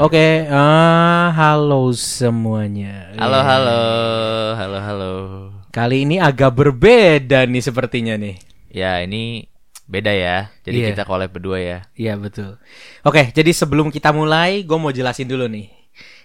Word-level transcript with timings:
Oke, 0.00 0.48
eh, 0.48 1.26
halo 1.36 1.92
semuanya. 1.92 3.12
Halo, 3.20 3.36
halo, 3.44 3.80
halo, 4.56 4.78
halo. 4.80 5.12
Kali 5.68 6.08
ini 6.08 6.16
agak 6.16 6.56
berbeda 6.56 7.44
nih 7.44 7.60
sepertinya 7.60 8.16
nih. 8.16 8.40
Ya, 8.72 9.04
ini 9.04 9.44
beda 9.84 10.08
ya. 10.08 10.48
Jadi 10.64 10.76
Iya. 10.80 10.88
kita 10.96 11.04
collab 11.04 11.36
berdua 11.36 11.60
ya. 11.60 11.78
Iya 11.92 12.16
betul. 12.16 12.56
Oke, 13.04 13.28
jadi 13.28 13.52
sebelum 13.52 13.92
kita 13.92 14.08
mulai, 14.16 14.64
gue 14.64 14.78
mau 14.80 14.88
jelasin 14.88 15.28
dulu 15.28 15.44
nih. 15.52 15.68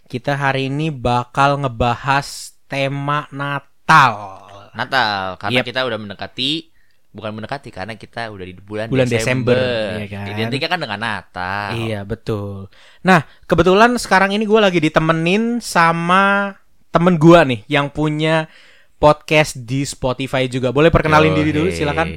Kita 0.07 0.39
hari 0.39 0.71
ini 0.71 0.87
bakal 0.87 1.59
ngebahas 1.59 2.55
tema 2.71 3.27
Natal. 3.27 4.39
Natal, 4.71 5.35
karena 5.35 5.59
Yep. 5.59 5.67
kita 5.67 5.83
udah 5.83 5.99
mendekati 5.99 6.71
bukan 7.15 7.31
mendekati 7.31 7.71
karena 7.71 7.95
kita 7.95 8.27
udah 8.27 8.43
di 8.43 8.53
bulan, 8.53 8.91
Bulan 8.91 9.07
Desember, 9.07 9.95
iya 9.95 10.07
kan? 10.11 10.25
Identiknya 10.27 10.67
kan 10.67 10.79
dengan 10.83 10.99
Natal. 10.99 11.67
Iya 11.79 12.03
betul. 12.03 12.67
Nah 13.01 13.23
kebetulan 13.47 13.95
sekarang 13.95 14.35
ini 14.35 14.43
gue 14.43 14.59
lagi 14.59 14.83
ditemenin 14.83 15.63
sama 15.63 16.51
temen 16.91 17.15
gue 17.15 17.39
nih 17.47 17.59
yang 17.71 17.87
punya 17.87 18.51
podcast 18.95 19.55
di 19.57 19.83
Spotify 19.83 20.45
juga. 20.45 20.69
Boleh 20.69 20.91
perkenalin 20.91 21.31
Yo, 21.31 21.37
diri 21.39 21.51
dulu, 21.51 21.69
hey. 21.71 21.77
silakan. 21.77 22.07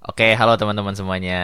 Oke, 0.00 0.32
halo 0.32 0.56
teman-teman 0.56 0.96
semuanya. 0.96 1.40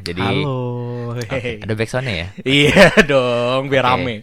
Jadi 0.00 0.24
Halo. 0.24 1.12
Hehehe. 1.20 1.60
ada 1.60 1.74
backsoundnya 1.76 2.14
ya. 2.16 2.28
Iya 2.64 2.88
dong, 3.04 3.68
biar 3.68 3.84
Oke. 3.84 3.92
rame. 3.92 4.14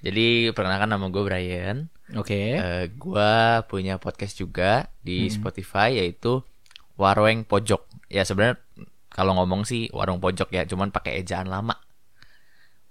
Jadi 0.00 0.26
perkenalkan 0.50 0.88
nama 0.88 1.04
gue 1.06 1.20
Brian. 1.20 1.76
Oke. 2.12 2.56
Eh, 2.56 2.84
gua 2.92 3.60
punya 3.66 3.96
podcast 3.96 4.36
juga 4.36 4.88
di 5.00 5.28
Hmm. 5.28 5.32
Spotify 5.32 5.96
yaitu 5.96 6.40
Warung 7.02 7.42
Pojok. 7.42 8.06
Ya 8.06 8.22
sebenarnya 8.22 8.62
kalau 9.12 9.34
ngomong 9.36 9.66
sih 9.66 9.90
warung 9.92 10.22
pojok 10.22 10.54
ya, 10.54 10.62
cuman 10.64 10.94
pakai 10.94 11.20
ejaan 11.20 11.50
lama. 11.50 11.76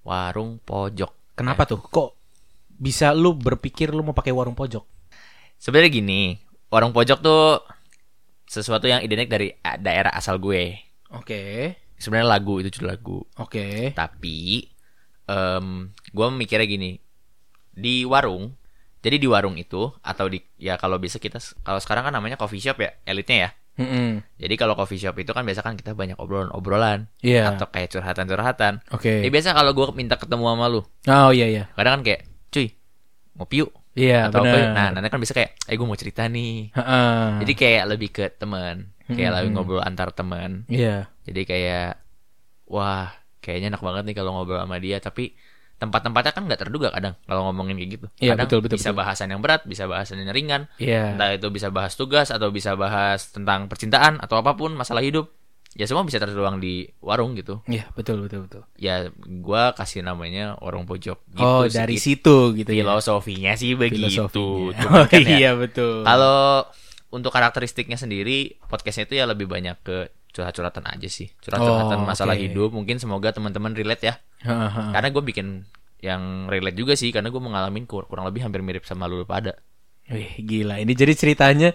Warung 0.03 0.59
Pojok. 0.61 1.33
Kenapa 1.33 1.63
tuh? 1.65 1.79
Kok 1.79 2.09
bisa 2.81 3.13
lu 3.13 3.33
berpikir 3.37 3.89
lu 3.93 4.01
mau 4.01 4.13
pakai 4.17 4.33
warung 4.33 4.57
pojok? 4.57 4.85
Sebenarnya 5.61 5.93
gini, 5.93 6.21
warung 6.73 6.93
pojok 6.93 7.21
tuh 7.21 7.61
sesuatu 8.49 8.89
yang 8.89 9.05
identik 9.05 9.29
dari 9.29 9.53
eh, 9.53 9.77
daerah 9.77 10.11
asal 10.13 10.41
gue. 10.41 10.75
Oke. 11.13 11.73
Sebenarnya 12.01 12.27
lagu 12.37 12.57
itu 12.57 12.73
judul 12.73 12.89
lagu. 12.89 13.17
Oke. 13.37 13.93
Tapi 13.93 14.65
em 15.29 15.93
gue 16.11 16.25
mikirnya 16.33 16.65
gini, 16.65 16.97
di 17.71 18.03
warung, 18.03 18.57
jadi 19.05 19.21
di 19.21 19.27
warung 19.29 19.55
itu 19.55 19.93
atau 20.01 20.25
di 20.27 20.41
ya 20.57 20.75
kalau 20.75 20.97
bisa 20.97 21.21
kita 21.21 21.37
kalau 21.61 21.79
sekarang 21.79 22.09
kan 22.09 22.13
namanya 22.17 22.35
coffee 22.35 22.59
shop 22.59 22.81
ya, 22.81 22.97
elitnya 23.05 23.37
ya. 23.37 23.49
Mm-mm. 23.81 24.09
Jadi 24.37 24.53
kalau 24.55 24.73
coffee 24.73 24.97
shop 24.97 25.17
itu 25.17 25.31
kan 25.31 25.41
biasa 25.41 25.61
kan 25.61 25.73
kita 25.73 25.91
banyak 25.91 26.15
obrolan-obrolan 26.15 27.09
Iya. 27.19 27.53
atau 27.53 27.65
kayak 27.67 27.89
curhatan-curhatan. 27.89 28.85
Oke. 28.89 29.21
Ya 29.21 29.29
biasa 29.29 29.51
kalau 29.51 29.71
gue 29.71 29.85
minta 29.91 30.15
ketemu 30.15 30.45
sama 30.47 30.65
lu, 30.65 30.81
Oh 31.05 31.29
iya 31.29 31.45
iya. 31.45 31.63
kadang 31.73 31.99
kan 31.99 32.01
kayak, 32.05 32.21
cuy, 32.47 32.67
ngopi 33.35 33.55
yuk. 33.61 33.71
Iya 33.91 34.31
atau 34.31 34.39
apa? 34.39 34.47
benar. 34.47 34.71
Nah, 34.71 34.87
nanti 34.95 35.07
kan 35.09 35.19
bisa 35.19 35.33
kayak, 35.33 35.51
eh 35.67 35.75
gue 35.75 35.83
mau 35.83 35.99
cerita 35.99 36.23
nih. 36.23 36.71
Heeh. 36.71 37.43
Jadi 37.43 37.53
kayak 37.53 37.83
lebih 37.91 38.09
ke 38.09 38.25
teman, 38.31 38.95
kayak 39.05 39.19
Mm-mm. 39.19 39.37
lebih 39.43 39.51
ngobrol 39.51 39.83
antar 39.83 40.15
teman. 40.15 40.63
Iya. 40.71 41.11
Jadi 41.27 41.41
kayak, 41.43 41.99
wah, 42.65 43.11
kayaknya 43.43 43.75
enak 43.75 43.83
banget 43.83 44.03
nih 44.07 44.15
kalau 44.15 44.31
ngobrol 44.31 44.63
sama 44.63 44.79
dia. 44.79 44.97
Tapi 44.97 45.35
tempat-tempatnya 45.81 46.31
kan 46.37 46.43
nggak 46.45 46.61
terduga 46.61 46.93
kadang 46.93 47.17
kalau 47.25 47.49
ngomongin 47.49 47.81
kayak 47.81 47.89
gitu. 47.97 48.07
Iya, 48.21 48.37
kadang 48.37 48.45
betul, 48.45 48.59
betul, 48.61 48.77
bisa 48.77 48.89
betul. 48.93 49.01
bahasan 49.01 49.27
yang 49.33 49.41
berat, 49.41 49.61
bisa 49.65 49.83
bahasan 49.89 50.21
yang 50.21 50.29
ringan. 50.29 50.69
Iya. 50.77 51.17
Entah 51.17 51.33
itu 51.33 51.49
bisa 51.49 51.73
bahas 51.73 51.97
tugas 51.97 52.29
atau 52.29 52.53
bisa 52.53 52.77
bahas 52.77 53.33
tentang 53.33 53.65
percintaan 53.65 54.21
atau 54.21 54.37
apa 54.37 54.53
pun 54.53 54.77
masalah 54.77 55.01
hidup. 55.01 55.33
Ya 55.71 55.87
semua 55.87 56.03
bisa 56.03 56.19
tertuang 56.19 56.59
di 56.61 56.85
warung 57.01 57.33
gitu. 57.33 57.63
Iya 57.65 57.89
betul 57.97 58.27
betul 58.27 58.45
betul. 58.45 58.61
Ya 58.77 59.09
gua 59.41 59.71
kasih 59.73 60.05
namanya 60.05 60.59
warung 60.61 60.83
pojok 60.85 61.17
gitu 61.31 61.41
oh 61.41 61.65
sih. 61.65 61.79
dari 61.79 61.97
situ 61.97 62.53
gitu 62.53 62.69
ya. 62.75 62.85
Filosofinya 62.85 63.55
sih 63.57 63.73
begitu. 63.73 64.05
Filosofinya. 64.05 64.77
Cuman 64.85 64.99
Oh 65.01 65.05
kan 65.07 65.23
ya, 65.25 65.31
iya 65.39 65.51
betul. 65.55 66.03
Kalau 66.05 66.67
untuk 67.11 67.31
karakteristiknya 67.33 67.97
sendiri, 67.97 68.61
podcastnya 68.69 69.07
itu 69.07 69.15
ya 69.17 69.25
lebih 69.25 69.47
banyak 69.47 69.79
ke 69.81 70.11
curhat-curhatan 70.31 70.83
aja 70.87 71.07
sih. 71.11 71.27
Oh, 71.29 71.39
Curhat-curhatan 71.43 71.99
masalah 72.03 72.35
oke. 72.35 72.43
hidup. 72.43 72.69
Mungkin 72.71 72.97
semoga 72.97 73.29
teman-teman 73.31 73.75
relate 73.75 74.03
ya. 74.07 74.15
Karena 74.91 75.07
gue 75.11 75.23
bikin 75.23 75.67
yang 76.01 76.47
relate 76.47 76.75
juga 76.75 76.95
sih. 76.95 77.11
Karena 77.11 77.29
gue 77.29 77.41
mengalami 77.43 77.83
kur- 77.85 78.07
kurang 78.07 78.25
lebih 78.25 78.47
hampir 78.47 78.63
mirip 78.63 78.87
sama 78.87 79.05
lu 79.05 79.23
pada. 79.27 79.59
Wih 80.11 80.43
gila 80.43 80.75
ini 80.81 80.91
jadi 80.91 81.15
ceritanya 81.15 81.71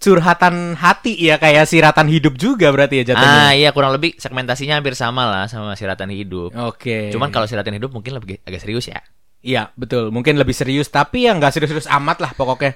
curhatan 0.00 0.74
hati 0.74 1.14
ya 1.22 1.38
kayak 1.38 1.70
siratan 1.70 2.10
hidup 2.10 2.34
juga 2.34 2.72
berarti 2.74 3.04
ya 3.04 3.14
jatuhnya. 3.14 3.42
Ah 3.46 3.52
iya 3.54 3.70
kurang 3.70 3.94
lebih 3.94 4.18
segmentasinya 4.18 4.80
hampir 4.80 4.98
sama 4.98 5.22
lah 5.28 5.44
sama 5.46 5.78
siratan 5.78 6.10
hidup. 6.10 6.50
Oke. 6.66 7.14
Cuman 7.14 7.30
kalau 7.30 7.46
siratan 7.46 7.78
hidup 7.78 7.94
mungkin 7.94 8.16
lebih 8.18 8.42
agak 8.42 8.58
serius 8.64 8.90
ya. 8.90 8.98
Iya 9.46 9.70
betul 9.78 10.10
mungkin 10.10 10.34
lebih 10.34 10.56
serius 10.56 10.90
tapi 10.90 11.30
ya 11.30 11.36
nggak 11.38 11.54
serius-serius 11.54 11.86
amat 11.86 12.18
lah 12.18 12.34
pokoknya 12.34 12.74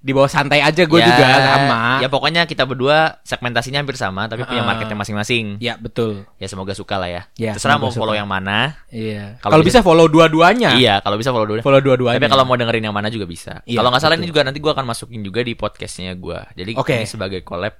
di 0.00 0.16
bawah 0.16 0.26
santai 0.26 0.64
aja 0.64 0.88
gue 0.88 0.96
Ya, 0.96 1.06
juga 1.06 1.24
sama. 1.28 2.00
Ya 2.00 2.08
pokoknya 2.08 2.48
kita 2.48 2.64
berdua 2.64 3.20
segmentasinya 3.20 3.84
hampir 3.84 3.94
sama 3.94 4.24
tapi 4.26 4.42
punya 4.42 4.64
marketnya 4.64 4.96
masing-masing. 4.96 5.60
Ya 5.60 5.76
betul. 5.76 6.24
Ya 6.36 6.48
semoga 6.48 6.72
suka 6.72 6.96
lah 6.96 7.06
ya. 7.06 7.22
Ya, 7.36 7.52
Terserah 7.52 7.76
mau 7.76 7.92
follow 7.92 8.16
suka. 8.16 8.18
yang 8.18 8.24
mana. 8.24 8.80
Iya. 8.88 9.36
Kalau 9.38 9.52
Kalau 9.52 9.64
bisa 9.64 9.84
follow 9.84 10.08
dua-duanya. 10.08 10.72
Iya, 10.72 11.04
kalau 11.04 11.20
bisa 11.20 11.28
follow 11.28 11.44
dulu. 11.46 11.60
Follow 11.60 11.84
dua-duanya. 11.84 12.16
Tapi 12.16 12.32
kalau 12.32 12.44
mau 12.44 12.56
dengerin 12.56 12.80
yang 12.82 12.96
mana 12.96 13.12
juga 13.12 13.28
bisa. 13.28 13.60
Iya, 13.62 13.76
kalau 13.76 13.92
nggak 13.92 14.00
salah 14.00 14.16
betul. 14.16 14.24
ini 14.24 14.32
juga 14.32 14.40
nanti 14.40 14.58
gua 14.58 14.72
akan 14.72 14.86
masukin 14.88 15.20
juga 15.20 15.40
di 15.40 15.52
podcastnya 15.52 16.16
gua. 16.16 16.48
Jadi 16.54 16.72
Oke. 16.74 16.96
ini 16.96 17.04
sebagai 17.04 17.44
collab 17.44 17.76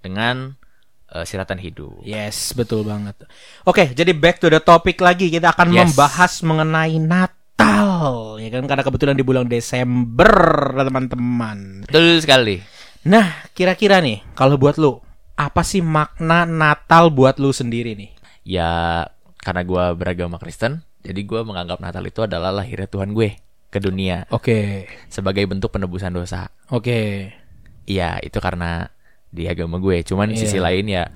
dengan 0.00 0.56
eh, 1.08 1.24
siratan 1.24 1.56
hidup. 1.56 2.00
Yes, 2.00 2.52
betul 2.52 2.80
banget. 2.82 3.28
Oke, 3.64 3.92
jadi 3.92 4.12
back 4.12 4.40
to 4.40 4.48
the 4.48 4.58
topic 4.58 4.96
lagi. 4.98 5.28
Kita 5.28 5.52
akan 5.52 5.68
Yes. 5.68 5.92
membahas 5.92 6.32
mengenai 6.40 6.96
Natal, 7.98 8.38
ya 8.38 8.48
kan? 8.54 8.64
Karena 8.70 8.82
kebetulan 8.86 9.16
di 9.18 9.24
bulan 9.26 9.46
Desember, 9.50 10.30
teman-teman. 10.78 11.82
Betul 11.82 12.22
sekali. 12.22 12.62
Nah, 13.02 13.42
kira-kira 13.58 13.98
nih, 13.98 14.22
kalau 14.38 14.54
buat 14.54 14.78
lu, 14.78 15.02
apa 15.34 15.66
sih 15.66 15.82
makna 15.82 16.46
Natal 16.46 17.10
buat 17.10 17.42
lu 17.42 17.50
sendiri 17.50 17.98
nih? 17.98 18.10
Ya 18.46 18.70
karena 19.42 19.66
gua 19.66 19.98
beragama 19.98 20.38
Kristen, 20.38 20.86
jadi 21.02 21.20
gua 21.26 21.42
menganggap 21.42 21.82
Natal 21.82 22.06
itu 22.06 22.22
adalah 22.22 22.54
lahirnya 22.54 22.86
Tuhan 22.86 23.10
gue 23.14 23.34
ke 23.68 23.78
dunia 23.82 24.24
Oke, 24.32 24.88
sebagai 25.10 25.44
bentuk 25.44 25.74
penebusan 25.74 26.14
dosa. 26.14 26.48
oke, 26.70 27.34
Iya, 27.84 28.20
itu 28.22 28.38
karena 28.38 28.88
di 29.28 29.48
agama 29.48 29.80
gue. 29.80 30.00
Cuman 30.04 30.32
Iya. 30.32 30.38
sisi 30.44 30.56
lain 30.60 30.86
ya 30.88 31.08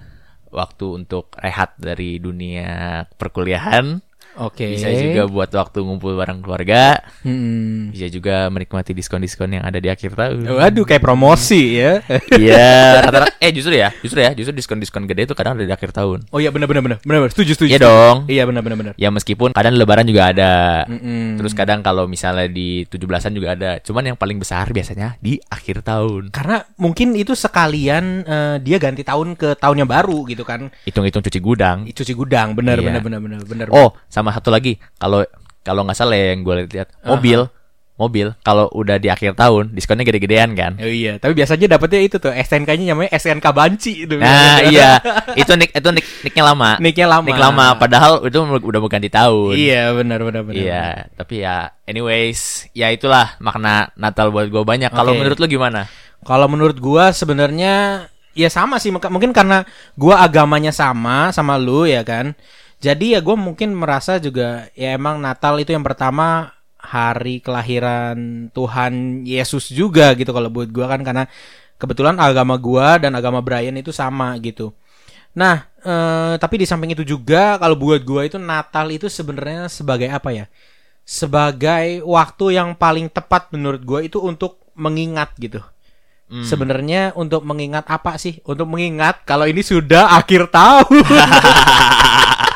waktu 0.52 1.04
untuk 1.04 1.32
rehat 1.36 1.76
dari 1.80 2.16
dunia 2.20 3.04
perkuliahan, 3.16 4.00
oke. 4.36 4.66
bisa 4.72 4.88
juga 4.88 5.22
buat 5.26 5.50
waktu 5.50 5.78
ngumpul 5.80 6.14
bareng 6.14 6.40
keluarga, 6.40 7.00
Hmm. 7.22 7.90
bisa 7.90 8.06
juga 8.06 8.48
menikmati 8.48 8.92
diskon-diskon 8.92 9.52
yang 9.52 9.62
ada 9.62 9.76
di 9.76 9.86
akhir 9.86 10.12
tahun. 10.12 10.44
Waduh, 10.44 10.84
kayak 10.84 11.00
promosi 11.00 11.78
ya. 11.78 12.00
Iya, 12.32 13.00
rata-rata 13.00 13.34
eh 13.38 13.50
justru 13.50 13.74
ya, 13.74 13.90
justru 13.98 14.18
ya, 14.18 14.30
justru 14.32 14.52
diskon-diskon 14.52 15.04
gede 15.04 15.24
itu 15.24 15.34
kadang 15.34 15.56
ada 15.56 15.64
di 15.64 15.72
akhir 15.72 15.90
tahun. 15.90 16.28
oh 16.28 16.38
iya, 16.38 16.48
benar 16.48 16.66
benar 16.66 16.82
benar. 16.82 16.98
Benar, 17.02 17.28
setuju, 17.28 17.52
setuju. 17.54 17.70
Iya 17.72 17.80
dong. 17.80 18.16
Iya, 18.28 18.42
benar 18.44 18.62
benar 18.62 18.76
benar. 18.78 18.92
Ya 18.94 19.08
meskipun 19.08 19.50
kadang 19.50 19.74
lebaran 19.74 20.06
juga 20.06 20.30
ada. 20.30 20.84
Mm-mm. 20.86 21.40
Terus 21.40 21.52
kadang 21.52 21.80
kalau 21.80 22.06
misalnya 22.06 22.46
di 22.46 22.84
17-an 22.84 23.32
juga 23.32 23.48
ada. 23.52 23.70
Cuman 23.80 24.04
yang 24.04 24.18
paling 24.18 24.38
besar 24.38 24.70
biasanya 24.70 25.18
di 25.18 25.42
akhir 25.44 25.82
tahun. 25.82 26.30
Karena 26.30 26.62
mungkin 26.76 27.16
itu 27.16 27.34
sekalian 27.34 28.04
eh, 28.22 28.56
dia 28.60 28.76
ganti 28.78 29.02
tahun 29.02 29.34
ke 29.34 29.58
tahun 29.58 29.82
yang 29.82 29.90
baru 29.90 30.22
gitu 30.26 30.44
kan. 30.44 30.70
Hitung-hitung 30.84 31.22
cuci 31.22 31.40
gudang. 31.40 31.88
Cuci 31.88 32.12
gudang, 32.12 32.54
benar 32.54 32.78
Iya. 32.78 32.86
benar 32.86 33.00
benar 33.02 33.20
benar 33.20 33.40
benar. 33.42 33.66
Oh, 33.72 33.90
sama 34.06 34.21
satu 34.30 34.54
lagi. 34.54 34.78
Kalau 35.02 35.26
kalau 35.66 35.82
nggak 35.82 35.98
salah 35.98 36.14
ya 36.14 36.34
yang 36.34 36.46
gue 36.46 36.54
lihat 36.70 36.94
mobil, 37.02 37.50
mobil 37.94 38.34
kalau 38.42 38.66
udah 38.74 38.98
di 38.98 39.06
akhir 39.06 39.38
tahun 39.38 39.70
diskonnya 39.74 40.02
gede-gedean 40.02 40.54
kan. 40.58 40.72
Oh 40.78 40.90
iya, 40.90 41.18
tapi 41.22 41.38
biasanya 41.38 41.78
dapetnya 41.78 42.00
itu 42.02 42.16
tuh 42.18 42.34
STNK-nya 42.34 42.94
namanya 42.94 43.10
STNK 43.14 43.46
Banci 43.54 43.92
itu. 44.06 44.14
Nah, 44.18 44.62
iya. 44.72 44.98
Itu 45.38 45.54
nick 45.54 45.70
itu 45.70 45.88
nick 45.94 46.06
nicknya 46.26 46.44
lama. 46.50 46.70
Nicknya 46.82 47.06
lama. 47.06 47.26
Nick 47.26 47.38
lama 47.38 47.66
padahal 47.78 48.12
itu 48.26 48.38
udah 48.42 48.78
mau 48.82 48.90
ganti 48.90 49.10
tahun. 49.10 49.54
Iya, 49.54 49.94
benar 49.94 50.18
benar 50.26 50.42
benar. 50.42 50.58
Iya, 50.58 50.84
tapi 51.14 51.46
ya 51.46 51.70
anyways, 51.86 52.70
ya 52.74 52.90
itulah 52.90 53.38
makna 53.38 53.94
Natal 53.94 54.34
buat 54.34 54.50
gue 54.50 54.62
banyak. 54.66 54.90
Kalau 54.90 55.14
menurut 55.14 55.38
lu 55.38 55.46
gimana? 55.46 55.86
Kalau 56.22 56.46
menurut 56.46 56.78
gua 56.78 57.10
sebenarnya 57.10 58.06
ya 58.32 58.48
sama 58.48 58.78
sih 58.80 58.94
mungkin 58.94 59.34
karena 59.34 59.66
gua 59.98 60.22
agamanya 60.22 60.70
sama 60.70 61.34
sama 61.34 61.58
lu 61.58 61.86
ya 61.86 62.06
kan. 62.06 62.34
Jadi 62.82 63.14
ya 63.14 63.22
gua 63.22 63.38
mungkin 63.38 63.78
merasa 63.78 64.18
juga 64.18 64.66
ya 64.74 64.98
emang 64.98 65.22
Natal 65.22 65.54
itu 65.62 65.70
yang 65.70 65.86
pertama 65.86 66.50
hari 66.82 67.38
kelahiran 67.38 68.50
Tuhan 68.50 69.22
Yesus 69.22 69.70
juga 69.70 70.10
gitu 70.18 70.34
kalau 70.34 70.50
buat 70.50 70.66
gua 70.74 70.90
kan 70.90 71.06
karena 71.06 71.30
kebetulan 71.78 72.18
agama 72.18 72.58
gua 72.58 72.98
dan 72.98 73.14
agama 73.14 73.38
Brian 73.38 73.78
itu 73.78 73.94
sama 73.94 74.34
gitu. 74.42 74.74
Nah, 75.30 75.70
eh, 75.78 76.34
tapi 76.42 76.58
di 76.58 76.66
samping 76.66 76.90
itu 76.98 77.06
juga 77.06 77.54
kalau 77.62 77.78
buat 77.78 78.02
gua 78.02 78.26
itu 78.26 78.36
Natal 78.42 78.90
itu 78.90 79.06
sebenarnya 79.06 79.70
sebagai 79.70 80.10
apa 80.10 80.34
ya? 80.34 80.50
Sebagai 81.06 82.02
waktu 82.02 82.58
yang 82.58 82.74
paling 82.74 83.06
tepat 83.14 83.54
menurut 83.54 83.82
gua 83.86 84.02
itu 84.02 84.18
untuk 84.18 84.58
mengingat 84.74 85.38
gitu. 85.38 85.62
Hmm. 86.26 86.42
Sebenarnya 86.42 87.14
untuk 87.14 87.46
mengingat 87.46 87.86
apa 87.86 88.18
sih? 88.18 88.42
Untuk 88.42 88.66
mengingat 88.66 89.22
kalau 89.22 89.46
ini 89.46 89.62
sudah 89.62 90.18
akhir 90.18 90.50
tahun. 90.50 91.06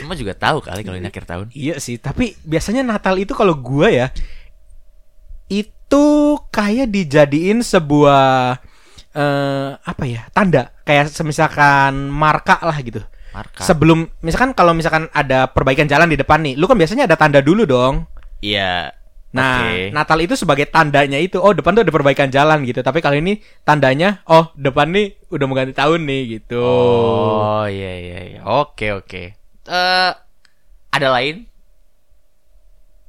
semua 0.00 0.16
juga 0.16 0.32
tahu 0.32 0.64
kali 0.64 0.80
kalau 0.80 0.96
ini 0.96 1.12
akhir 1.12 1.28
tahun. 1.28 1.46
Iya 1.52 1.76
sih, 1.76 2.00
tapi 2.00 2.32
biasanya 2.42 2.80
Natal 2.80 3.20
itu 3.20 3.36
kalau 3.36 3.52
gua 3.52 3.92
ya 3.92 4.08
itu 5.52 6.06
kayak 6.48 6.88
dijadiin 6.88 7.60
sebuah 7.60 8.56
eh 9.12 9.70
apa 9.76 10.04
ya? 10.08 10.24
Tanda 10.32 10.72
kayak 10.88 11.12
semisalkan 11.12 12.08
marka 12.08 12.56
lah 12.64 12.78
gitu. 12.80 13.04
Marka. 13.30 13.62
Sebelum 13.62 14.10
misalkan 14.24 14.56
kalau 14.56 14.74
misalkan 14.74 15.06
ada 15.14 15.50
perbaikan 15.50 15.86
jalan 15.86 16.10
di 16.10 16.18
depan 16.18 16.42
nih, 16.42 16.58
lu 16.58 16.66
kan 16.66 16.74
biasanya 16.78 17.06
ada 17.06 17.14
tanda 17.14 17.38
dulu 17.38 17.62
dong. 17.66 18.06
Iya. 18.42 18.96
Nah, 19.30 19.62
Oke. 19.62 19.94
Natal 19.94 20.18
itu 20.26 20.34
sebagai 20.34 20.66
tandanya 20.66 21.14
itu, 21.14 21.38
oh 21.38 21.54
depan 21.54 21.78
tuh 21.78 21.86
ada 21.86 21.94
perbaikan 21.94 22.26
jalan 22.34 22.66
gitu. 22.66 22.82
Tapi 22.82 22.98
kali 22.98 23.22
ini 23.22 23.38
tandanya, 23.62 24.26
oh 24.26 24.50
depan 24.58 24.90
nih 24.90 25.22
udah 25.30 25.44
mau 25.46 25.54
ganti 25.54 25.70
tahun 25.70 26.02
nih 26.02 26.22
gitu. 26.38 26.58
Oh, 26.58 27.62
iya 27.70 27.92
iya 27.94 28.18
iya. 28.26 28.40
Oke 28.42 28.90
oke. 28.90 29.39
Eh 29.66 30.12
ada 30.90 31.08
lain? 31.10 31.44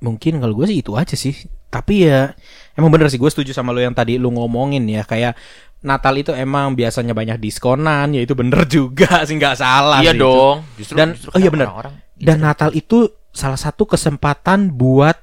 Mungkin 0.01 0.42
kalau 0.42 0.57
gue 0.57 0.65
sih 0.65 0.81
itu 0.81 0.98
aja 0.98 1.13
sih. 1.13 1.36
Tapi 1.71 2.09
ya 2.09 2.33
emang 2.75 2.92
bener 2.92 3.07
sih 3.07 3.15
gue 3.15 3.30
setuju 3.30 3.53
sama 3.53 3.71
lo 3.71 3.80
yang 3.80 3.94
tadi 3.94 4.18
lu 4.18 4.33
ngomongin 4.33 4.83
ya 4.86 5.06
kayak 5.06 5.38
Natal 5.81 6.13
itu 6.13 6.30
emang 6.30 6.77
biasanya 6.77 7.09
banyak 7.18 7.42
diskonan, 7.42 8.13
ya 8.13 8.21
itu 8.21 8.38
bener 8.38 8.69
juga 8.75 9.25
sih 9.25 9.33
nggak 9.33 9.56
salah. 9.57 9.98
iya 10.03 10.13
sih 10.13 10.19
itu. 10.19 10.25
dong. 10.25 10.57
Justru 10.77 10.95
Dan- 10.98 11.13
justru 11.18 11.30
oh 11.31 11.38
iya 11.38 11.50
kadang 11.50 11.53
benar. 11.53 11.68
orang-orang 11.69 11.94
Dan 12.21 12.38
gitu. 12.38 12.45
Natal 12.45 12.69
itu 12.75 12.98
salah 13.31 13.57
satu 13.57 13.83
kesempatan 13.88 14.69
buat 14.75 15.18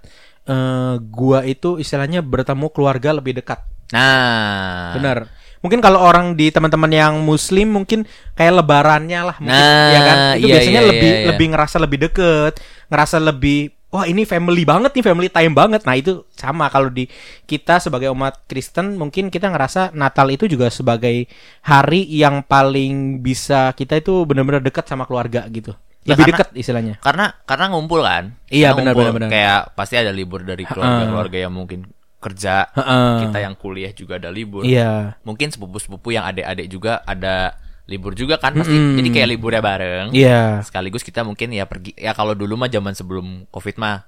eh, 0.48 0.94
gua 0.98 1.44
itu 1.44 1.78
istilahnya 1.78 2.24
bertemu 2.24 2.66
keluarga 2.72 3.12
lebih 3.14 3.38
dekat. 3.38 3.60
Nah. 3.94 4.96
Bener. 4.98 5.18
Mungkin 5.58 5.82
kalau 5.82 5.98
orang 5.98 6.38
di 6.38 6.54
teman-teman 6.54 6.90
yang 6.90 7.14
muslim 7.22 7.74
mungkin 7.74 8.06
kayak 8.38 8.62
lebarannya 8.62 9.20
lah 9.26 9.36
mungkin 9.42 9.58
Nah, 9.58 9.90
ya 9.90 10.00
kan. 10.02 10.16
Itu 10.38 10.46
iya, 10.46 10.54
biasanya 10.58 10.82
iya, 10.82 10.90
lebih 10.90 11.10
iya, 11.10 11.18
iya. 11.18 11.28
lebih 11.34 11.46
ngerasa 11.50 11.76
lebih 11.82 11.98
deket, 12.10 12.52
ngerasa 12.88 13.16
lebih 13.18 13.60
wah 13.88 14.04
ini 14.04 14.28
family 14.28 14.62
banget 14.68 14.92
nih, 14.92 15.04
family 15.04 15.28
time 15.32 15.54
banget. 15.56 15.82
Nah, 15.88 15.96
itu 15.96 16.28
sama 16.36 16.68
kalau 16.68 16.92
di 16.92 17.08
kita 17.48 17.80
sebagai 17.80 18.12
umat 18.12 18.44
Kristen 18.44 19.00
mungkin 19.00 19.32
kita 19.32 19.48
ngerasa 19.48 19.96
Natal 19.96 20.28
itu 20.28 20.44
juga 20.44 20.68
sebagai 20.68 21.26
hari 21.64 22.04
yang 22.06 22.44
paling 22.44 23.24
bisa 23.24 23.72
kita 23.72 23.98
itu 23.98 24.28
benar-benar 24.28 24.60
dekat 24.60 24.84
sama 24.86 25.08
keluarga 25.08 25.48
gitu. 25.48 25.72
Ya, 26.06 26.16
Lebih 26.16 26.32
dekat 26.32 26.48
istilahnya. 26.56 26.96
Karena 27.04 27.36
karena 27.44 27.68
ngumpul 27.68 28.00
kan. 28.00 28.32
Iya, 28.48 28.72
Karena 28.72 28.80
benar, 28.80 28.92
ngumpul. 28.94 29.04
benar, 29.04 29.16
benar. 29.16 29.30
Kayak 29.32 29.60
pasti 29.76 29.94
ada 30.00 30.12
libur 30.14 30.40
dari 30.40 30.64
keluarga-keluarga 30.64 31.38
yang 31.48 31.52
mungkin 31.52 31.84
kerja. 32.18 32.70
Heeh. 32.74 33.26
Kita 33.26 33.38
yang 33.38 33.54
kuliah 33.54 33.94
juga 33.94 34.18
ada 34.18 34.30
libur. 34.30 34.66
Iya. 34.66 35.18
Mungkin 35.22 35.54
sepupu-sepupu 35.54 36.14
yang 36.14 36.26
adik-adik 36.26 36.66
juga 36.66 37.02
ada 37.06 37.54
libur 37.88 38.12
juga 38.12 38.36
kan 38.36 38.52
pasti. 38.52 38.76
Mm-mm. 38.76 39.00
Jadi 39.00 39.08
kayak 39.14 39.28
liburnya 39.32 39.62
bareng. 39.64 40.06
Iya. 40.12 40.60
Sekaligus 40.66 41.06
kita 41.06 41.24
mungkin 41.24 41.54
ya 41.54 41.64
pergi 41.64 41.96
ya 41.96 42.12
kalau 42.12 42.36
dulu 42.36 42.60
mah 42.60 42.68
zaman 42.68 42.92
sebelum 42.92 43.48
Covid 43.48 43.80
mah 43.80 44.04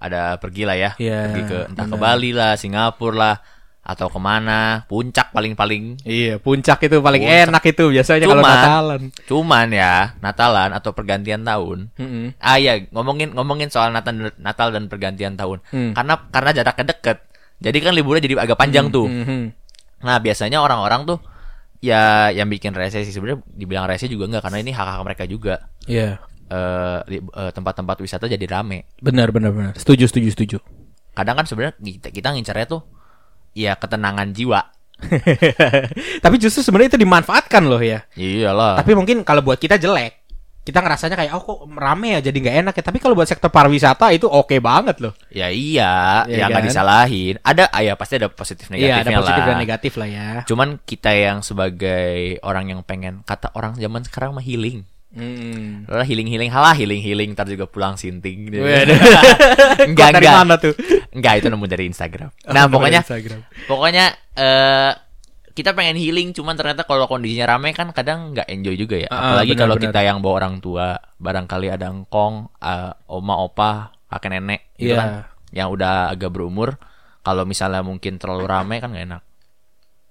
ada 0.00 0.40
pergi 0.40 0.64
lah 0.64 0.76
ya. 0.80 0.90
Iya, 0.96 1.28
pergi 1.28 1.42
ke 1.44 1.58
entah 1.70 1.86
ke 1.86 1.96
benar. 1.96 2.02
Bali 2.16 2.30
lah, 2.32 2.52
Singapura 2.56 3.14
lah 3.14 3.36
atau 3.80 4.12
ke 4.12 4.20
mana, 4.20 4.84
puncak 4.88 5.32
paling-paling. 5.32 6.04
Iya, 6.04 6.36
puncak 6.40 6.84
itu 6.84 7.00
paling 7.00 7.24
Puncak. 7.24 7.48
enak 7.48 7.64
itu 7.64 7.84
biasanya 7.92 8.26
kalau 8.28 8.44
Natalan. 8.44 9.02
Cuman 9.28 9.66
ya 9.72 10.16
Natalan 10.20 10.70
atau 10.72 10.90
pergantian 10.96 11.44
tahun. 11.44 11.92
Mm-mm. 11.96 12.36
Ah 12.40 12.56
iya, 12.56 12.80
ngomongin 12.92 13.36
ngomongin 13.36 13.68
soal 13.68 13.92
Natal 13.92 14.32
Natal 14.40 14.68
dan 14.72 14.88
pergantian 14.88 15.36
tahun. 15.36 15.60
Hmm. 15.68 15.92
Karena 15.92 16.16
karena 16.32 16.50
jaraknya 16.56 16.96
deket. 16.96 17.29
Jadi 17.60 17.78
kan 17.78 17.92
liburnya 17.92 18.24
jadi 18.24 18.34
agak 18.40 18.56
panjang 18.56 18.88
tuh. 18.88 19.04
Mhm. 19.06 19.40
Nah, 20.00 20.16
biasanya 20.16 20.64
orang-orang 20.64 21.04
tuh 21.04 21.18
ya 21.80 22.28
yang 22.32 22.48
bikin 22.48 22.72
rese 22.72 23.04
sih 23.04 23.12
sebenarnya 23.12 23.44
dibilang 23.46 23.84
rese 23.84 24.08
juga 24.08 24.28
enggak 24.28 24.48
karena 24.48 24.58
ini 24.64 24.72
hak-hak 24.72 25.00
mereka 25.04 25.24
juga. 25.28 25.68
Iya. 25.84 26.16
Eh, 26.50 26.98
li- 27.06 27.22
eh, 27.22 27.50
tempat-tempat 27.52 28.00
wisata 28.00 28.26
jadi 28.26 28.42
rame. 28.48 28.88
Benar, 28.98 29.30
benar, 29.30 29.52
benar. 29.52 29.72
Setuju, 29.76 30.08
setuju, 30.08 30.28
setuju. 30.32 30.56
Kadang 31.12 31.36
kan 31.36 31.44
sebenarnya 31.44 31.76
kita, 31.78 32.08
kita 32.10 32.28
ngincarnya 32.32 32.66
tuh 32.66 32.82
ya 33.52 33.76
ketenangan 33.76 34.32
jiwa. 34.32 34.60
Tapi 36.24 36.36
justru 36.36 36.60
sebenarnya 36.60 36.96
itu 36.96 37.00
dimanfaatkan 37.00 37.64
loh 37.64 37.80
ya. 37.80 38.04
Iyalah. 38.14 38.80
Tapi 38.80 38.92
mungkin 38.92 39.22
kalau 39.22 39.40
buat 39.40 39.56
kita 39.56 39.76
jelek. 39.80 40.19
Kita 40.60 40.78
ngerasanya 40.78 41.16
kayak 41.16 41.32
oh 41.32 41.42
kok 41.42 41.58
rame 41.72 42.14
ya 42.14 42.20
jadi 42.20 42.36
nggak 42.36 42.56
enak 42.60 42.74
ya. 42.76 42.84
Tapi 42.84 42.98
kalau 42.98 43.14
buat 43.14 43.24
sektor 43.24 43.48
pariwisata 43.48 44.12
itu 44.12 44.24
oke 44.24 44.52
banget 44.58 45.00
loh. 45.00 45.16
Ya 45.28 45.48
iya, 45.48 46.22
Iya 46.24 46.36
ya 46.36 46.46
nggak 46.46 46.60
kan? 46.60 46.68
disalahin. 46.68 47.34
Ada, 47.40 47.64
ah, 47.66 47.80
ya 47.80 47.94
pasti 47.94 48.14
ada 48.16 48.28
positif 48.28 48.68
Iya, 48.68 49.00
negatifnya 49.00 49.00
ada 49.08 49.20
positif 49.20 49.40
lah. 49.40 49.48
dan 49.48 49.58
negatif 49.58 49.92
lah 49.96 50.08
ya. 50.08 50.28
Cuman 50.44 50.68
kita 50.80 51.10
yang 51.10 51.38
sebagai 51.40 52.12
orang 52.40 52.68
yang 52.68 52.80
pengen 52.82 53.24
kata 53.24 53.50
orang 53.52 53.74
zaman 53.74 54.04
sekarang 54.04 54.30
mah 54.30 54.42
healing. 54.42 54.84
Hmm. 55.10 55.90
Lah 55.90 56.06
healing 56.06 56.28
healing 56.28 56.54
halah 56.54 56.70
healing 56.70 57.02
healing 57.02 57.34
ntar 57.34 57.42
juga 57.44 57.66
pulang 57.66 57.98
sinting. 57.98 58.46
Enggak 59.82 60.08
enggak. 60.14 60.34
mana 60.36 60.54
tuh? 60.54 60.74
Enggak 61.10 61.40
itu 61.40 61.46
nemu 61.48 61.66
dari 61.66 61.84
Instagram. 61.86 62.30
Oh, 62.46 62.52
Nah, 62.52 62.64
dari 62.64 62.72
pokoknya 62.72 63.00
Instagram. 63.02 63.40
pokoknya 63.66 64.04
eh 64.36 64.90
kita 65.50 65.74
pengen 65.74 65.98
healing 65.98 66.30
cuman 66.30 66.54
ternyata 66.54 66.86
kalau 66.86 67.10
kondisinya 67.10 67.56
rame 67.56 67.74
kan 67.74 67.90
kadang 67.90 68.32
nggak 68.34 68.46
enjoy 68.48 68.74
juga 68.78 68.96
ya. 69.02 69.08
Ah, 69.10 69.34
Apalagi 69.34 69.54
kalau 69.58 69.76
kita 69.76 70.00
yang 70.00 70.22
bawa 70.22 70.34
orang 70.46 70.62
tua, 70.62 70.94
barangkali 71.18 71.68
ada 71.70 71.90
engkong, 71.90 72.48
eh, 72.62 72.92
oma 73.10 73.34
opa, 73.42 73.90
kakek 74.10 74.30
nenek 74.38 74.60
gitu 74.78 74.94
Iya. 74.94 74.98
kan 74.98 75.10
yang 75.50 75.68
udah 75.74 76.14
agak 76.14 76.30
berumur. 76.30 76.78
Kalau 77.20 77.44
misalnya 77.44 77.82
mungkin 77.84 78.16
terlalu 78.16 78.44
rame 78.48 78.80
kan 78.80 78.94
nggak 78.94 79.06
enak. 79.06 79.22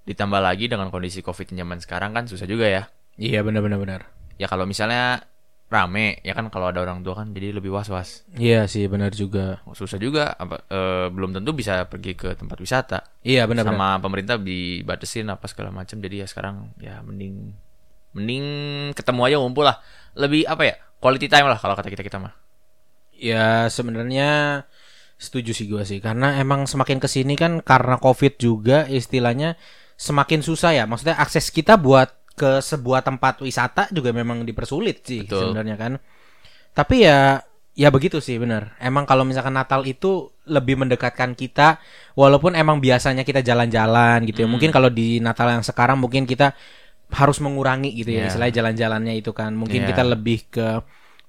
Ditambah 0.05 0.41
lagi 0.41 0.65
dengan 0.69 0.89
kondisi 0.89 1.21
Covid 1.21 1.53
zaman 1.53 1.79
sekarang 1.81 2.11
kan 2.13 2.25
susah 2.29 2.45
juga 2.45 2.65
ya. 2.69 2.83
Iya, 3.19 3.43
benar, 3.43 3.61
benar, 3.65 3.79
benar. 3.81 4.01
Ya 4.39 4.47
kalau 4.47 4.63
misalnya 4.63 5.23
rame 5.69 6.17
ya 6.25 6.33
kan 6.33 6.49
kalau 6.49 6.73
ada 6.73 6.81
orang 6.81 7.05
tua 7.05 7.21
kan 7.21 7.29
jadi 7.29 7.53
lebih 7.53 7.69
was-was. 7.69 8.25
Iya 8.33 8.65
sih, 8.65 8.89
benar 8.89 9.13
juga. 9.13 9.61
Susah 9.77 10.01
juga 10.01 10.33
apa 10.33 10.65
eh, 10.65 11.07
belum 11.13 11.37
tentu 11.37 11.53
bisa 11.53 11.85
pergi 11.85 12.17
ke 12.17 12.33
tempat 12.33 12.57
wisata. 12.57 12.99
Iya, 13.21 13.45
benar, 13.45 13.69
benar. 13.69 13.77
sama 13.77 13.87
pemerintah 14.01 14.35
dibatasin 14.41 15.29
apa 15.29 15.45
segala 15.45 15.69
macam 15.69 16.01
jadi 16.01 16.25
ya 16.25 16.27
sekarang 16.27 16.73
ya 16.81 16.99
mending 17.05 17.53
mending 18.17 18.45
ketemu 18.97 19.21
aja 19.29 19.35
ngumpul 19.37 19.65
lah 19.65 19.77
lebih 20.17 20.49
apa 20.49 20.63
ya 20.65 20.75
quality 20.97 21.29
time 21.29 21.45
lah 21.45 21.61
kalau 21.61 21.77
kata 21.77 21.93
kita 21.93 22.01
kita 22.01 22.17
mah 22.17 22.33
Ya 23.19 23.67
sebenarnya 23.67 24.63
setuju 25.19 25.51
sih 25.51 25.67
gue 25.67 25.83
sih 25.83 25.99
karena 25.99 26.39
emang 26.39 26.63
semakin 26.63 27.03
ke 27.03 27.11
sini 27.11 27.35
kan 27.35 27.59
karena 27.59 27.99
covid 27.99 28.39
juga 28.39 28.87
istilahnya 28.87 29.59
semakin 29.99 30.39
susah 30.39 30.71
ya 30.71 30.87
maksudnya 30.87 31.19
akses 31.19 31.51
kita 31.51 31.75
buat 31.75 32.18
ke 32.39 32.63
sebuah 32.63 33.03
tempat 33.03 33.43
wisata 33.43 33.91
juga 33.91 34.15
memang 34.15 34.47
dipersulit 34.47 35.03
sih 35.03 35.27
sebenarnya 35.27 35.75
kan 35.75 35.91
tapi 36.71 37.03
ya 37.03 37.43
ya 37.75 37.91
begitu 37.91 38.19
sih 38.19 38.39
benar 38.39 38.79
emang 38.79 39.03
kalau 39.03 39.27
misalkan 39.27 39.51
Natal 39.51 39.83
itu 39.83 40.31
lebih 40.47 40.79
mendekatkan 40.79 41.35
kita 41.35 41.79
walaupun 42.15 42.55
emang 42.55 42.79
biasanya 42.79 43.27
kita 43.27 43.43
jalan-jalan 43.43 44.23
gitu 44.23 44.43
ya 44.43 44.47
Hmm. 44.47 44.53
mungkin 44.55 44.71
kalau 44.71 44.87
di 44.87 45.19
Natal 45.19 45.51
yang 45.51 45.63
sekarang 45.63 45.99
mungkin 45.99 46.23
kita 46.23 46.55
harus 47.09 47.41
mengurangi 47.41 47.89
gitu 47.91 48.13
ya 48.13 48.23
Iya. 48.23 48.27
istilahnya 48.29 48.55
jalan-jalannya 48.63 49.13
itu 49.17 49.31
kan 49.33 49.51
mungkin 49.51 49.83
Iya. 49.83 49.89
kita 49.91 50.03
lebih 50.05 50.39
ke 50.47 50.67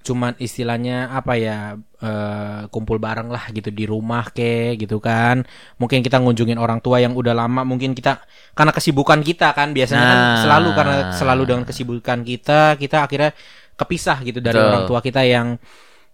cuman 0.01 0.33
istilahnya 0.41 1.09
apa 1.13 1.33
ya 1.37 1.57
eh, 2.01 2.61
kumpul 2.73 2.97
bareng 2.97 3.29
lah 3.29 3.53
gitu 3.53 3.69
di 3.69 3.85
rumah 3.85 4.25
ke 4.33 4.73
gitu 4.75 4.97
kan 4.97 5.45
mungkin 5.77 6.01
kita 6.01 6.17
ngunjungin 6.17 6.57
orang 6.57 6.81
tua 6.81 6.97
yang 6.99 7.13
udah 7.13 7.37
lama 7.37 7.61
mungkin 7.61 7.93
kita 7.93 8.25
karena 8.57 8.73
kesibukan 8.73 9.21
kita 9.21 9.53
kan 9.53 9.71
biasanya 9.71 10.05
kan 10.05 10.19
Nah. 10.21 10.39
selalu 10.43 10.69
karena 10.73 10.95
selalu 11.13 11.43
dengan 11.45 11.63
kesibukan 11.69 12.19
kita 12.25 12.75
kita 12.81 12.97
akhirnya 13.05 13.31
kepisah 13.77 14.17
gitu 14.25 14.41
dari 14.41 14.57
Betul. 14.57 14.69
orang 14.69 14.83
tua 14.89 14.99
kita 15.01 15.21
yang 15.25 15.57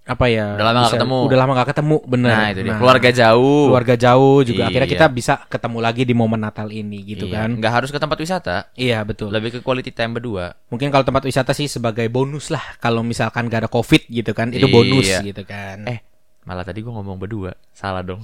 apa 0.07 0.25
ya 0.25 0.55
Udah 0.55 0.65
lama 0.65 0.79
nggak 0.81 0.95
ketemu. 0.95 1.17
udah 1.27 1.37
lama 1.37 1.51
gak 1.53 1.69
ketemu 1.69 1.97
bener. 2.07 2.31
Nah 2.31 2.47
itu 2.47 2.61
dia. 2.63 2.75
Keluarga 2.79 3.09
jauh. 3.11 3.63
keluarga 3.67 3.95
jauh 3.95 4.37
juga. 4.41 4.61
Akhirnya 4.65 4.87
Iya. 4.87 4.95
kita 4.95 5.05
bisa 5.11 5.33
ketemu 5.45 5.77
lagi 5.77 6.01
di 6.01 6.13
momen 6.15 6.39
Natal 6.39 6.67
ini 6.69 6.99
gitu 7.03 7.27
Iya, 7.27 7.35
kan. 7.37 7.49
Nggak 7.59 7.73
harus 7.75 7.89
ke 7.91 7.99
tempat 7.99 8.17
wisata. 8.17 8.55
Iya 8.73 9.03
betul. 9.03 9.29
Lebih 9.29 9.49
ke 9.49 9.59
quality 9.59 9.91
time 9.91 10.15
berdua. 10.15 10.55
Mungkin 10.67 10.87
kalau 10.87 11.03
tempat 11.03 11.21
wisata 11.21 11.51
sih 11.51 11.67
sebagai 11.67 12.07
bonus 12.07 12.47
lah 12.47 12.63
kalau 12.77 13.03
misalkan 13.03 13.45
gak 13.45 13.63
ada 13.63 13.69
covid 13.69 14.07
gitu 14.07 14.31
kan 14.31 14.49
itu 14.49 14.63
Iya. 14.63 14.73
bonus 14.73 15.07
gitu 15.21 15.43
kan. 15.43 15.83
Eh 15.83 15.99
malah 16.41 16.63
tadi 16.63 16.79
gua 16.79 16.95
ngomong 16.95 17.19
berdua. 17.19 17.51
Salah 17.69 17.99
dong. 18.01 18.23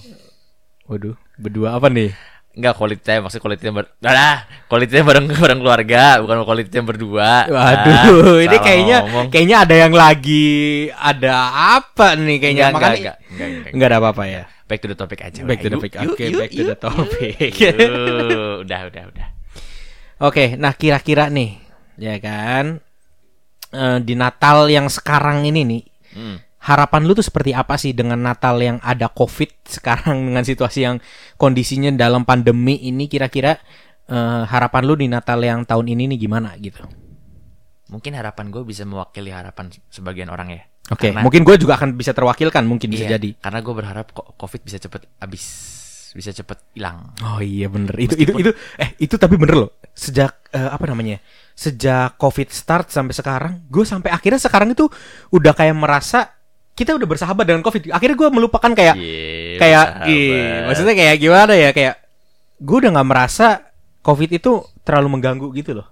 Waduh 0.84 1.16
berdua 1.36 1.74
apa 1.74 1.88
nih 1.88 2.12
Enggak 2.54 2.78
quality 2.78 3.02
time 3.02 3.22
maksudnya 3.26 3.42
quality 3.42 3.62
time 3.62 3.76
ber 3.76 3.86
Nah, 3.98 4.38
quality 4.68 4.92
time 4.92 5.06
bareng 5.06 5.26
bareng 5.26 5.60
keluarga 5.60 6.22
bukan 6.22 6.38
quality 6.42 6.70
time 6.70 6.86
berdua 6.86 7.50
Waduh, 7.50 8.38
Ah, 8.38 8.38
ini 8.40 8.58
kayaknya 8.58 8.98
ngomong. 9.02 9.28
kayaknya 9.34 9.58
ada 9.60 9.76
yang 9.76 9.94
lagi 9.94 10.46
ada 10.92 11.34
apa 11.76 12.14
nih 12.14 12.38
kayaknya 12.38 12.64
Enggak, 12.64 12.76
makanya 12.76 12.94
enggak, 12.94 13.16
enggak, 13.26 13.48
enggak, 13.50 13.72
enggak. 13.74 13.88
ada 13.88 13.98
apa-apa 13.98 14.24
ya. 14.28 14.44
back 14.64 14.80
to 14.80 14.88
the 14.88 14.96
topic 14.96 15.20
aja 15.20 15.40
Back 15.44 15.60
to 15.60 15.68
the 15.68 15.76
topic. 15.76 15.92
Oke, 16.00 16.24
yuk, 16.26 16.40
back 16.40 16.52
to 16.52 16.64
the 16.64 16.78
topic. 16.78 17.52
udah 18.60 18.80
udah 18.88 19.04
udah 19.10 19.28
Oke, 20.22 20.56
nah 20.56 20.72
kira-kira 20.72 21.28
nih, 21.28 21.58
ya 21.98 22.16
kan, 22.18 22.80
eh, 23.72 23.98
di 24.00 24.14
Natal 24.14 24.66
yang 24.68 24.88
sekarang 24.88 25.44
ini 25.44 25.62
nih, 25.64 25.84
Hmm. 26.14 26.38
Harapan 26.64 27.04
lu 27.04 27.12
tuh 27.12 27.26
seperti 27.26 27.52
apa 27.52 27.76
sih 27.76 27.92
dengan 27.92 28.20
Natal 28.24 28.56
yang 28.64 28.80
ada 28.80 29.12
COVID 29.12 29.68
sekarang 29.68 30.16
dengan 30.32 30.44
situasi 30.48 30.80
yang 30.88 30.98
kondisinya 31.36 31.92
dalam 31.92 32.24
pandemi 32.24 32.80
ini 32.88 33.12
kira-kira 33.12 33.60
eh, 34.08 34.42
harapan 34.48 34.84
lu 34.88 34.96
di 34.96 35.12
Natal 35.12 35.44
yang 35.44 35.68
tahun 35.68 35.92
ini 35.92 36.16
nih 36.16 36.20
gimana 36.24 36.56
gitu? 36.60 36.84
Mungkin 37.92 38.16
harapan 38.16 38.50
gue 38.50 38.64
bisa 38.64 38.88
mewakili 38.88 39.30
harapan 39.30 39.70
sebagian 39.92 40.32
orang 40.32 40.50
ya. 40.56 40.64
Oke, 40.92 41.12
Karena- 41.12 41.24
mungkin 41.24 41.48
gue 41.48 41.56
juga 41.56 41.80
akan 41.80 41.96
bisa 41.96 42.12
terwakilkan, 42.12 42.64
mungkin 42.68 42.92
bisa 42.92 43.08
Iya, 43.08 43.16
jadi. 43.16 43.40
Karena 43.40 43.60
gue 43.64 43.74
berharap 43.76 44.12
kok 44.12 44.36
COVID 44.36 44.62
bisa 44.68 44.82
cepet 44.82 45.08
habis, 45.22 45.44
bisa 46.12 46.36
cepet 46.36 46.60
hilang. 46.76 47.16
Oh 47.24 47.40
iya 47.40 47.72
bener 47.72 47.96
itu 48.00 48.16
itu 48.20 48.32
itu 48.36 48.52
eh 48.80 48.94
itu 49.00 49.16
tapi 49.16 49.36
bener 49.40 49.68
loh 49.68 49.70
sejak 49.94 50.50
eh, 50.52 50.70
apa 50.70 50.86
namanya 50.90 51.22
sejak 51.54 52.18
covid 52.18 52.50
start 52.50 52.90
sampai 52.90 53.14
sekarang 53.14 53.54
gue 53.70 53.86
sampai 53.86 54.10
akhirnya 54.10 54.42
sekarang 54.42 54.74
itu 54.74 54.90
udah 55.30 55.54
kayak 55.54 55.78
merasa 55.78 56.34
kita 56.74 56.98
udah 56.98 57.08
bersahabat 57.08 57.46
dengan 57.46 57.62
covid. 57.62 57.94
Akhirnya 57.94 58.18
gue 58.18 58.30
melupakan 58.34 58.72
kayak 58.74 58.96
Iya, 58.98 59.58
kayak 59.62 59.86
ih, 60.10 60.66
maksudnya 60.70 60.94
kayak 60.98 61.16
gimana 61.22 61.54
ya 61.54 61.70
kayak 61.70 61.96
gue 62.58 62.78
udah 62.82 62.92
nggak 62.98 63.10
merasa 63.10 63.62
covid 64.02 64.30
itu 64.34 64.66
terlalu 64.84 65.18
mengganggu 65.18 65.48
gitu 65.54 65.78
loh. 65.78 65.88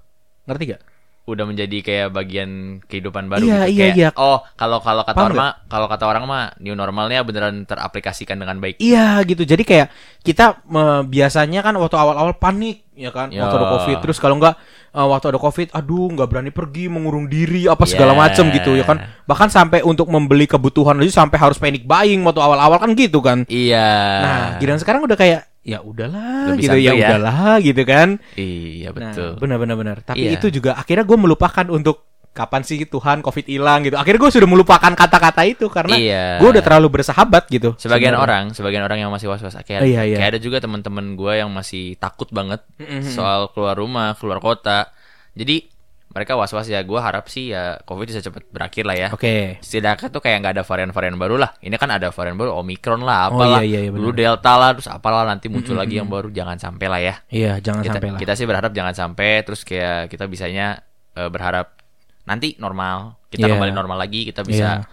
Ngerti 0.50 0.64
gak? 0.76 0.82
Udah 1.22 1.46
menjadi 1.46 1.78
kayak 1.80 2.08
bagian 2.12 2.50
kehidupan 2.86 3.30
baru 3.30 3.46
Iya, 3.46 3.60
gitu. 3.64 3.72
iya, 3.72 3.84
Kayak, 3.86 3.96
iya. 3.96 4.10
Oh, 4.18 4.42
kalau 4.58 4.82
kalau 4.82 5.06
kata 5.06 5.14
Paham 5.14 5.28
orang 5.30 5.38
mah, 5.38 5.52
kalau 5.70 5.86
kata 5.86 6.04
orang 6.04 6.24
mah 6.26 6.44
new 6.58 6.74
normalnya 6.74 7.22
beneran 7.22 7.62
teraplikasikan 7.64 8.36
dengan 8.36 8.58
baik. 8.58 8.82
Iya 8.82 9.22
gitu 9.24 9.46
jadi 9.46 9.62
kayak 9.62 9.88
kita 10.22 10.66
eh, 10.66 11.02
biasanya 11.06 11.62
kan 11.62 11.78
waktu 11.78 11.94
awal-awal 11.94 12.34
panik 12.36 12.90
ya 12.92 13.10
kan 13.10 13.30
Ya. 13.30 13.46
waktu 13.46 13.56
ada 13.56 13.68
covid 13.72 13.98
terus 14.00 14.18
kalau 14.18 14.38
nggak 14.38 14.56
eh, 14.92 15.08
waktu 15.08 15.26
ada 15.30 15.40
covid 15.40 15.68
aduh 15.72 16.10
nggak 16.10 16.28
berani 16.28 16.52
pergi 16.52 16.86
mengurung 16.86 17.26
diri 17.26 17.66
apa 17.66 17.86
segala 17.86 18.14
Ya. 18.14 18.20
macam 18.20 18.46
gitu 18.50 18.74
ya 18.74 18.84
kan 18.84 18.98
bahkan 19.24 19.48
sampai 19.48 19.82
untuk 19.82 20.06
membeli 20.08 20.46
kebutuhan 20.46 20.98
aja 21.00 21.22
sampai 21.22 21.38
harus 21.38 21.58
panic 21.58 21.86
buying 21.86 22.22
waktu 22.22 22.42
awal-awal 22.42 22.78
kan 22.78 22.92
gitu 22.94 23.22
kan 23.22 23.46
Iya. 23.46 23.90
nah 24.22 24.38
giliran 24.58 24.78
sekarang 24.78 25.06
udah 25.06 25.16
kayak 25.16 25.51
ya 25.62 25.80
udahlah 25.80 26.58
Lebih 26.58 26.64
gitu 26.64 26.78
ya 26.78 26.90
santuy 26.90 27.02
ya. 27.02 27.08
udahlah 27.08 27.54
gitu 27.60 27.82
kan 27.84 28.08
Iya, 28.34 28.90
nah 28.90 28.94
betul. 29.14 29.32
benar-benar 29.38 29.76
benar 29.78 29.98
tapi 30.02 30.26
Iya. 30.26 30.36
itu 30.36 30.48
juga 30.52 30.74
akhirnya 30.74 31.06
gue 31.06 31.18
melupakan 31.18 31.66
untuk 31.68 32.02
kapan 32.32 32.64
sih 32.64 32.82
Tuhan 32.82 33.20
covid 33.20 33.44
hilang 33.46 33.84
gitu 33.84 33.94
akhirnya 33.94 34.18
gue 34.18 34.32
sudah 34.32 34.48
melupakan 34.48 34.90
kata-kata 34.90 35.44
itu 35.44 35.68
karena 35.68 35.94
Iya. 35.94 36.26
gue 36.40 36.50
udah 36.50 36.64
terlalu 36.64 36.98
bersahabat 36.98 37.46
gitu 37.48 37.76
sebagian 37.76 38.16
sebenarnya. 38.16 38.18
orang, 38.18 38.44
sebagian 38.52 38.84
orang 38.84 39.00
yang 39.00 39.12
masih 39.12 39.28
was-was 39.28 39.54
kayak, 39.60 39.84
Iya, 39.84 40.02
iya. 40.08 40.16
kayak 40.16 40.30
ada 40.34 40.40
juga 40.40 40.58
teman-teman 40.58 41.14
gue 41.14 41.34
yang 41.38 41.52
masih 41.52 41.94
takut 41.96 42.32
banget 42.32 42.64
Mm-mm. 42.76 43.04
soal 43.06 43.52
keluar 43.52 43.76
rumah, 43.76 44.16
keluar 44.16 44.40
kota. 44.40 44.90
Jadi 45.32 45.71
mereka 46.12 46.36
was-was 46.36 46.68
ya. 46.68 46.84
Gue 46.84 47.00
harap 47.00 47.26
sih 47.28 47.50
ya 47.50 47.80
COVID 47.82 48.06
bisa 48.06 48.20
cepat 48.20 48.44
berakhir 48.52 48.84
lah 48.84 48.96
ya. 48.96 49.08
oke 49.12 49.60
Setidaknya 49.64 50.08
tuh 50.08 50.20
kayak 50.20 50.38
nggak 50.44 50.54
ada 50.60 50.64
varian-varian 50.64 51.16
baru 51.16 51.36
lah. 51.40 51.56
Ini 51.60 51.76
kan 51.76 51.90
ada 51.90 52.12
varian 52.12 52.36
baru 52.36 52.60
Omicron 52.60 53.02
lah, 53.02 53.32
Oh, 53.32 53.40
apalah. 53.40 53.64
iya, 53.64 53.80
iya, 53.82 53.90
iya, 53.90 53.92
Dulu. 53.96 54.12
Delta 54.12 54.54
lah, 54.60 54.76
terus 54.76 54.92
apalah 54.92 55.24
nanti 55.24 55.48
muncul 55.48 55.74
lagi 55.74 55.98
yang 55.98 56.12
baru. 56.12 56.28
Jangan 56.30 56.60
sampai 56.60 56.86
lah 56.86 57.00
ya. 57.00 57.16
Iya, 57.32 57.64
jangan 57.64 57.82
kita, 57.82 57.96
sampai 57.98 58.10
lah. 58.12 58.20
kita 58.20 58.34
sih 58.36 58.46
berharap 58.46 58.72
jangan 58.76 58.94
sampai 58.94 59.32
terus 59.42 59.62
kayak 59.64 60.12
kita 60.12 60.28
bisanya 60.28 60.84
eh, 61.16 61.30
berharap 61.32 61.80
nanti 62.22 62.54
normal 62.56 63.18
kita 63.28 63.50
Iya. 63.50 63.56
kembali 63.58 63.72
normal 63.72 63.98
lagi 63.98 64.24
kita 64.24 64.46
bisa 64.46 64.84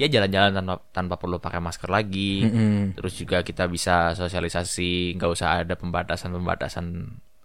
ya 0.00 0.08
jalan-jalan 0.08 0.50
tanpa 0.50 0.74
tanpa 0.90 1.14
perlu 1.14 1.38
pakai 1.38 1.60
masker 1.60 1.86
lagi 1.86 2.42
Mm-mm. 2.42 2.96
terus 2.96 3.14
juga 3.14 3.44
kita 3.44 3.68
bisa 3.68 4.16
sosialisasi 4.16 5.14
nggak 5.14 5.30
usah 5.30 5.62
ada 5.62 5.76
pembatasan-pembatasan 5.78 6.86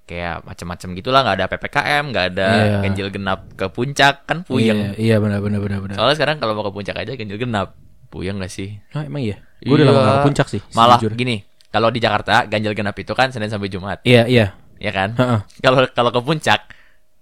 kayak 0.07 0.41
macam-macam 0.41 0.89
gitulah 0.93 1.19
nggak 1.21 1.35
ada 1.35 1.47
ppkm 1.47 2.03
nggak 2.07 2.25
ada 2.31 2.47
Iya. 2.49 2.77
ganjil 2.81 3.07
genap 3.09 3.39
ke 3.53 3.67
puncak 3.67 4.23
kan 4.23 4.39
Iya, 4.39 4.47
puyeng 4.47 4.79
iya 4.95 5.15
benar 5.17 5.39
benar 5.39 5.59
benar 5.59 5.79
benar. 5.79 5.95
soalnya 5.95 6.15
sekarang 6.15 6.37
kalau 6.37 6.55
mau 6.55 6.63
ke 6.63 6.71
puncak 6.71 6.95
aja 6.95 7.11
ganjil 7.13 7.35
genap 7.37 7.75
puyeng 8.07 8.39
gak 8.39 8.47
sih 8.47 8.79
Oh, 8.91 9.03
emang 9.03 9.19
iya. 9.21 9.35
Gue 9.59 9.75
udah 9.75 9.85
lama 9.85 9.99
Iya. 9.99 10.11
ke 10.13 10.23
puncak 10.23 10.47
sih. 10.47 10.61
malah 10.71 10.95
sejujurnya. 10.95 11.19
gini 11.19 11.37
kalau 11.67 11.91
di 11.91 11.99
Jakarta 11.99 12.47
ganjil 12.47 12.71
genap 12.71 12.95
itu 12.95 13.11
kan 13.11 13.29
Senin 13.29 13.47
sampai 13.47 13.67
Jumat 13.67 13.99
Iya, 14.01 14.23
iya. 14.25 14.55
ya 14.77 14.91
kan 14.91 15.11
Heeh. 15.13 15.39
kalau 15.59 15.83
kalau 15.91 16.09
ke 16.09 16.21
puncak 16.21 16.71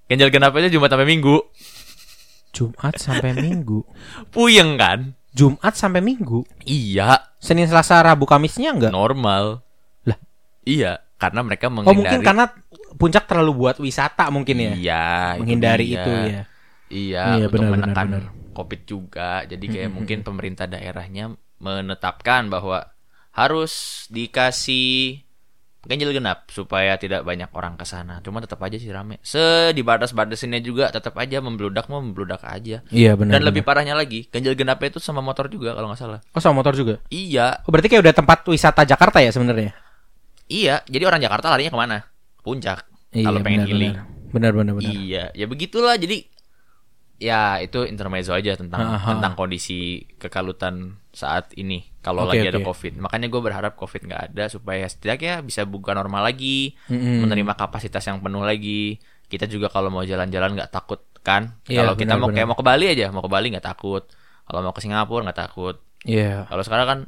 ganjil 0.06 0.30
genap 0.30 0.54
aja 0.54 0.70
Jumat 0.70 0.88
sampai 0.88 1.04
Minggu 1.06 1.42
Jumat 2.52 2.96
sampai 2.96 3.34
Minggu. 3.34 3.84
puyeng 4.34 4.78
kan 4.78 5.12
Jumat 5.32 5.74
sampai 5.74 6.00
Minggu. 6.00 6.48
iya 6.64 7.20
Senin, 7.38 7.66
Selasa, 7.66 8.00
Rabu, 8.00 8.24
Kamisnya 8.24 8.72
enggak? 8.72 8.90
normal 8.90 9.66
Lah. 10.04 10.18
iya 10.64 11.02
karena 11.16 11.42
mereka 11.42 11.68
oh, 11.68 11.74
menghindari 11.74 11.98
mungkin 11.98 12.20
karena 12.22 12.46
puncak 12.96 13.26
terlalu 13.26 13.52
buat 13.58 13.78
wisata 13.78 14.28
mungkin 14.30 14.56
ya. 14.58 14.72
iya 14.74 15.06
Menghindari 15.36 15.86
dia. 15.86 15.96
itu 15.98 16.12
ya. 16.12 16.42
iya, 16.88 17.24
Iya, 17.36 17.46
untuk 17.46 17.52
benar, 17.54 17.70
benar, 17.70 17.82
menekan 17.86 18.06
benar. 18.08 18.24
covid 18.52 18.82
juga 18.84 19.32
jadi 19.44 19.66
kayak 19.66 19.90
mungkin 19.92 20.18
pemerintah 20.22 20.66
daerahnya 20.66 21.36
menetapkan 21.58 22.48
bahwa 22.48 22.88
harus 23.32 24.06
dikasih 24.10 25.20
ganjil 25.86 26.10
genap 26.12 26.50
supaya 26.50 26.98
tidak 26.98 27.22
banyak 27.22 27.46
orang 27.54 27.78
ke 27.78 27.86
sana. 27.86 28.18
Cuma 28.26 28.42
tetap 28.42 28.58
aja 28.58 28.74
sih 28.74 28.90
rame. 28.90 29.22
Sedibatas-batasinnya 29.22 30.58
juga 30.58 30.90
tetap 30.90 31.14
aja 31.16 31.38
membludak 31.38 31.86
mau 31.88 32.02
membludak 32.02 32.42
aja. 32.42 32.82
Iya 32.90 33.14
benar. 33.14 33.38
Dan 33.38 33.42
lebih 33.46 33.62
parahnya 33.62 33.94
lagi, 33.94 34.26
ganjil 34.26 34.58
genapnya 34.58 34.90
itu 34.90 34.98
sama 34.98 35.22
motor 35.22 35.46
juga 35.46 35.78
kalau 35.78 35.94
nggak 35.94 36.02
salah. 36.02 36.20
Oh, 36.34 36.42
sama 36.42 36.58
motor 36.58 36.74
juga. 36.74 36.98
Iya, 37.14 37.62
Oh, 37.62 37.70
berarti 37.70 37.86
kayak 37.86 38.02
udah 38.02 38.16
tempat 38.18 38.42
wisata 38.50 38.82
Jakarta 38.82 39.22
ya 39.22 39.30
sebenarnya. 39.30 39.78
iya. 40.48 40.82
Jadi 40.90 41.04
orang 41.06 41.22
Jakarta 41.22 41.54
larinya 41.54 41.70
ke 41.70 41.78
mana? 41.78 41.98
Puncak. 42.46 42.86
Iya, 43.10 43.26
kalau 43.26 43.40
pengen 43.42 43.66
benar, 43.66 43.70
healing. 43.74 43.96
benar. 43.98 44.06
Benar 44.36 44.52
benar. 44.54 44.74
Iya, 44.84 45.24
ya 45.34 45.46
begitulah. 45.48 45.96
Jadi 45.98 46.30
ya 47.16 47.64
itu 47.64 47.88
intermezzo 47.88 48.36
aja 48.36 48.60
tentang 48.60 49.00
Aha. 49.00 49.08
tentang 49.16 49.40
kondisi 49.40 50.04
kekalutan 50.20 51.00
saat 51.16 51.56
ini 51.56 51.88
kalau 52.04 52.28
Oke, 52.28 52.36
lagi 52.36 52.52
ada 52.52 52.60
oke. 52.60 52.68
covid. 52.68 53.00
Makanya 53.00 53.28
gue 53.32 53.42
berharap 53.42 53.74
covid 53.80 54.04
nggak 54.04 54.22
ada 54.36 54.44
supaya 54.52 54.84
setidaknya 54.86 55.40
bisa 55.42 55.64
buka 55.64 55.96
normal 55.96 56.28
lagi, 56.28 56.76
Mm-mm. 56.92 57.24
menerima 57.24 57.56
kapasitas 57.56 58.04
yang 58.06 58.20
penuh 58.20 58.44
lagi. 58.44 59.00
Kita 59.32 59.48
juga 59.48 59.72
kalau 59.72 59.88
mau 59.90 60.04
jalan-jalan 60.04 60.60
nggak 60.60 60.72
takut 60.76 61.02
kan? 61.24 61.56
Iya, 61.66 61.88
kalau 61.88 61.94
kita 61.98 62.14
mau 62.20 62.28
benar. 62.30 62.36
kayak 62.36 62.48
mau 62.52 62.58
ke 62.60 62.66
Bali 62.68 62.86
aja, 62.92 63.08
mau 63.16 63.24
ke 63.24 63.32
Bali 63.32 63.48
nggak 63.56 63.66
takut. 63.66 64.04
Kalau 64.46 64.60
mau 64.62 64.74
ke 64.76 64.82
Singapura 64.84 65.24
nggak 65.26 65.40
takut. 65.40 65.76
Iya. 66.06 66.46
Kalau 66.52 66.64
sekarang 66.68 66.88
kan 66.92 67.00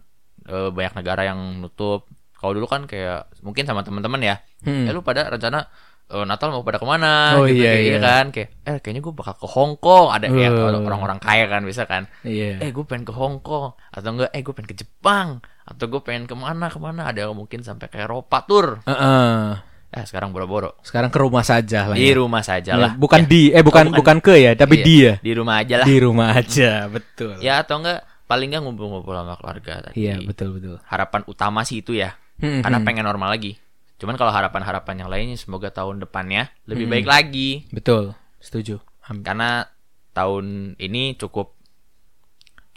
eh, 0.48 0.70
banyak 0.72 0.94
negara 1.04 1.22
yang 1.28 1.40
nutup. 1.62 2.08
Kalau 2.38 2.52
dulu 2.54 2.66
kan 2.66 2.86
kayak 2.86 3.34
mungkin 3.42 3.64
sama 3.64 3.82
teman-teman 3.82 4.22
ya, 4.22 4.36
Hmm. 4.62 4.86
eh 4.86 4.92
lu 4.92 5.02
pada 5.02 5.26
rencana 5.28 5.66
eh, 6.08 6.24
Natal 6.24 6.50
mau 6.50 6.64
pada 6.64 6.80
ke 6.80 6.86
mana? 6.86 7.36
Oh, 7.36 7.44
gitu, 7.44 7.60
iya, 7.60 7.68
kayak 7.68 7.76
iya. 7.76 7.88
gitu 7.90 8.00
kan, 8.00 8.26
kayak 8.32 8.50
eh 8.64 8.78
kayaknya 8.80 9.02
gue 9.02 9.14
bakal 9.14 9.34
ke 9.36 9.48
Hong 9.50 9.74
Kong. 9.76 10.08
Ada 10.10 10.26
ya 10.30 10.50
Uh. 10.50 10.80
orang-orang 10.80 11.20
kaya 11.20 11.46
kan 11.46 11.62
bisa 11.62 11.84
kan, 11.84 12.08
Iya. 12.24 12.64
eh 12.64 12.70
gue 12.72 12.86
pengen 12.86 13.04
ke 13.04 13.12
Hong 13.12 13.42
Kong 13.42 13.76
atau 13.92 14.10
enggak, 14.10 14.32
eh 14.32 14.40
gue 14.40 14.54
pengen 14.54 14.70
ke 14.70 14.78
Jepang 14.78 15.28
atau 15.62 15.86
gue 15.86 16.00
pengen 16.00 16.24
ke 16.24 16.32
mana 16.32 16.70
ke 16.70 16.80
mana. 16.80 17.12
Ada 17.12 17.28
yang 17.28 17.36
mungkin 17.36 17.60
sampai 17.60 17.92
ke 17.92 18.00
Eropa 18.00 18.40
tur. 18.46 18.80
Heeh. 18.88 19.60
Eh 19.88 20.04
sekarang 20.04 20.32
boro-boro 20.32 20.76
Sekarang 20.84 21.08
ke 21.08 21.16
rumah 21.16 21.44
saja 21.44 21.88
lah. 21.88 21.96
di 21.96 22.08
ya. 22.08 22.16
rumah 22.16 22.44
saja 22.44 22.76
Ya, 22.76 22.80
lah. 22.80 22.92
bukan 22.94 23.24
Ya, 23.24 23.28
di 23.28 23.42
eh 23.52 23.64
bukan, 23.64 23.86
Oh, 23.92 23.96
bukan 23.96 24.18
ke 24.20 24.36
ya, 24.38 24.52
tapi 24.54 24.80
iya, 24.80 24.84
di 24.84 24.96
ya. 25.02 25.14
Di 25.20 25.32
rumah 25.32 25.56
aja 25.60 25.76
lah. 25.80 25.88
Di 25.88 25.98
rumah 25.98 26.30
aja, 26.36 26.72
betul. 26.88 27.40
Ya 27.40 27.64
atau 27.64 27.80
enggak 27.80 28.04
paling 28.28 28.48
enggak 28.48 28.64
ngumpul-ngumpul 28.64 29.12
sama 29.12 29.36
keluarga 29.36 29.74
tadi. 29.82 29.96
Iya, 30.04 30.20
betul 30.24 30.56
betul. 30.56 30.76
Harapan 30.84 31.24
utama 31.26 31.64
sih 31.64 31.80
itu 31.80 31.96
ya. 31.96 32.16
Hmm, 32.38 32.62
karena 32.62 32.78
hmm. 32.82 32.88
pengen 32.88 33.06
normal 33.06 33.34
lagi. 33.34 33.58
Cuman 33.98 34.14
kalau 34.14 34.30
harapan-harapan 34.30 34.96
yang 35.02 35.10
lainnya 35.10 35.38
semoga 35.38 35.74
tahun 35.74 35.98
depannya 36.02 36.54
lebih 36.70 36.86
Hmm. 36.86 36.94
baik 36.94 37.08
lagi. 37.10 37.50
Betul. 37.74 38.14
Setuju. 38.38 38.78
Amin. 39.10 39.26
Karena 39.26 39.66
tahun 40.14 40.78
ini 40.78 41.18
cukup 41.18 41.58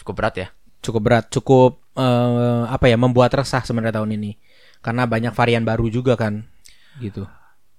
cukup 0.00 0.14
berat 0.17 0.35
ya. 0.40 0.49
Cukup 0.81 1.02
berat, 1.05 1.29
cukup 1.29 1.85
eh, 1.93 2.64
apa 2.73 2.88
ya 2.88 2.97
membuat 2.97 3.37
resah 3.37 3.61
sebenarnya 3.61 4.00
tahun 4.00 4.17
ini. 4.17 4.40
Karena 4.81 5.05
banyak 5.05 5.37
varian 5.37 5.64
baru 5.69 5.93
juga 5.93 6.17
kan. 6.17 6.49
Gitu. 6.97 7.29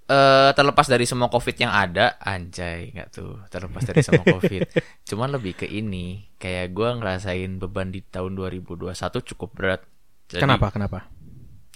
Eh 0.06 0.52
terlepas 0.54 0.86
dari 0.86 1.10
semua 1.10 1.32
covid 1.34 1.56
yang 1.58 1.74
ada, 1.74 2.22
anjay 2.22 2.94
nggak 2.94 3.10
tuh. 3.10 3.42
Terlepas 3.50 3.82
dari 3.90 4.06
semua 4.06 4.22
covid. 4.28 4.70
Cuman 5.10 5.34
lebih 5.34 5.56
ke 5.56 5.66
ini, 5.66 6.30
kayak 6.38 6.78
gua 6.78 6.94
ngerasain 7.00 7.58
beban 7.58 7.90
di 7.90 8.06
tahun 8.06 8.38
2021 8.38 8.92
cukup 9.34 9.50
berat. 9.58 9.82
Jadi, 10.30 10.46
Kenapa? 10.46 10.70
Kenapa? 10.70 11.10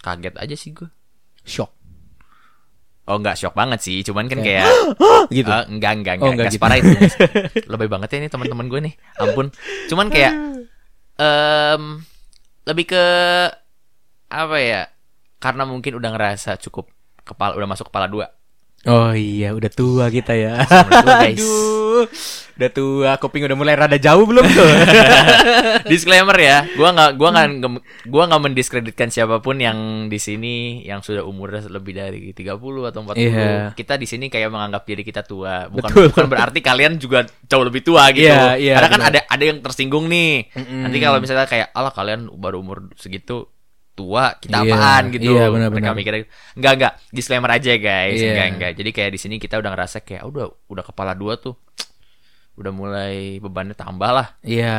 Kaget 0.01 0.35
aja 0.35 0.55
sih 0.57 0.71
gue. 0.71 0.89
Shock. 1.45 1.71
Oh 3.05 3.21
nggak 3.21 3.37
shock 3.37 3.53
banget 3.53 3.79
sih, 3.85 4.01
cuman 4.01 4.25
kan 4.25 4.41
Kayak, 4.41 4.65
kayak 4.65 5.29
gitu. 5.29 5.45
Eh, 5.53 5.63
enggak, 5.69 5.93
enggak, 5.93 5.93
Oh, 5.93 5.93
enggak, 5.93 5.93
enggak 5.95 6.15
enggak 6.33 6.47
gitu. 6.49 6.55
separah 6.57 6.77
itu. 6.81 6.89
Lebih 7.73 7.87
banget 7.87 8.09
ya 8.09 8.17
ini 8.17 8.29
teman-teman 8.33 8.65
gue 8.65 8.79
nih. 8.89 8.93
Ampun. 9.21 9.47
Cuman 9.87 10.07
kayak 10.09 10.33
em 11.15 11.83
lebih 12.65 12.85
ke 12.91 13.03
apa 14.27 14.57
ya? 14.59 14.81
Karena 15.37 15.63
mungkin 15.69 15.95
udah 15.95 16.09
ngerasa 16.17 16.57
cukup 16.59 16.89
kepala 17.21 17.53
udah 17.55 17.69
masuk 17.69 17.93
kepala 17.93 18.09
dua. 18.09 18.34
Oh 18.85 19.11
iya, 19.17 19.49
udah 19.57 19.71
tua 19.73 20.05
kita 20.13 20.37
ya. 20.37 20.61
Gua, 20.61 21.01
guys. 21.25 21.41
Aduh, 21.41 22.05
udah 22.55 22.69
tua, 22.69 23.11
kuping 23.17 23.49
udah 23.49 23.57
mulai 23.57 23.73
rada 23.73 23.97
jauh 23.97 24.29
belum 24.29 24.45
tuh? 24.45 24.69
Disclaimer 25.91 26.37
ya, 26.37 26.69
gua 26.77 26.93
nggak 26.93 27.11
gua 27.17 27.29
nggak 27.33 27.47
gua 28.05 28.23
nggak 28.29 28.41
mendiskreditkan 28.45 29.09
siapa 29.09 29.41
pun 29.41 29.57
yang 29.57 30.05
di 30.05 30.21
sini 30.21 30.85
yang 30.85 31.01
sudah 31.01 31.25
umurnya 31.25 31.65
lebih 31.65 31.97
dari 31.97 32.29
30 32.29 32.61
atau 32.61 32.99
40. 33.01 33.17
Iya. 33.17 33.73
Kita 33.73 33.97
di 33.97 34.05
sini 34.05 34.29
kayak 34.29 34.53
menganggap 34.53 34.85
diri 34.85 35.01
kita 35.01 35.25
tua. 35.25 35.65
Bukan 35.65 35.89
Betul. 35.89 36.05
bukan 36.13 36.27
berarti 36.29 36.59
kalian 36.61 37.01
juga 37.01 37.25
jauh 37.25 37.65
lebih 37.65 37.81
tua 37.81 38.13
gitu. 38.13 38.29
Iya, 38.29 38.53
iya, 38.61 38.77
Karena 38.77 38.89
kan 38.93 39.01
benar. 39.01 39.11
ada 39.17 39.19
ada 39.33 39.43
yang 39.49 39.57
tersinggung 39.65 40.05
nih. 40.05 40.45
Mm-mm. 40.53 40.81
Nanti 40.85 40.97
kalau 41.01 41.17
misalnya 41.17 41.49
kayak 41.49 41.73
Allah 41.73 41.89
kalian 41.89 42.29
baru 42.37 42.61
umur 42.61 42.93
segitu 43.01 43.49
tua, 43.95 44.35
kita 44.35 44.61
Iya, 44.61 44.75
apaan 44.75 45.03
gitu. 45.09 45.31
iya, 45.31 45.47
benar, 45.47 45.69
Mereka 45.71 45.87
benar. 45.87 45.95
mikirnya 45.95 46.23
enggak 46.53 46.73
enggak, 46.75 46.93
disclaimer 47.09 47.47
aja 47.49 47.71
guys. 47.73 48.19
Iya. 48.19 48.27
Enggak 48.29 48.47
enggak. 48.51 48.71
Jadi 48.75 48.89
kayak 48.91 49.11
di 49.11 49.19
sini 49.19 49.35
kita 49.39 49.55
udah 49.55 49.71
ngerasa 49.71 50.03
kayak 50.03 50.21
"Oh, 50.21 50.29
udah 50.29 50.45
udah 50.67 50.83
kepala 50.83 51.15
dua 51.15 51.39
tuh. 51.39 51.55
udah 52.59 52.71
mulai 52.71 53.39
bebannya 53.39 53.73
tambah 53.73 54.11
lah. 54.11 54.27
Iya. 54.39 54.77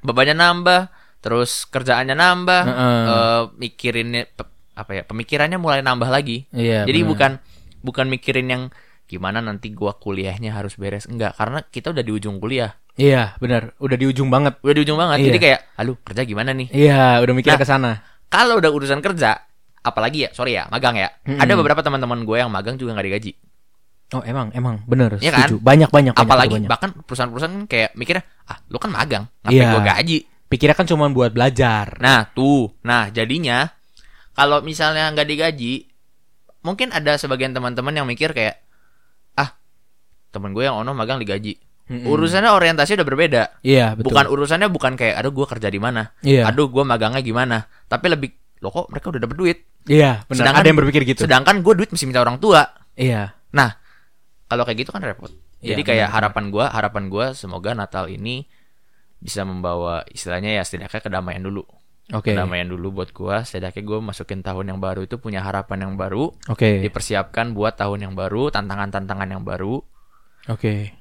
Bebannya 0.00 0.34
nambah, 0.34 0.80
terus 1.20 1.64
kerjaannya 1.64 2.16
nambah, 2.16 2.62
Heeh. 2.64 3.02
eh, 3.06 3.42
mikirinnya 3.56 4.22
pe- 4.28 4.52
apa 4.74 4.90
ya? 4.90 5.02
Pemikirannya 5.04 5.56
mulai 5.56 5.80
nambah 5.80 6.08
lagi. 6.08 6.48
Iya. 6.50 6.88
Jadi 6.88 7.00
benar. 7.00 7.10
bukan 7.12 7.32
bukan 7.80 8.06
mikirin 8.08 8.48
yang 8.48 8.62
gimana 9.04 9.38
nanti 9.38 9.68
gua 9.70 10.00
kuliahnya 10.00 10.56
harus 10.56 10.80
beres 10.80 11.04
enggak 11.04 11.36
karena 11.36 11.60
kita 11.62 11.92
udah 11.92 12.00
di 12.00 12.12
ujung 12.12 12.40
kuliah. 12.40 12.72
Iya, 12.94 13.34
benar. 13.42 13.74
Udah 13.82 13.98
di 13.98 14.06
ujung 14.06 14.30
banget. 14.30 14.54
Udah 14.62 14.74
di 14.74 14.82
ujung 14.86 14.94
banget. 14.94 15.18
Iya. 15.18 15.26
Jadi 15.28 15.38
kayak 15.42 15.60
aduh, 15.74 15.96
kerja 16.00 16.22
gimana 16.22 16.54
nih? 16.54 16.68
Iya, 16.70 17.18
udah 17.20 17.34
mikir 17.34 17.50
Nah, 17.50 17.58
ke 17.58 17.66
sana. 17.66 17.92
Kalau 18.28 18.58
udah 18.58 18.70
urusan 18.70 19.00
kerja, 19.00 19.38
apalagi 19.80 20.26
ya, 20.26 20.30
sorry 20.32 20.56
ya, 20.56 20.66
magang 20.68 20.96
ya. 20.96 21.12
Mm-mm. 21.24 21.38
Ada 21.38 21.52
beberapa 21.54 21.80
teman-teman 21.80 22.24
gue 22.24 22.36
yang 22.38 22.50
magang 22.50 22.74
juga 22.74 22.96
nggak 22.96 23.06
digaji. 23.06 23.32
Oh, 24.12 24.22
emang 24.22 24.52
emang 24.54 24.84
bener 24.84 25.16
Iya 25.18 25.32
kan? 25.32 25.48
setuju. 25.48 25.56
Banyak 25.58 25.90
banyak 25.90 26.12
banyak, 26.14 26.22
apalagi 26.28 26.54
banyak. 26.60 26.70
bahkan 26.70 26.90
perusahaan-perusahaan 26.94 27.54
kan 27.54 27.64
kayak 27.66 27.90
mikirnya, 27.96 28.22
ah 28.46 28.58
lu 28.68 28.78
kan 28.78 28.90
magang, 28.92 29.24
ngapain 29.42 29.58
Iya. 29.58 29.72
gue 29.72 29.82
gaji? 29.82 30.18
Pikirnya 30.46 30.76
kan 30.76 30.86
cuma 30.86 31.08
buat 31.10 31.32
belajar. 31.34 31.98
Nah 31.98 32.28
tuh, 32.30 32.70
nah 32.84 33.10
jadinya 33.10 33.72
kalau 34.36 34.60
misalnya 34.60 35.10
nggak 35.10 35.26
digaji, 35.26 35.88
mungkin 36.62 36.92
ada 36.92 37.16
sebagian 37.16 37.56
teman-teman 37.56 37.90
yang 37.90 38.06
mikir 38.06 38.30
kayak, 38.30 38.60
ah 39.34 39.56
temen 40.30 40.52
gue 40.52 40.62
yang 40.62 40.78
ono 40.78 40.92
magang 40.92 41.18
digaji. 41.18 41.58
Mm-mm. 41.84 42.08
Urusannya 42.08 42.48
orientasi 42.48 42.96
udah 42.96 43.04
berbeda. 43.04 43.42
Iya, 43.60 43.92
betul. 43.92 44.08
Bukan 44.08 44.24
urusannya 44.32 44.72
bukan 44.72 44.96
kayak, 44.96 45.20
aduh 45.20 45.32
gue 45.32 45.46
kerja 45.46 45.68
di 45.68 45.76
mana, 45.76 46.16
Iya. 46.24 46.48
aduh 46.48 46.72
gue 46.72 46.80
magangnya 46.80 47.20
gimana. 47.20 47.68
Tapi 47.84 48.08
lebih, 48.08 48.32
lo 48.64 48.72
kok 48.72 48.88
mereka 48.88 49.12
udah 49.12 49.20
dapet 49.20 49.36
duit. 49.36 49.58
Iya, 49.84 50.24
benar. 50.24 50.48
Sedangkan- 50.48 50.62
Ada 50.64 50.68
yang 50.72 50.78
berpikir 50.80 51.02
gitu. 51.04 51.20
Sedangkan 51.28 51.60
gue 51.60 51.74
duit 51.76 51.90
mesti 51.92 52.08
minta 52.08 52.24
orang 52.24 52.40
tua. 52.40 52.64
Iya. 52.96 53.36
Nah, 53.52 53.76
kalau 54.48 54.64
kayak 54.64 54.80
gitu 54.80 54.90
kan 54.90 55.04
repot. 55.04 55.28
Iya, 55.60 55.76
Jadi 55.76 55.82
kayak 55.84 56.08
benar, 56.08 56.16
harapan 56.20 56.44
gua, 56.48 56.66
harapan 56.68 57.04
gua 57.08 57.26
semoga 57.32 57.72
Natal 57.72 58.08
ini 58.08 58.44
bisa 59.16 59.44
membawa 59.44 60.04
istilahnya 60.08 60.56
ya 60.56 60.62
setidaknya 60.64 61.00
kedamaian 61.00 61.40
dulu. 61.40 61.64
Oke. 62.12 62.36
Kedamaian 62.36 62.68
dulu 62.68 63.00
buat 63.00 63.12
gua, 63.12 63.44
setidaknya 63.44 63.80
gua 63.80 63.98
masukin 64.04 64.40
tahun 64.40 64.72
yang 64.72 64.80
baru 64.80 65.04
itu 65.04 65.16
punya 65.16 65.40
harapan 65.40 65.88
yang 65.88 65.94
baru, 65.96 66.32
Oke. 66.48 66.84
dipersiapkan 66.84 67.56
buat 67.56 67.76
tahun 67.76 68.08
yang 68.08 68.14
baru, 68.16 68.52
tantangan-tantangan 68.52 69.28
yang 69.28 69.40
baru. 69.40 69.80
Oke. 70.48 70.92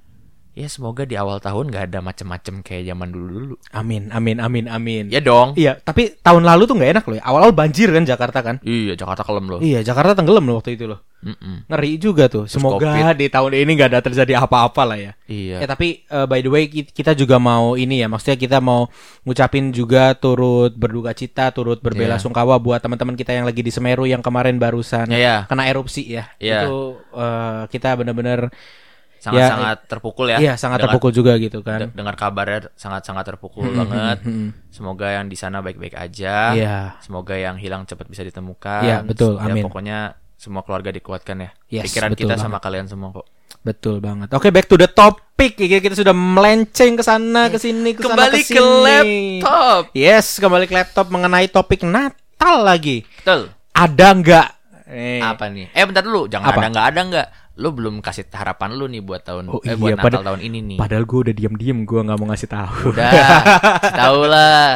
Ya 0.54 0.70
semoga 0.70 1.02
di 1.02 1.18
awal 1.18 1.42
tahun 1.42 1.74
nggak 1.74 1.90
ada 1.90 2.00
macem-macem 2.00 2.62
kayak 2.62 2.86
zaman 2.86 3.10
dulu-dulu. 3.10 3.58
Amin, 3.74 4.14
amin, 4.14 4.38
amin, 4.38 4.70
amin. 4.70 5.10
Ya 5.10 5.18
dong. 5.18 5.58
Iya, 5.58 5.82
tapi 5.82 6.14
tahun 6.22 6.46
lalu 6.46 6.70
tuh 6.70 6.78
nggak 6.78 6.92
enak 6.94 7.04
loh. 7.10 7.18
ya. 7.18 7.24
Awal-awal 7.26 7.58
banjir 7.58 7.90
kan 7.90 8.06
Jakarta 8.06 8.46
kan. 8.46 8.56
Iya, 8.62 8.94
Jakarta 8.94 9.26
kelem 9.26 9.50
loh. 9.50 9.58
Iya, 9.58 9.82
Jakarta 9.82 10.14
tenggelam 10.14 10.46
loh 10.46 10.62
waktu 10.62 10.78
itu 10.78 10.86
loh. 10.86 11.02
Mm-mm. 11.26 11.66
Ngeri 11.66 11.98
juga 11.98 12.30
tuh. 12.30 12.46
Semoga 12.46 12.86
COVID. 12.86 13.16
di 13.16 13.28
tahun 13.32 13.52
ini 13.56 13.72
nggak 13.74 13.90
ada 13.90 14.02
terjadi 14.04 14.46
apa-apa 14.46 14.84
lah 14.86 14.98
ya. 15.00 15.12
Iya. 15.26 15.64
Ya 15.64 15.68
tapi 15.68 16.06
eh, 16.06 16.26
by 16.28 16.40
the 16.40 16.52
way 16.52 16.64
ki- 16.70 16.92
kita 16.92 17.18
juga 17.18 17.42
mau 17.42 17.74
ini 17.74 18.04
ya, 18.04 18.12
maksudnya 18.12 18.38
kita 18.38 18.62
mau 18.62 18.92
ngucapin 19.24 19.72
juga 19.72 20.14
turut 20.14 20.70
berduka 20.78 21.18
cita, 21.18 21.50
turut 21.50 21.82
berbela 21.82 22.20
Iya. 22.20 22.22
sungkawa 22.22 22.60
buat 22.60 22.78
teman-teman 22.78 23.16
kita 23.16 23.34
yang 23.34 23.50
lagi 23.50 23.66
di 23.66 23.72
Semeru 23.72 24.06
yang 24.06 24.22
kemarin 24.22 24.60
barusan 24.60 25.10
Ya 25.10 25.18
ya, 25.18 25.36
kena 25.50 25.66
erupsi 25.66 26.06
ya. 26.06 26.30
Iya. 26.38 26.68
Itu 26.70 27.02
eh, 27.10 27.62
kita 27.72 27.98
benar-benar 27.98 28.54
sangat-sangat 29.24 29.78
terpukul 29.88 30.28
ya. 30.28 30.38
iya 30.38 30.54
sangat 30.54 30.78
Dengar- 30.78 30.92
terpukul 30.92 31.12
juga 31.12 31.34
gitu 31.38 31.60
kan. 31.60 31.80
de- 31.82 31.94
dengar 31.94 32.14
kabarnya 32.14 32.68
sangat-sangat 32.74 33.24
terpukul 33.26 33.64
Hmm, 33.66 33.80
banget. 33.82 34.18
hmm, 34.22 34.36
hmm. 34.36 34.50
Semoga 34.68 35.08
yang 35.10 35.26
di 35.26 35.38
sana 35.38 35.60
baik-baik 35.60 35.96
aja. 35.96 36.52
Iya. 36.52 36.78
Semoga 37.00 37.34
yang 37.34 37.56
hilang 37.56 37.84
cepat 37.84 38.06
bisa 38.06 38.22
ditemukan. 38.22 38.84
Iya, 38.84 38.98
betul. 39.02 39.38
Ya, 39.38 39.48
Amin. 39.48 39.64
pokoknya 39.64 39.98
semua 40.36 40.60
keluarga 40.62 40.92
dikuatkan 40.92 41.40
ya. 41.40 41.50
Yes, 41.72 41.88
Pikiran 41.88 42.12
kita 42.12 42.36
banget. 42.36 42.44
sama 42.44 42.60
kalian 42.60 42.86
semua 42.86 43.14
kok. 43.14 43.24
Betul 43.62 44.04
banget. 44.04 44.28
Oke, 44.30 44.52
back 44.52 44.68
to 44.68 44.76
the 44.76 44.86
topic. 44.86 45.56
Kita, 45.56 45.96
sudah 45.96 46.12
melenceng 46.12 46.94
ke 46.94 47.02
sana, 47.02 47.48
ke 47.48 47.56
sini, 47.56 47.96
ke 47.96 48.02
sana, 48.02 48.28
Kembali 48.28 48.40
ke 48.44 48.60
laptop. 48.60 49.82
Yes, 49.94 50.36
kembali 50.36 50.66
ke 50.66 50.74
laptop 50.74 51.08
mengenai 51.08 51.48
topik 51.48 51.82
Natal 51.82 52.60
lagi. 52.62 53.08
Betul. 53.16 53.56
Ada 53.72 54.08
nggak? 54.14 54.48
Eh, 54.86 55.18
Apa 55.18 55.48
nih? 55.48 55.72
Eh 55.72 55.84
bentar 55.84 56.02
dulu, 56.02 56.28
jangan 56.28 56.50
Apa? 56.50 56.60
ada 56.60 56.68
nggak 56.70 56.86
ada 56.86 57.02
nggak. 57.04 57.28
Lu 57.54 57.70
belum 57.70 58.02
kasih 58.02 58.26
harapan 58.34 58.74
lu 58.74 58.90
nih 58.90 59.06
buat 59.06 59.22
tahun 59.22 59.54
Oh 59.54 59.62
eh 59.62 59.78
iya, 59.78 59.78
buat 59.78 59.98
Natal 60.02 60.26
tahun 60.26 60.42
ini 60.42 60.60
nih. 60.74 60.78
Padahal 60.82 61.06
gue 61.06 61.20
udah 61.30 61.36
diam-diam, 61.38 61.86
gue 61.86 62.00
nggak 62.02 62.18
mau 62.18 62.28
ngasih 62.34 62.50
tahu. 62.50 62.76
Udah, 62.98 63.12
tahu 64.02 64.22
lah. 64.26 64.70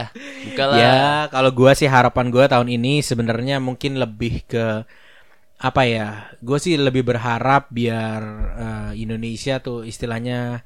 Bukalah. 0.45 0.77
ya, 0.77 1.01
kalau 1.33 1.49
gue 1.49 1.71
sih 1.73 1.89
harapan 1.89 2.29
gue 2.29 2.45
tahun 2.45 2.69
ini 2.69 3.01
sebenarnya 3.01 3.57
mungkin 3.57 3.97
lebih 3.97 4.45
ke 4.45 4.85
apa 5.57 5.81
ya? 5.89 6.29
Gue 6.37 6.61
sih 6.61 6.77
lebih 6.77 7.01
berharap 7.01 7.73
biar 7.73 8.21
eh, 8.57 8.91
Indonesia 9.01 9.57
tuh 9.57 9.81
istilahnya 9.81 10.61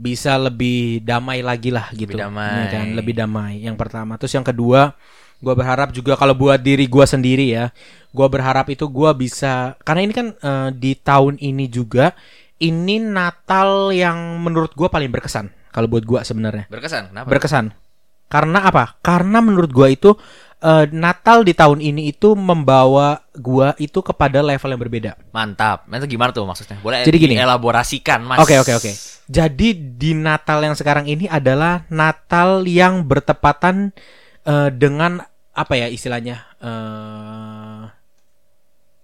bisa 0.00 0.40
lebih 0.40 1.04
damai 1.04 1.44
lagi 1.44 1.68
lah 1.68 1.92
gitu. 1.92 2.16
damai. 2.16 2.72
Ya 2.72 2.80
kan? 2.80 2.86
Lebih 2.96 3.14
damai. 3.20 3.60
Yang 3.60 3.76
pertama, 3.76 4.16
terus 4.16 4.32
yang 4.32 4.48
kedua, 4.48 4.96
gue 5.40 5.54
berharap 5.56 5.90
juga 5.90 6.14
kalau 6.14 6.36
buat 6.36 6.60
diri 6.60 6.84
gue 6.84 7.04
sendiri 7.08 7.50
ya, 7.50 7.72
gue 8.12 8.26
berharap 8.28 8.68
itu 8.68 8.84
gue 8.86 9.10
bisa 9.16 9.74
karena 9.82 10.00
ini 10.04 10.12
kan 10.12 10.26
eh, 10.36 10.68
di 10.76 10.92
tahun 10.94 11.40
ini 11.40 11.66
juga 11.72 12.12
ini 12.60 13.00
Natal 13.00 13.88
yang 13.90 14.38
menurut 14.44 14.76
gue 14.76 14.88
paling 14.92 15.08
berkesan 15.08 15.48
kalau 15.72 15.88
buat 15.88 16.04
gue 16.04 16.20
sebenarnya 16.20 16.68
Berkesan, 16.68 17.10
kenapa? 17.10 17.28
berkesan. 17.32 17.72
Karena 18.30 18.62
apa? 18.62 18.94
Karena 19.02 19.42
menurut 19.42 19.74
gua 19.74 19.90
itu 19.90 20.14
eh, 20.62 20.86
Natal 20.94 21.42
di 21.42 21.50
tahun 21.50 21.82
ini 21.82 22.14
itu 22.14 22.38
membawa 22.38 23.26
gua 23.34 23.74
itu 23.82 23.98
kepada 24.06 24.38
level 24.38 24.70
yang 24.70 24.80
berbeda. 24.86 25.10
Mantap. 25.34 25.90
Nanti 25.90 26.06
gimana 26.06 26.30
tuh 26.30 26.46
maksudnya? 26.46 26.78
Boleh 26.78 27.02
Jadi 27.02 27.18
gini. 27.18 27.34
elaborasikan, 27.34 28.22
Mas. 28.22 28.38
Oke 28.38 28.54
oke 28.62 28.78
oke. 28.78 28.92
Jadi 29.26 29.98
di 29.98 30.14
Natal 30.14 30.62
yang 30.62 30.78
sekarang 30.78 31.10
ini 31.10 31.26
adalah 31.26 31.82
Natal 31.90 32.62
yang 32.70 33.02
bertepatan 33.02 33.90
eh, 34.46 34.70
dengan 34.70 35.18
apa 35.52 35.72
ya 35.76 35.86
istilahnya? 35.90 36.36
eh 36.60 37.84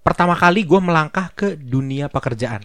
pertama 0.07 0.39
kali 0.39 0.63
gua 0.63 0.79
melangkah 0.79 1.35
ke 1.35 1.59
dunia 1.59 2.07
pekerjaan. 2.07 2.63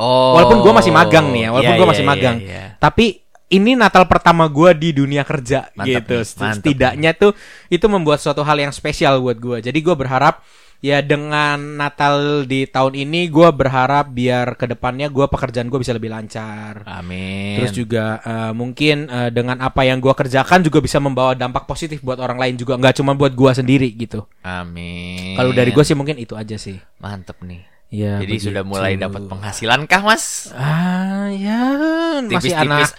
Oh. 0.00 0.38
Walaupun 0.40 0.64
gua 0.64 0.80
masih 0.80 0.88
magang 0.94 1.28
nih 1.28 1.42
ya, 1.44 1.48
walaupun 1.52 1.74
Iya, 1.74 1.78
gua 1.78 1.86
iya, 1.86 1.92
masih 1.92 2.04
iya, 2.06 2.10
magang. 2.16 2.36
iya. 2.40 2.64
Tapi 2.80 3.06
ini 3.52 3.76
Natal 3.76 4.08
pertama 4.08 4.48
gua 4.48 4.72
di 4.72 4.96
dunia 4.96 5.20
kerja 5.24 5.68
Mantap 5.76 5.84
gitu. 5.84 6.16
nih, 6.16 6.24
mantap 6.40 6.54
Setidaknya 6.56 7.10
tuh 7.12 7.32
itu 7.68 7.86
membuat 7.92 8.24
suatu 8.24 8.40
hal 8.40 8.56
yang 8.56 8.72
spesial 8.72 9.20
buat 9.20 9.36
gua. 9.36 9.60
Jadi 9.60 9.78
gua 9.84 9.98
berharap 10.00 10.40
ya 10.78 11.02
dengan 11.02 11.58
Natal 11.74 12.46
di 12.46 12.62
tahun 12.62 12.94
ini 12.94 13.26
gua 13.28 13.50
berharap 13.50 14.14
biar 14.14 14.54
ke 14.54 14.70
depannya 14.70 15.10
gua 15.10 15.26
pekerjaan 15.26 15.66
gua 15.66 15.82
bisa 15.82 15.90
lebih 15.90 16.14
lancar. 16.14 16.86
Amin. 16.86 17.58
Terus 17.58 17.74
juga 17.74 18.22
eh, 18.22 18.52
mungkin 18.54 19.10
eh, 19.10 19.30
dengan 19.34 19.58
apa 19.58 19.82
yang 19.82 19.98
gua 19.98 20.14
kerjakan 20.14 20.62
juga 20.62 20.78
bisa 20.78 21.02
membawa 21.02 21.34
dampak 21.34 21.66
positif 21.66 21.98
buat 21.98 22.22
orang 22.22 22.38
lain 22.38 22.54
juga, 22.54 22.78
nggak 22.78 22.94
cuma 23.02 23.18
buat 23.18 23.34
gua 23.34 23.54
sendiri 23.54 23.90
gitu. 23.94 24.22
Amin. 24.42 25.34
Kalau 25.34 25.50
dari 25.50 25.74
gua 25.74 25.82
sih 25.82 25.98
mungkin 25.98 26.14
itu 26.18 26.38
aja 26.38 26.54
sih. 26.54 26.78
mantep 26.98 27.38
nih. 27.42 27.62
Ya, 27.88 28.20
Jadi 28.20 28.36
sudah 28.36 28.60
begitu. 28.62 28.72
mulai 28.76 28.92
dapat 29.00 29.24
penghasilan 29.26 29.88
kah, 29.88 30.04
Mas? 30.04 30.52
Ah 30.52 31.32
ya 31.32 31.60
masih 32.20 32.52
Tipis-tipis. 32.52 32.60
anak 32.60 32.90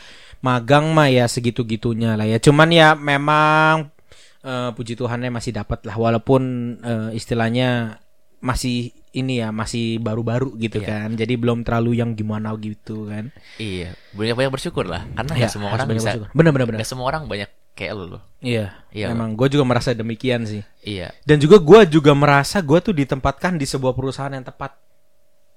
magang 0.41 0.89
mah 0.97 1.13
ya 1.13 1.29
segitu-gitunya 1.29 2.17
lah 2.17 2.25
ya. 2.25 2.41
Cuman 2.41 2.73
ya 2.73 2.97
memang 2.97 3.93
eh, 4.41 4.69
puji 4.71 4.93
Tuhannya 4.93 5.29
masih 5.29 5.51
dapat 5.51 5.83
lah 5.83 5.95
walaupun 5.95 6.41
eh, 6.79 7.09
istilahnya 7.13 7.99
masih 8.39 8.95
ini 9.11 9.41
ya 9.41 9.49
masih 9.51 9.97
baru-baru 9.99 10.53
gitu 10.55 10.79
Iya. 10.79 10.87
kan. 11.03 11.09
Jadi 11.13 11.33
belum 11.35 11.65
terlalu 11.65 11.97
yang 11.97 12.13
gimana 12.13 12.53
gitu 12.55 13.09
kan. 13.09 13.33
Iya, 13.57 13.97
banyak-banyak 14.13 14.51
bersyukur 14.53 14.85
lah. 14.85 15.03
Karena 15.11 15.33
Ya, 15.35 15.49
semua 15.49 15.73
orang 15.73 15.89
banyak 15.89 15.99
bisa. 15.99 16.09
bersyukur. 16.15 16.29
Bener 16.31 16.51
bener 16.53 16.65
bener. 16.69 16.79
Semua 16.85 17.09
orang 17.09 17.25
banyak 17.25 17.49
kayak 17.73 17.93
lu 17.95 18.05
loh. 18.15 18.23
Iya. 18.39 18.79
Iya, 18.93 19.11
Emang 19.11 19.33
gue 19.33 19.47
juga 19.49 19.65
merasa 19.65 19.91
demikian 19.91 20.45
sih. 20.45 20.61
Iya. 20.81 21.09
Dan 21.25 21.41
juga 21.41 21.57
gue 21.57 21.89
juga 21.89 22.13
merasa 22.13 22.61
gue 22.61 22.79
tuh 22.79 22.93
ditempatkan 22.93 23.57
di 23.57 23.65
sebuah 23.65 23.91
perusahaan 23.91 24.29
yang 24.29 24.45
tepat. 24.45 24.77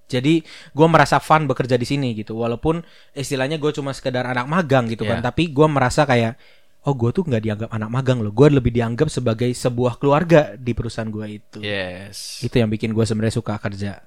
Jadi 0.09 0.45
gue 0.73 0.87
merasa 0.87 1.17
fun 1.19 1.45
bekerja 1.47 1.77
di 1.77 1.85
sini 1.85 2.13
gitu. 2.13 2.37
Walaupun 2.37 2.83
istilahnya 3.13 3.57
gue 3.57 3.71
cuma 3.71 3.93
sekedar 3.93 4.25
anak 4.25 4.45
magang 4.45 4.85
gitu 4.87 5.05
kan. 5.05 5.21
Iya. 5.21 5.25
Tapi 5.25 5.49
gue 5.49 5.67
merasa 5.67 6.03
kayak 6.03 6.37
oh 6.83 6.95
gue 6.99 7.11
tuh 7.15 7.23
nggak 7.23 7.43
dianggap 7.43 7.71
anak 7.71 7.91
magang 7.91 8.19
loh. 8.19 8.35
Gue 8.35 8.51
lebih 8.51 8.75
dianggap 8.75 9.07
sebagai 9.07 9.51
sebuah 9.55 10.03
keluarga 10.03 10.59
di 10.59 10.73
perusahaan 10.75 11.09
gue 11.09 11.27
itu. 11.39 11.59
Yes. 11.63 12.43
Itu 12.43 12.59
yang 12.59 12.71
bikin 12.71 12.91
gue 12.91 13.05
sebenarnya 13.07 13.39
suka 13.39 13.59
kerja 13.63 14.03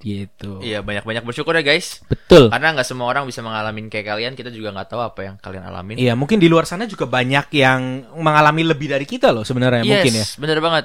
gitu. 0.00 0.64
Iya, 0.64 0.80
banyak-banyak 0.80 1.24
bersyukur 1.28 1.52
ya, 1.60 1.60
guys. 1.60 2.00
Betul. 2.08 2.48
Karena 2.48 2.72
nggak 2.72 2.88
semua 2.88 3.12
orang 3.12 3.28
bisa 3.28 3.44
mengalami 3.44 3.84
kayak 3.92 4.16
kalian. 4.16 4.32
Kita 4.32 4.48
juga 4.48 4.72
nggak 4.72 4.88
tahu 4.88 5.00
apa 5.04 5.20
yang 5.28 5.34
kalian 5.36 5.64
alamin. 5.68 5.96
Iya 6.00 6.16
mungkin 6.16 6.40
di 6.40 6.48
luar 6.48 6.64
sana 6.64 6.88
juga 6.88 7.04
banyak 7.04 7.52
yang 7.52 8.08
mengalami 8.16 8.64
lebih 8.64 8.88
dari 8.96 9.04
kita 9.04 9.28
loh 9.30 9.44
sebenarnya 9.44 9.84
yes, 9.84 9.90
mungkin 9.92 10.12
ya. 10.16 10.26
bener 10.40 10.58
banget. 10.64 10.84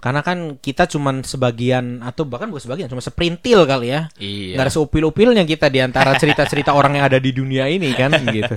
Karena 0.00 0.20
kan 0.20 0.60
kita 0.60 0.84
cuman 0.84 1.24
sebagian 1.24 2.04
atau 2.04 2.28
bahkan 2.28 2.52
bukan 2.52 2.60
sebagian 2.60 2.92
cuma 2.92 3.00
seprintil 3.00 3.64
kali 3.64 3.88
ya. 3.88 4.08
Iya. 4.20 4.56
nggak 4.56 4.64
ada 4.68 4.72
seupil-upilnya 4.72 5.44
kita 5.48 5.72
di 5.72 5.80
antara 5.80 6.12
cerita-cerita 6.16 6.72
orang 6.78 7.00
yang 7.00 7.04
ada 7.08 7.20
di 7.20 7.32
dunia 7.32 7.68
ini 7.68 7.92
kan 7.96 8.12
gitu. 8.28 8.56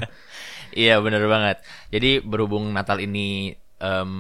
Iya 0.78 1.02
bener 1.02 1.26
banget. 1.26 1.58
Jadi 1.90 2.22
berhubung 2.22 2.70
Natal 2.70 3.02
ini 3.02 3.50
em, 3.82 4.12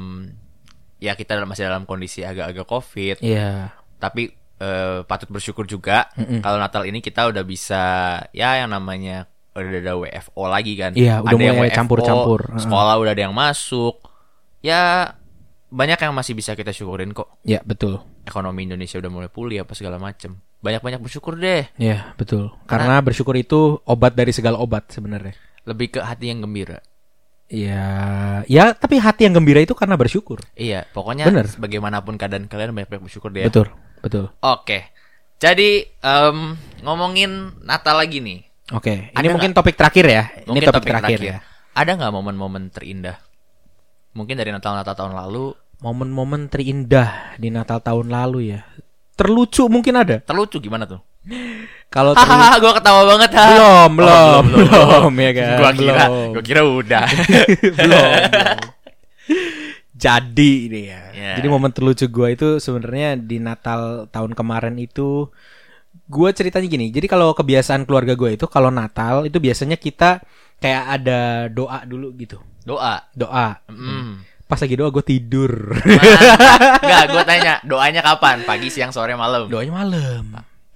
ya 0.98 1.14
kita 1.14 1.38
masih 1.46 1.70
dalam 1.70 1.86
kondisi 1.86 2.26
agak-agak 2.26 2.66
covid, 2.66 3.18
Iya. 3.22 3.78
tapi 4.02 4.34
eh, 4.58 5.06
patut 5.06 5.30
bersyukur 5.30 5.70
juga 5.70 6.10
Mm-mm. 6.18 6.42
kalau 6.42 6.58
Natal 6.58 6.90
ini 6.90 6.98
kita 6.98 7.30
udah 7.30 7.46
bisa 7.46 7.84
ya 8.34 8.58
yang 8.58 8.74
namanya 8.74 9.30
udah 9.54 9.70
ada 9.70 9.94
WFO 9.96 10.44
lagi 10.50 10.74
kan. 10.74 10.98
Iya, 10.98 11.22
udah 11.22 11.30
ada 11.30 11.44
yang 11.46 11.58
mulai 11.58 11.70
WFO, 11.70 11.78
campur-campur. 11.78 12.42
Sekolah 12.58 12.98
udah 12.98 13.14
ada 13.14 13.24
yang 13.24 13.38
masuk. 13.38 14.02
Ya 14.62 15.14
banyak 15.70 16.00
yang 16.00 16.14
masih 16.14 16.34
bisa 16.34 16.58
kita 16.58 16.74
syukurin 16.74 17.14
kok. 17.14 17.38
Ya, 17.46 17.62
betul. 17.62 18.02
Ekonomi 18.26 18.66
Indonesia 18.66 18.98
udah 18.98 19.12
mulai 19.14 19.30
pulih 19.30 19.62
apa 19.62 19.78
segala 19.78 20.02
macem. 20.02 20.42
Banyak-banyak 20.58 21.02
bersyukur 21.02 21.38
deh. 21.38 21.70
Ya, 21.78 22.18
betul. 22.18 22.50
Karena 22.66 22.98
bersyukur 23.02 23.38
itu 23.38 23.78
obat 23.86 24.18
dari 24.18 24.34
segala 24.34 24.58
obat 24.58 24.90
sebenarnya. 24.90 25.38
Lebih 25.68 25.88
ke 25.94 26.00
hati 26.00 26.32
yang 26.32 26.40
gembira. 26.48 26.80
Ya, 27.48 27.88
ya 28.44 28.76
tapi 28.76 29.00
hati 29.00 29.24
yang 29.24 29.40
gembira 29.40 29.64
itu 29.64 29.72
karena 29.72 29.96
bersyukur. 29.96 30.44
Iya, 30.56 30.84
pokoknya 30.92 31.32
Bener. 31.32 31.48
bagaimanapun 31.56 32.20
keadaan 32.20 32.52
kalian 32.52 32.76
banyak-banyak 32.76 33.04
bersyukur 33.08 33.32
deh. 33.32 33.44
ya. 33.44 33.48
Betul, 33.48 33.72
betul. 34.04 34.32
Oke. 34.44 34.92
Jadi 35.38 35.86
em, 36.04 36.58
ngomongin 36.84 37.56
Natal 37.64 38.00
lagi 38.00 38.20
nih. 38.20 38.44
Oke, 38.76 39.16
Ada 39.16 39.24
ini 39.24 39.28
mungkin 39.32 39.52
topik 39.56 39.80
terakhir 39.80 40.06
ya. 40.12 40.24
ini 40.44 40.44
Mungkin 40.44 40.68
topik, 40.68 40.92
terakhir, 40.92 41.20
ya. 41.24 41.38
Ada 41.72 41.96
nggak 41.96 42.12
momen-momen 42.12 42.68
terindah? 42.68 43.16
Mungkin 44.12 44.36
dari 44.36 44.52
Natal-Natal 44.52 44.98
tahun 44.98 45.16
lalu 45.16 45.56
Momen-momen 45.78 46.50
terindah 46.50 47.38
di 47.38 47.54
Natal 47.54 47.78
tahun 47.86 48.10
lalu 48.10 48.58
ya. 48.58 48.66
Terlucu 49.14 49.70
mungkin 49.70 49.94
ada. 50.02 50.18
terlucu 50.26 50.58
gimana 50.58 50.90
tuh? 50.90 50.98
Kalau 51.88 52.12
Hahaha, 52.16 52.60
gue 52.60 52.72
ketawa 52.78 53.02
banget 53.08 53.32
ha. 53.36 53.46
belum, 53.48 53.64
Oh, 53.64 53.86
belum, 53.96 54.44
belum, 54.52 55.14
ya 55.18 55.32
kan. 55.32 55.58
Gua 55.58 55.72
kira, 55.72 56.04
belum. 56.08 56.30
gua 56.36 56.44
kira 56.44 56.62
udah. 56.68 57.08
belum, 57.80 58.10
belum. 58.28 58.58
Jadi 59.98 60.52
ini 60.70 60.82
ya. 60.94 61.02
Ya. 61.16 61.32
Jadi 61.42 61.48
momen 61.50 61.74
terlucu 61.74 62.06
gua 62.12 62.30
itu 62.30 62.62
sebenarnya 62.62 63.18
di 63.18 63.42
Natal 63.42 64.06
tahun 64.14 64.38
kemarin 64.38 64.78
itu 64.78 65.32
gua 66.06 66.30
ceritanya 66.36 66.68
gini. 66.70 66.94
Jadi 66.94 67.10
kalau 67.10 67.34
kebiasaan 67.34 67.84
keluarga 67.90 68.14
gue 68.14 68.38
itu 68.38 68.46
kalau 68.46 68.70
Natal 68.70 69.26
itu 69.26 69.42
biasanya 69.42 69.76
kita 69.76 70.22
kayak 70.62 70.84
ada 71.02 71.50
doa 71.50 71.82
dulu 71.84 72.14
gitu. 72.20 72.38
Doa. 72.68 73.10
Doa. 73.16 73.58
Mm. 73.72 74.22
Pas 74.48 74.60
lagi 74.64 74.76
doa 74.80 74.88
gue 74.88 75.04
tidur. 75.04 75.76
Enggak, 76.80 77.04
gue 77.12 77.24
tanya, 77.28 77.54
doanya 77.68 78.00
kapan? 78.00 78.48
Pagi, 78.48 78.72
siang, 78.72 78.96
sore, 78.96 79.12
malam. 79.12 79.52
Doanya 79.52 79.76
malam. 79.76 80.24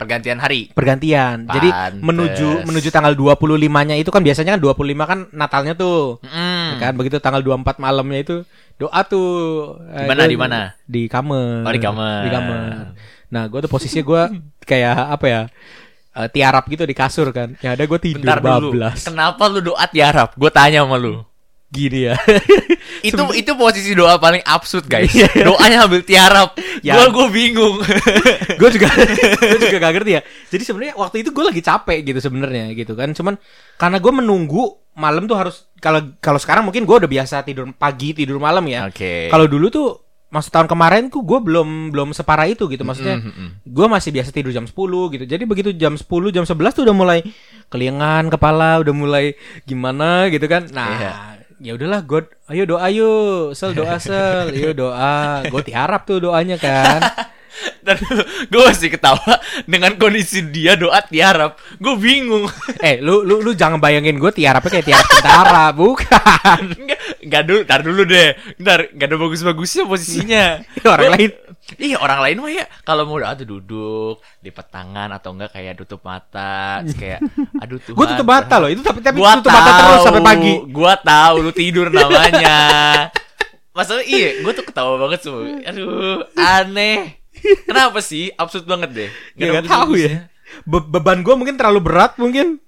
Pergantian 0.02 0.38
hari. 0.38 0.74
Pergantian. 0.74 1.46
Jadi 1.46 1.70
Pantes. 1.70 2.02
menuju 2.02 2.48
menuju 2.66 2.90
tanggal 2.90 3.14
25-nya 3.14 3.96
itu 3.96 4.10
kan 4.10 4.20
biasanya 4.20 4.52
kan 4.52 4.62
25 4.62 4.74
kan 5.06 5.20
Natalnya 5.30 5.74
tuh. 5.74 6.18
Mm. 6.22 6.82
kan 6.82 6.94
begitu 6.94 7.18
tanggal 7.18 7.40
24 7.40 7.78
malamnya 7.78 8.20
itu 8.20 8.36
doa 8.76 9.02
tuh 9.04 9.30
Eh, 9.88 10.02
Di 10.02 10.10
mana, 10.10 10.18
gua- 10.18 10.28
di 10.28 10.38
mana? 10.40 10.60
di 10.84 11.02
kamar 11.06 11.62
Oh, 11.62 11.70
di 11.70 11.78
kamar. 11.80 12.20
di 12.20 12.30
kamar 12.30 12.62
nah 13.28 13.46
gue 13.46 13.60
tuh 13.60 13.70
posisinya 13.70 14.02
gue 14.02 14.22
kayak 14.70 14.92
apa 15.12 15.26
ya 15.26 15.42
eh, 16.12 16.28
tiarap 16.28 16.66
gitu 16.66 16.84
di 16.84 16.92
kasur 16.92 17.30
kan 17.30 17.54
ya 17.58 17.72
ada 17.72 17.86
gue 17.86 17.96
tidur 17.96 18.26
Bentar 18.26 18.42
dulu. 18.42 18.74
bablas 18.74 19.06
Kenapa 19.06 19.44
lu 19.48 19.62
doa 19.64 19.86
tiarap? 19.86 20.34
Gue 20.34 20.50
tanya 20.50 20.82
sama 20.82 20.98
lu. 20.98 21.22
Gini 21.72 22.12
ya 22.12 22.20
itu 23.08 23.16
itu 23.32 23.52
posisi 23.56 23.96
doa 23.96 24.20
paling 24.20 24.44
absurd 24.44 24.92
guys. 24.92 25.08
Iya. 25.16 25.32
Doanya 25.48 25.88
ambil 25.88 26.04
tiarap. 26.04 26.52
Ya. 26.82 26.98
Gua 26.98 27.14
gue 27.14 27.28
bingung. 27.30 27.78
gue 28.60 28.70
juga 28.74 28.90
gue 29.38 29.60
juga 29.62 29.78
gak 29.78 29.94
ngerti 30.02 30.12
ya 30.18 30.22
jadi 30.50 30.64
sebenarnya 30.66 30.94
waktu 30.98 31.22
itu 31.22 31.30
gue 31.30 31.46
lagi 31.46 31.62
capek 31.62 32.00
gitu 32.02 32.20
sebenarnya 32.20 32.74
gitu 32.74 32.98
kan 32.98 33.14
cuman 33.14 33.38
karena 33.78 34.02
gue 34.02 34.10
menunggu 34.10 34.82
malam 34.98 35.30
tuh 35.30 35.38
harus 35.38 35.70
kalau 35.78 36.18
kalau 36.18 36.42
sekarang 36.42 36.66
mungkin 36.66 36.90
gue 36.90 36.96
udah 37.06 37.12
biasa 37.12 37.46
tidur 37.46 37.70
pagi 37.78 38.18
tidur 38.18 38.42
malam 38.42 38.66
ya 38.66 38.90
Oke. 38.90 39.30
kalau 39.30 39.46
dulu 39.46 39.70
tuh 39.70 39.88
maksud 40.34 40.50
tahun 40.50 40.66
kemarin 40.66 41.14
tuh 41.14 41.22
gue 41.22 41.38
belum 41.38 41.94
belum 41.94 42.18
separah 42.18 42.50
itu 42.50 42.66
gitu 42.66 42.82
maksudnya 42.82 43.22
Mm, 43.22 43.30
mm, 43.30 43.34
mm. 43.38 43.50
gue 43.70 43.86
masih 43.86 44.10
biasa 44.10 44.30
tidur 44.34 44.50
jam 44.50 44.66
10 44.66 44.74
gitu 45.14 45.24
jadi 45.30 45.44
begitu 45.46 45.70
jam 45.78 45.94
10 45.94 46.08
jam 46.34 46.50
11 46.50 46.58
tuh 46.72 46.84
udah 46.88 46.96
mulai 46.98 47.20
kelingan 47.70 48.32
kepala 48.34 48.82
udah 48.82 48.94
mulai 48.96 49.38
gimana 49.70 50.34
gitu 50.34 50.50
kan 50.50 50.66
nah 50.74 50.90
Iya. 50.98 51.12
Ya 51.62 51.78
udahlah 51.78 52.02
God 52.02 52.26
ayo 52.50 52.66
doa 52.66 52.90
yuk 52.90 53.54
sel 53.54 53.78
doa 53.78 54.02
sel 54.02 54.50
yuk 54.52 54.74
doa 54.74 55.46
gue 55.46 55.62
tiarap 55.62 56.10
tuh 56.10 56.18
doanya 56.18 56.58
kan 56.58 57.00
Dan 57.86 57.98
gue 58.48 58.62
masih 58.62 58.90
ketawa 58.94 59.38
dengan 59.68 59.94
kondisi 60.00 60.42
dia 60.50 60.78
doa 60.80 61.02
tiarap. 61.04 61.60
Gue 61.78 61.98
bingung. 61.98 62.48
eh 62.86 63.02
lu 63.02 63.22
lu 63.22 63.44
lu 63.44 63.52
jangan 63.54 63.78
bayangin 63.78 64.18
gue 64.18 64.32
tiarapnya 64.34 64.72
kayak 64.80 64.88
tiarap 64.88 65.08
tentara 65.10 65.66
bukan 65.78 66.64
Enggak, 66.78 67.00
enggak 67.22 67.42
dulu, 67.46 67.60
ntar 67.68 67.80
dulu 67.84 68.02
deh. 68.08 68.30
Ntar, 68.62 68.80
enggak 68.96 69.08
ada 69.08 69.18
bagus-bagusnya 69.18 69.84
posisinya. 69.86 70.46
Orang 70.86 71.12
lain. 71.14 71.32
Iya, 71.76 71.98
orang 71.98 72.20
lain 72.20 72.38
mah 72.38 72.52
ya 72.52 72.66
kalau 72.82 73.04
mau 73.04 73.16
doa 73.16 73.32
tuh 73.34 73.46
duduk, 73.46 74.16
lipat 74.40 74.68
tangan 74.68 75.10
atau 75.12 75.32
enggak 75.32 75.52
kayak 75.52 75.76
tutup 75.76 76.02
mata, 76.02 76.82
terus 76.82 76.96
kayak 76.96 77.20
aduh 77.64 77.78
Tuhan. 77.78 77.96
gue 77.96 78.06
tutup 78.12 78.28
mata 78.28 78.56
loh 78.58 78.68
itu 78.68 78.82
tapi 78.82 79.00
tapi 79.00 79.18
Gua 79.18 79.38
tutup 79.38 79.52
mata 79.52 79.72
terus 79.76 79.92
tahu, 79.94 80.06
sampai 80.06 80.22
pagi 80.22 80.54
Gua 80.68 80.94
tahu 80.96 81.36
lu 81.40 81.52
tidur 81.52 81.88
namanya. 81.96 82.58
Masalah 83.72 84.04
iya, 84.04 84.40
gue 84.40 84.52
tuh 84.52 84.66
ketawa 84.66 85.00
banget 85.00 85.24
semua. 85.24 85.48
Aduh, 85.64 86.28
aneh. 86.36 87.16
Kenapa 87.64 88.00
sih? 88.00 88.28
Absurd 88.32 88.66
banget 88.66 88.90
deh. 88.92 89.10
ya 89.34 89.48
ada 89.48 89.52
nggak 89.58 89.66
tahu 89.66 89.94
ya 89.96 90.28
Be- 90.62 90.84
beban 90.84 91.24
gue 91.24 91.32
mungkin 91.32 91.56
terlalu 91.56 91.80
berat 91.82 92.20
mungkin 92.20 92.60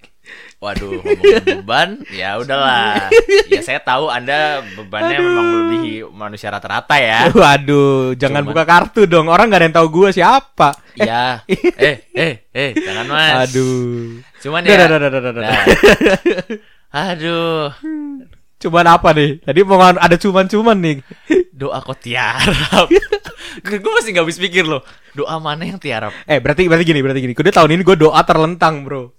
Waduh, 0.64 1.04
ngomongin 1.04 1.44
beban, 1.60 1.90
ya 2.08 2.40
udahlah. 2.40 3.12
Ya 3.52 3.60
saya 3.60 3.84
tahu 3.84 4.08
Anda 4.08 4.64
bebannya 4.80 5.20
memang 5.20 5.44
melebihi 5.52 6.08
manusia 6.08 6.48
rata-rata 6.56 6.96
ya. 6.96 7.28
Waduh, 7.36 8.16
jangan 8.16 8.48
Cuman- 8.48 8.56
buka 8.56 8.64
kartu 8.64 9.04
dong. 9.04 9.28
Orang 9.28 9.52
nggak 9.52 9.60
ada 9.60 9.68
yang 9.68 9.76
tahu 9.76 9.88
gue 9.92 10.10
siapa. 10.16 10.72
Ya, 10.96 11.44
eh, 11.84 12.08
eh, 12.16 12.48
eh, 12.56 12.72
jangan 12.80 13.06
mas. 13.12 13.52
Aduh. 13.52 14.24
Cuman 14.40 14.64
ya. 14.64 14.88
Nah. 14.88 15.64
Aduh, 17.12 17.74
Cuman 18.64 18.86
apa 18.88 19.12
nih? 19.12 19.44
Tadi 19.44 19.60
mau 19.68 19.84
ada 19.84 20.16
cuman-cuman 20.16 20.78
nih. 20.80 20.98
doa 21.52 21.84
kok 21.84 22.00
tiarap. 22.00 22.88
gue 23.68 23.92
masih 24.00 24.16
nggak 24.16 24.24
habis 24.24 24.40
pikir 24.40 24.64
loh. 24.64 24.80
Doa 25.12 25.44
mana 25.44 25.68
yang 25.68 25.76
tiarap? 25.76 26.16
Eh, 26.24 26.40
berarti 26.40 26.72
berarti 26.72 26.88
gini, 26.88 27.04
berarti 27.04 27.20
gini. 27.20 27.36
Kudu 27.36 27.52
tahun 27.52 27.76
ini 27.76 27.84
gue 27.84 28.00
doa 28.00 28.24
terlentang, 28.24 28.88
bro. 28.88 29.12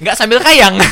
Nggak 0.00 0.16
sambil 0.16 0.40
kayang. 0.40 0.74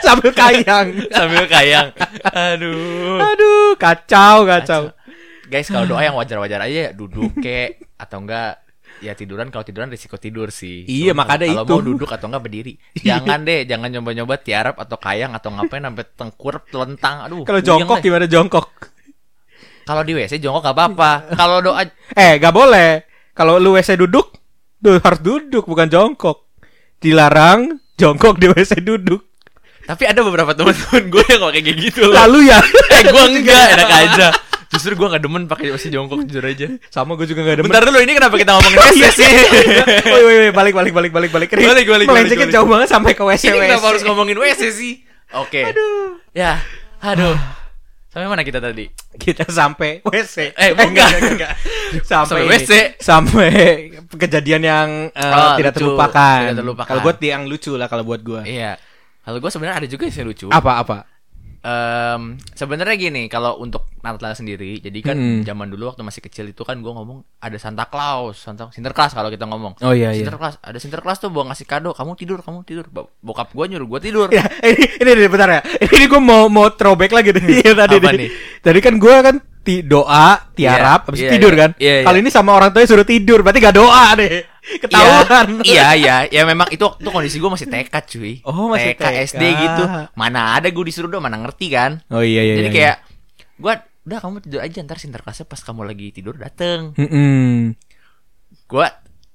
Sambil 0.00 0.30
kayang. 0.30 0.86
sambil 1.10 1.44
kayang. 1.46 1.90
Aduh. 2.24 3.18
Aduh, 3.18 3.74
kacau, 3.74 4.46
kacau. 4.46 4.94
Guys, 5.46 5.66
kalau 5.66 5.82
doa 5.84 5.98
yang 6.00 6.14
wajar-wajar 6.14 6.62
aja 6.62 6.78
ya 6.86 6.94
duduk 6.94 7.34
kek 7.36 7.82
atau 7.98 8.22
enggak 8.22 8.62
ya 9.02 9.18
tiduran 9.18 9.50
kalau 9.50 9.66
tiduran 9.66 9.90
risiko 9.90 10.14
tidur 10.14 10.54
sih. 10.54 10.86
Iya, 10.86 11.10
Cuma 11.10 11.26
makanya 11.26 11.50
kalau 11.50 11.64
itu. 11.66 11.72
mau 11.74 11.82
duduk 11.82 12.06
atau 12.06 12.26
enggak 12.30 12.42
berdiri. 12.44 12.74
Jangan 13.08 13.42
deh, 13.42 13.66
jangan 13.66 13.88
nyoba-nyoba 13.90 14.34
tiarap 14.38 14.76
atau 14.78 14.94
kayang 14.94 15.34
atau 15.34 15.50
ngapain 15.50 15.82
sampai 15.82 16.04
tengkurap 16.14 16.62
telentang. 16.70 17.16
Aduh. 17.26 17.42
Kalau 17.42 17.60
jongkok 17.60 17.96
deh. 17.98 18.04
gimana 18.06 18.26
jongkok? 18.30 18.66
Kalau 19.82 20.02
di 20.06 20.12
WC 20.14 20.38
jongkok 20.38 20.70
gak 20.70 20.76
apa-apa. 20.76 21.12
Kalau 21.34 21.58
doa 21.58 21.82
Eh, 22.14 22.38
gak 22.38 22.54
boleh. 22.54 23.02
Kalau 23.34 23.58
lu 23.58 23.74
WC 23.74 23.98
duduk, 23.98 24.38
tuh 24.78 25.02
harus 25.02 25.18
duduk 25.18 25.66
bukan 25.66 25.90
jongkok. 25.90 26.49
Dilarang 27.00 27.80
jongkok 27.96 28.36
di 28.36 28.46
WC 28.48 28.80
duduk. 28.80 29.24
tapi 29.80 30.06
ada 30.06 30.22
beberapa 30.22 30.54
teman-teman 30.54 31.02
gue 31.10 31.24
yang 31.26 31.42
kayak 31.50 31.76
gitu 31.82 32.06
loh. 32.06 32.14
Lalu 32.14 32.46
ya. 32.46 32.62
eh 32.94 33.02
gue 33.02 33.24
enggak, 33.26 33.64
enak 33.74 33.90
aja. 33.90 34.28
Justru 34.70 34.94
gue 34.94 35.02
gak 35.02 35.18
demen 35.18 35.50
pakai 35.50 35.74
WC 35.74 35.90
jongkok 35.90 36.22
jujur 36.30 36.46
aja. 36.46 36.70
Sama 36.94 37.18
gue 37.18 37.26
juga 37.26 37.42
gak 37.42 37.58
demen. 37.58 37.74
Bentar 37.74 37.90
dulu 37.90 37.98
ini 37.98 38.14
kenapa 38.14 38.38
kita 38.38 38.54
ngomongin 38.54 38.78
WC 38.78 39.02
sih? 39.10 39.26
Woi, 40.14 40.22
woi, 40.22 40.36
woi, 40.46 40.50
balik, 40.54 40.74
balik, 40.78 40.92
balik, 40.94 41.10
balik, 41.10 41.30
balik. 41.34 41.48
Ini 41.50 41.66
Balik, 41.66 41.66
balik, 41.66 41.88
balik, 41.90 42.06
melencengnya 42.06 42.48
jauh 42.54 42.68
banget 42.70 42.88
sampai 42.92 43.12
ke 43.18 43.22
WC. 43.26 43.50
ini 43.50 43.58
kenapa 43.66 43.86
harus 43.90 44.02
ngomongin 44.06 44.38
WC 44.38 44.62
sih? 44.70 44.92
Oke. 45.34 45.74
Aduh. 45.74 46.22
Ya, 46.30 46.62
aduh. 47.02 47.34
Sampai 48.10 48.26
mana 48.26 48.42
kita 48.42 48.58
tadi? 48.58 48.90
Kita 49.14 49.46
sampai 49.46 50.02
WC. 50.02 50.50
Eh, 50.58 50.74
bukan. 50.74 50.90
enggak, 50.90 51.08
enggak, 51.14 51.30
enggak. 51.30 51.52
Sampai, 52.02 52.42
Sampai. 52.42 52.58
WC. 52.58 52.70
Sampai 52.98 53.50
kejadian 54.18 54.62
yang 54.66 54.88
eh, 55.14 55.30
Oh, 55.30 55.54
tidak 55.54 55.72
lucu. 55.74 55.78
terlupakan. 55.78 56.38
Tidak 56.42 56.58
terlupakan. 56.58 56.90
Kalau 56.90 57.02
buat 57.06 57.18
yang 57.22 57.46
lucu 57.46 57.72
lah 57.78 57.86
kalau 57.86 58.02
buat 58.02 58.20
gua. 58.26 58.42
Iya. 58.42 58.82
Kalau 59.20 59.38
gue 59.38 59.50
sebenarnya 59.52 59.76
ada 59.84 59.86
juga 59.86 60.10
yang 60.10 60.26
lucu. 60.26 60.46
Apa 60.50 60.72
apa? 60.82 60.98
Em, 61.60 62.40
sebenarnya 62.56 62.96
gini, 62.96 63.28
kalau 63.28 63.60
untuk 63.60 63.84
Natal 64.00 64.32
sendiri, 64.32 64.80
jadi 64.80 64.96
kan 65.04 65.12
Hmm. 65.12 65.40
zaman 65.44 65.68
dulu 65.68 65.92
waktu 65.92 66.00
masih 66.00 66.24
kecil 66.24 66.48
itu 66.48 66.64
kan 66.64 66.80
gue 66.80 66.88
ngomong 66.88 67.20
ada 67.36 67.52
Santa 67.60 67.84
Claus, 67.84 68.40
Santa 68.40 68.72
Sinterklas 68.72 69.12
kalau 69.12 69.28
kita 69.28 69.44
ngomong. 69.44 69.76
Oh 69.84 69.92
iya 69.92 70.08
iya. 70.08 70.24
Sinterklas, 70.24 70.56
ada 70.56 70.78
Sinterklas 70.80 71.20
tuh 71.20 71.28
bawa 71.28 71.52
ngasih 71.52 71.68
kado, 71.68 71.92
kamu 71.92 72.16
tidur, 72.16 72.40
kamu 72.40 72.64
tidur. 72.64 72.88
Bo- 72.88 73.12
Bokap 73.20 73.52
gue 73.52 73.76
nyuruh 73.76 73.84
gue 73.86 74.00
tidur. 74.00 74.28
Ya, 74.32 74.40
ini 74.64 74.88
ini, 75.04 75.10
ini 75.20 75.28
bentar 75.28 75.52
ya. 75.52 75.60
Ini 75.84 76.04
gue 76.08 76.20
mau 76.20 76.48
mau 76.48 76.72
throwback 76.72 77.12
lagi 77.12 77.36
deh. 77.36 77.44
Iya, 77.44 77.76
tadi 77.76 77.96
Apa 78.00 78.10
nih. 78.16 78.30
Tadi 78.64 78.78
kan 78.80 78.94
gue 78.96 79.14
kan 79.20 79.36
ti 79.60 79.84
doa, 79.84 80.40
tiarap, 80.56 81.04
Iya, 81.04 81.08
habis 81.12 81.20
iya, 81.20 81.30
tidur 81.36 81.52
iya. 81.52 81.60
kan. 81.60 81.70
Iya, 81.76 81.92
iya. 82.00 82.04
Kalau 82.08 82.18
ini 82.24 82.30
sama 82.32 82.50
orang 82.56 82.72
tuanya 82.72 82.88
suruh 82.88 83.04
tidur, 83.04 83.44
berarti 83.44 83.60
gak 83.60 83.76
doa 83.76 84.16
deh. 84.16 84.48
Ketahuan. 84.60 85.64
Iya, 85.64 85.86
iya, 85.94 86.16
ya 86.26 86.42
memang 86.44 86.68
itu 86.68 86.84
itu 86.84 87.08
kondisi 87.08 87.36
gue 87.36 87.48
masih 87.48 87.66
TK 87.66 87.94
cuy. 88.06 88.32
Oh, 88.44 88.68
masih 88.68 88.92
TK, 88.92 89.02
TK. 89.02 89.16
SD 89.32 89.42
gitu. 89.42 89.82
Mana 90.12 90.54
ada 90.54 90.68
gue 90.68 90.84
disuruh 90.84 91.08
doang, 91.08 91.24
mana 91.24 91.40
ngerti 91.40 91.72
kan? 91.72 92.04
Oh 92.08 92.20
iya 92.20 92.44
iya. 92.44 92.54
Jadi 92.60 92.68
iya, 92.68 92.74
kayak 92.74 92.96
gue 93.56 93.72
udah 94.00 94.18
kamu 94.18 94.36
tidur 94.40 94.60
aja 94.60 94.78
ntar 94.80 94.96
Sinterklasnya 94.96 95.44
pas 95.44 95.60
kamu 95.60 95.84
lagi 95.84 96.06
tidur 96.10 96.34
dateng. 96.34 96.92
iya. 96.94 97.04
Mm-mm. 97.04 97.76
Gua 98.64 98.86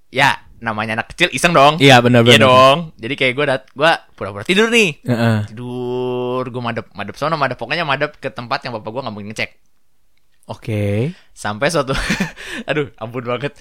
ya 0.10 0.32
namanya 0.58 0.96
anak 0.96 1.12
kecil 1.12 1.30
iseng 1.30 1.52
dong. 1.52 1.78
Iya 1.78 2.00
benar 2.00 2.24
Iya 2.24 2.38
benar. 2.38 2.48
dong. 2.48 2.78
Jadi 2.96 3.14
kayak 3.14 3.34
gue 3.34 3.46
dat 3.46 3.64
gue 3.70 3.92
pura-pura 4.14 4.42
tidur 4.42 4.70
nih. 4.70 4.98
Heeh. 5.04 5.38
Tidur, 5.50 6.44
gue 6.44 6.62
madep, 6.64 6.86
madep 6.94 7.16
sono, 7.16 7.36
madep 7.36 7.58
pokoknya 7.58 7.84
madep 7.84 8.18
ke 8.18 8.30
tempat 8.30 8.64
yang 8.64 8.74
bapak 8.74 8.90
gue 8.90 9.02
nggak 9.04 9.14
mungkin 9.14 9.30
ngecek. 9.30 9.52
Oke. 10.46 11.10
Sampai 11.34 11.70
suatu, 11.70 11.94
aduh, 12.70 12.88
ampun 12.98 13.26
banget. 13.26 13.54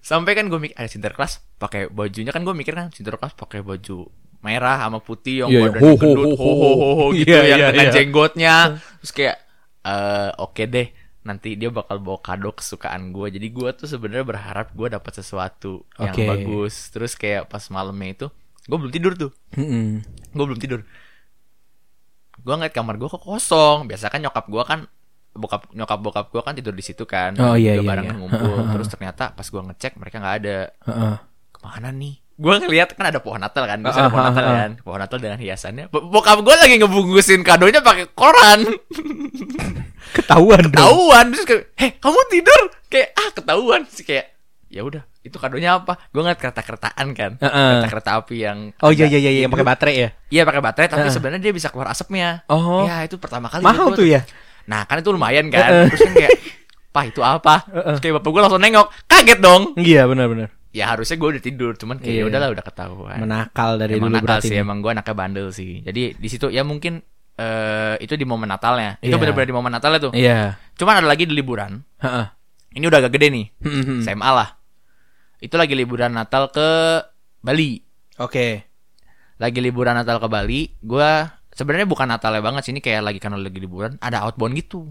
Sampai 0.00 0.32
kan 0.32 0.48
gue 0.48 0.58
mikir 0.60 0.76
ada 0.78 0.88
sinterklas 0.88 1.44
pakai 1.58 1.90
bajunya 1.90 2.30
kan 2.30 2.42
gue 2.46 2.54
mikir 2.54 2.72
kan 2.72 2.88
sinterklas 2.94 3.34
pakai 3.34 3.60
baju 3.60 4.08
merah 4.38 4.78
sama 4.86 5.02
putih 5.02 5.44
yang 5.44 5.50
Iya, 5.50 5.60
iya. 5.66 5.70
Ho, 5.82 5.88
ho, 5.90 5.96
gendut, 5.98 6.30
ho, 6.38 6.38
ho, 6.38 6.52
ho, 6.54 6.70
ho, 6.70 6.88
ho, 6.94 7.06
gitu 7.10 7.26
Iya, 7.30 7.40
yang 7.44 7.58
iya, 7.58 7.68
dengan 7.74 7.88
iya. 7.90 7.94
jenggotnya. 7.94 8.54
Terus 9.02 9.12
kayak, 9.12 9.36
eh 9.82 10.30
oke 10.38 10.62
deh, 10.70 10.88
nanti 11.26 11.58
dia 11.58 11.68
bakal 11.74 11.98
bawa 11.98 12.18
kado 12.22 12.50
kesukaan 12.54 13.10
gue. 13.10 13.26
Jadi 13.34 13.46
gue 13.50 13.68
tuh 13.74 13.88
sebenarnya 13.90 14.24
berharap 14.24 14.72
gue 14.72 14.88
dapat 14.88 15.12
sesuatu 15.18 15.84
yang 15.98 16.14
Oke. 16.14 16.24
bagus. 16.24 16.88
Terus 16.94 17.18
kayak 17.18 17.50
pas 17.50 17.62
malamnya 17.74 18.08
itu, 18.14 18.26
gue 18.64 18.76
belum 18.78 18.92
tidur 18.94 19.12
tuh. 19.18 19.30
Gue 20.32 20.44
belum 20.46 20.60
tidur. 20.62 20.80
Gue 22.38 22.54
ngeliat 22.54 22.72
kamar 22.72 22.94
gue 22.96 23.08
kok 23.10 23.20
kosong. 23.26 23.90
Biasa 23.90 24.08
kan 24.08 24.22
nyokap 24.22 24.46
gue 24.46 24.62
kan 24.62 24.80
bokap 25.34 25.70
nyokap 25.70 25.98
bokap 26.00 26.26
gue 26.32 26.42
kan 26.42 26.54
tidur 26.54 26.74
di 26.74 26.84
situ 26.84 27.04
kan. 27.04 27.36
Oh, 27.38 27.54
iya, 27.54 27.78
iya, 27.78 27.84
bareng 27.84 28.06
iya. 28.08 28.14
ngumpul. 28.16 28.56
Terus 28.74 28.88
ternyata 28.90 29.32
pas 29.32 29.46
gue 29.46 29.62
ngecek 29.62 29.96
mereka 29.96 30.16
nggak 30.18 30.36
ada. 30.44 30.58
Heeh. 30.88 31.14
Ke 31.54 31.58
mana 31.62 31.88
nih? 31.92 32.14
Gue 32.38 32.54
ngeliat 32.54 32.94
kan 32.94 33.10
ada 33.10 33.18
pohon 33.18 33.42
Natal 33.42 33.66
kan. 33.66 33.82
Biasa 33.82 33.98
ada 33.98 34.10
pohon 34.14 34.22
Ah, 34.22 34.30
ah, 34.30 34.34
Natal 34.34 34.44
kan. 34.54 34.70
Pohon 34.86 35.00
Natal 35.02 35.18
dengan 35.18 35.38
hiasannya. 35.42 35.84
Bo- 35.90 36.06
Bokap 36.06 36.38
gue 36.46 36.54
lagi 36.54 36.74
ngebungkusin 36.78 37.42
kadonya 37.42 37.82
pakai 37.82 38.06
koran. 38.14 38.62
Ketahuan 40.16 40.62
dong. 40.70 40.74
Ketahuan. 40.74 41.24
Terus 41.34 41.44
kayak, 41.46 41.62
heh 41.76 41.90
kamu 41.98 42.18
tidur? 42.30 42.60
Kayak 42.88 43.08
ah 43.18 43.28
ketahuan 43.34 43.82
sih 43.90 44.06
kayak. 44.06 44.26
Ya 44.68 44.84
udah, 44.84 45.00
itu 45.24 45.32
kadonya 45.40 45.80
apa? 45.80 45.96
Gue 46.12 46.20
ngeliat 46.20 46.36
kereta-keretaan 46.36 47.06
kan. 47.16 47.32
Heeh. 47.40 47.70
Kereta-kereta 47.80 48.10
api 48.20 48.36
yang 48.36 48.58
Oh 48.84 48.92
iya 48.92 49.08
iya 49.08 49.16
iya 49.16 49.30
yang 49.42 49.52
pakai 49.52 49.64
baterai 49.64 49.94
ya. 49.96 50.08
Iya 50.28 50.42
pakai 50.44 50.60
baterai 50.60 50.88
tapi 50.92 51.08
sebenarnya 51.08 51.40
dia 51.40 51.52
bisa 51.56 51.72
keluar 51.72 51.88
asapnya. 51.88 52.44
Oh. 52.52 52.84
Ya 52.84 53.00
itu 53.00 53.16
pertama 53.16 53.48
kali 53.48 53.64
Mahal 53.64 53.96
tuh 53.96 54.04
ya. 54.04 54.22
Nah 54.68 54.84
kan 54.84 55.00
itu 55.00 55.08
lumayan 55.08 55.48
kan. 55.48 55.88
Terus 55.88 56.04
kan 56.04 56.12
kayak, 56.14 56.32
Pak 56.92 57.04
itu 57.10 57.20
apa? 57.24 57.64
Terus 57.64 58.00
kayak 58.00 58.14
bapak 58.20 58.30
gue 58.30 58.42
langsung 58.44 58.60
nengok, 58.60 58.86
kaget 59.08 59.40
dong. 59.40 59.62
Iya 59.74 60.04
benar-benar. 60.04 60.52
Ya 60.68 60.92
harusnya 60.92 61.16
gue 61.16 61.28
udah 61.32 61.42
tidur, 61.42 61.72
cuman 61.74 61.96
kayak 61.96 62.12
Iya. 62.12 62.20
ya 62.22 62.28
udahlah 62.28 62.48
udah 62.52 62.64
ketahuan. 62.64 63.18
Menakal 63.18 63.80
dari 63.80 63.96
emang 63.96 64.12
dulu 64.12 64.16
nakal 64.20 64.28
berarti. 64.38 64.48
sih, 64.52 64.56
emang 64.60 64.78
gue 64.84 64.90
anaknya 64.92 65.14
bandel 65.16 65.48
sih. 65.48 65.80
Jadi 65.80 66.12
di 66.14 66.28
situ 66.28 66.52
ya 66.52 66.60
mungkin 66.62 67.00
eh 67.38 67.94
itu 68.02 68.12
di 68.14 68.28
momen 68.28 68.50
Natalnya. 68.50 69.00
Iya. 69.00 69.08
Itu 69.08 69.16
benar-benar 69.16 69.48
di 69.48 69.56
momen 69.56 69.72
Natalnya 69.72 70.00
tuh. 70.04 70.12
Iya. 70.12 70.60
Cuman 70.76 71.00
ada 71.00 71.08
lagi 71.08 71.24
di 71.24 71.32
liburan. 71.32 71.80
Heeh. 72.04 72.26
Ini 72.76 72.84
udah 72.84 72.98
agak 73.00 73.16
gede 73.16 73.32
nih. 73.32 73.46
Hmm. 73.64 74.04
SMA 74.04 74.28
lah. 74.28 74.48
Itu 75.40 75.56
lagi 75.56 75.72
liburan 75.72 76.12
Natal 76.12 76.52
ke 76.52 76.68
Bali. 77.40 77.80
Oke. 78.20 78.68
lagi 79.38 79.62
liburan 79.62 79.94
Natal 79.94 80.18
ke 80.18 80.26
Bali, 80.26 80.66
gua 80.82 81.37
sebenarnya 81.58 81.90
bukan 81.90 82.06
Natalnya 82.06 82.38
banget 82.38 82.70
sih 82.70 82.72
ini 82.72 82.78
kayak 82.78 83.02
lagi 83.02 83.18
karena 83.18 83.42
lagi 83.42 83.58
liburan 83.58 83.98
ada 83.98 84.22
outbound 84.22 84.54
gitu. 84.54 84.86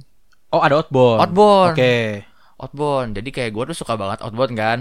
Oh 0.52 0.60
ada 0.60 0.84
outbound. 0.84 1.24
Outbound. 1.24 1.74
Oke. 1.80 2.28
Outbound. 2.60 3.10
Jadi 3.16 3.30
kayak 3.32 3.52
gua 3.56 3.64
tuh 3.72 3.78
suka 3.80 3.96
banget 3.96 4.20
outbound 4.20 4.54
kan. 4.60 4.80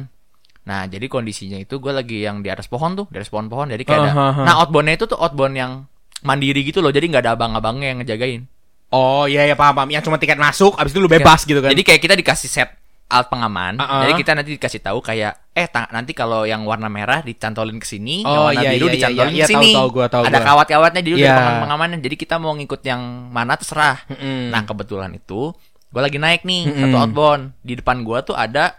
Nah, 0.66 0.90
jadi 0.90 1.06
kondisinya 1.06 1.62
itu 1.62 1.78
gua 1.78 2.02
lagi 2.02 2.26
yang 2.26 2.42
di 2.42 2.50
atas 2.50 2.66
pohon 2.66 2.98
tuh, 2.98 3.06
di 3.06 3.22
atas 3.22 3.30
pohon-pohon. 3.30 3.70
Jadi 3.70 3.86
kayak 3.86 4.00
ada. 4.02 4.10
Ah, 4.10 4.18
ah, 4.18 4.30
ah. 4.34 4.44
Nah, 4.50 4.54
outboundnya 4.66 4.98
itu 4.98 5.06
tuh 5.06 5.18
outbound 5.18 5.54
yang 5.54 5.86
mandiri 6.26 6.66
gitu 6.66 6.82
loh. 6.82 6.90
Jadi 6.90 7.06
nggak 7.06 7.22
ada 7.22 7.38
abang-abangnya 7.38 7.94
yang 7.94 7.98
ngejagain. 8.02 8.42
Oh 8.90 9.26
iya 9.30 9.46
iya 9.46 9.54
paham 9.54 9.74
paham. 9.78 9.90
Yang 9.94 10.10
cuma 10.10 10.18
tiket 10.18 10.38
masuk, 10.38 10.74
abis 10.78 10.90
itu 10.94 10.98
lu 10.98 11.10
bebas 11.10 11.46
gitu 11.46 11.62
kan. 11.62 11.70
Jadi 11.70 11.82
kayak 11.86 12.00
kita 12.02 12.14
dikasih 12.18 12.50
set 12.50 12.70
alat 13.06 13.26
pengaman. 13.26 13.74
Ah. 13.76 14.02
Jadi 14.02 14.12
kita 14.16 14.30
nanti 14.32 14.50
dikasih 14.52 14.80
tahu 14.80 14.98
kayak 14.98 15.32
eh 15.52 15.66
ta- 15.66 15.86
nanti 15.88 16.10
kalau 16.10 16.42
yang 16.42 16.62
warna 16.62 16.86
merah 16.86 17.20
dicantolin 17.20 17.76
ke 17.76 17.86
sini, 17.86 18.20
yang 18.20 18.34
Oh, 18.36 18.46
warna 18.46 18.60
iya, 18.60 18.70
biru 18.72 18.86
iya, 18.86 18.90
iya, 18.90 18.94
dicantolin 18.98 19.30
iya, 19.32 19.38
ke 19.38 19.48
sini. 19.48 19.68
tahu, 19.68 19.78
tahu 19.78 19.88
gua, 19.90 20.06
tahu 20.06 20.22
Ada 20.24 20.34
gua. 20.34 20.46
kawat-kawatnya 20.48 21.00
jadi 21.00 21.14
udah 21.16 21.22
Iya. 21.24 21.36
pengaman 21.36 21.60
pengamannya. 21.62 21.98
Jadi 22.00 22.16
kita 22.16 22.34
mau 22.36 22.52
ngikut 22.52 22.80
yang 22.82 23.00
mana 23.28 23.54
terserah. 23.54 23.96
Mm-mm. 24.06 24.50
Nah 24.50 24.62
kebetulan 24.62 25.10
itu 25.12 25.54
gue 25.86 26.02
lagi 26.02 26.18
naik 26.18 26.42
nih 26.42 26.62
Mm-mm. 26.66 26.80
satu 26.82 26.96
outbound 26.98 27.42
di 27.60 27.72
depan 27.74 28.02
gue 28.02 28.18
tuh 28.22 28.34
ada 28.34 28.74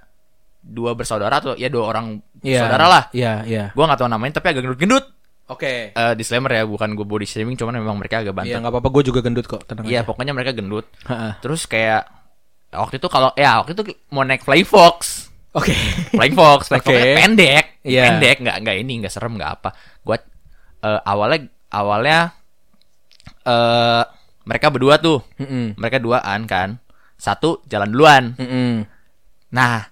dua 0.60 0.92
bersaudara 0.94 1.40
tuh 1.40 1.56
ya 1.56 1.66
dua 1.68 1.88
orang 1.88 2.20
Iya. 2.38 2.62
saudara 2.62 2.86
lah. 2.86 3.04
Iya 3.10 3.34
iya. 3.44 3.64
Gue 3.72 3.82
nggak 3.82 3.98
tahu 3.98 4.08
namanya 4.08 4.38
tapi 4.38 4.52
agak 4.52 4.62
gendut-gendut. 4.62 5.08
Oke. 5.48 5.90
Eh, 5.90 6.14
disclaimer 6.14 6.52
ya 6.52 6.64
bukan 6.64 6.92
gue 6.92 7.08
body 7.08 7.24
shaming 7.24 7.56
cuman 7.56 7.80
memang 7.80 7.96
mereka 7.96 8.20
agak 8.20 8.36
Iya 8.36 8.38
banteng. 8.38 8.60
nggak 8.62 8.74
apa-apa. 8.76 8.90
Gue 8.92 9.04
juga 9.04 9.20
gendut 9.22 9.48
kok. 9.48 9.64
Tenang 9.64 9.88
Iya 9.88 10.04
pokoknya 10.04 10.36
mereka 10.36 10.52
gendut. 10.52 10.86
Terus 11.40 11.64
kayak 11.66 12.17
waktu 12.72 13.00
itu 13.00 13.08
kalau 13.08 13.32
ya 13.34 13.64
waktu 13.64 13.72
itu 13.74 13.84
mau 14.12 14.24
naik 14.24 14.44
Flying 14.44 14.68
Fox. 14.68 15.28
Oke. 15.56 15.74
Flying 16.14 16.36
Fox, 16.36 16.70
Flying 16.70 16.84
Oke. 16.86 16.94
Fox 16.94 17.18
pendek, 17.18 17.66
Iya. 17.82 18.04
pendek, 18.12 18.38
nggak 18.44 18.58
nggak 18.62 18.78
ini, 18.78 18.94
nggak 19.02 19.14
serem, 19.14 19.34
nggak 19.36 19.52
apa. 19.58 19.70
Gua 20.06 20.18
eh, 20.84 21.00
awalnya 21.02 21.40
awalnya 21.72 22.20
eh 23.48 24.04
mereka 24.48 24.72
berdua 24.72 24.96
tuh, 25.02 25.20
Mm-mm. 25.42 25.76
mereka 25.76 26.00
duaan 26.00 26.48
kan, 26.48 26.80
satu 27.20 27.60
jalan 27.68 27.90
duluan. 27.92 28.24
Mm-mm. 28.40 28.88
Nah, 29.52 29.88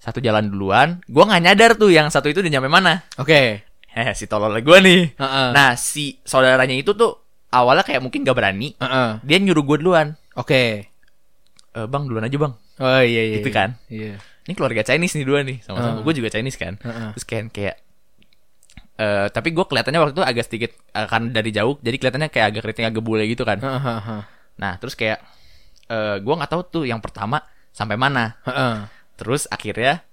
satu 0.00 0.20
jalan 0.22 0.48
duluan, 0.48 1.00
gua 1.10 1.28
nggak 1.28 1.42
nyadar 1.44 1.70
tuh 1.76 1.92
yang 1.92 2.08
satu 2.08 2.32
itu 2.32 2.40
udah 2.40 2.52
nyampe 2.52 2.68
mana. 2.72 3.04
Oke. 3.20 3.64
Heh, 3.92 4.08
si 4.18 4.24
tolol 4.24 4.56
gua 4.64 4.78
nih. 4.80 5.12
Heeh. 5.18 5.48
Nah, 5.52 5.76
si 5.76 6.16
saudaranya 6.24 6.72
itu 6.72 6.96
tuh 6.96 7.20
awalnya 7.52 7.84
kayak 7.84 8.00
mungkin 8.00 8.24
gak 8.24 8.36
berani, 8.38 8.72
Heeh. 8.80 9.20
dia 9.20 9.36
nyuruh 9.42 9.64
gua 9.66 9.76
duluan. 9.76 10.08
Oke. 10.32 10.88
Eh, 11.72 11.86
bang 11.88 12.02
duluan 12.04 12.24
aja 12.24 12.36
bang. 12.36 12.52
Oh 12.80 13.00
iya 13.02 13.22
iya. 13.32 13.36
Gitu 13.40 13.48
iya. 13.48 13.56
kan. 13.56 13.68
Iya. 13.88 14.14
Ini 14.42 14.52
keluarga 14.52 14.82
Chinese 14.82 15.14
nih 15.16 15.24
dua 15.24 15.40
nih, 15.40 15.58
sama-sama. 15.64 15.98
Heeh. 15.98 16.04
Gue 16.04 16.14
juga 16.18 16.28
Chinese 16.28 16.58
kan. 16.60 16.74
Heeh. 16.82 17.10
Terus 17.16 17.24
kayak 17.24 17.44
kayak 17.50 17.76
eh 18.92 19.26
tapi 19.32 19.56
gue 19.56 19.64
kelihatannya 19.64 19.98
waktu 19.98 20.12
itu 20.20 20.22
agak 20.22 20.44
sedikit 20.46 20.70
eh, 20.92 21.08
kan 21.08 21.32
dari 21.32 21.48
jauh 21.48 21.80
jadi 21.80 21.96
kelihatannya 21.96 22.28
kayak 22.28 22.46
agak 22.54 22.60
keriting 22.68 22.86
agak 22.86 23.00
bule 23.00 23.24
gitu 23.24 23.40
kan 23.42 23.56
Heeh, 23.56 23.80
heeh. 23.80 24.22
nah 24.60 24.76
terus 24.76 24.92
kayak 24.92 25.24
eh 25.88 26.20
gue 26.20 26.34
nggak 26.36 26.50
tahu 26.52 26.62
tuh 26.68 26.84
yang 26.84 27.00
pertama 27.00 27.40
sampai 27.72 27.96
mana 27.96 28.36
Heeh. 28.44 28.84
terus 29.16 29.48
akhirnya 29.48 30.04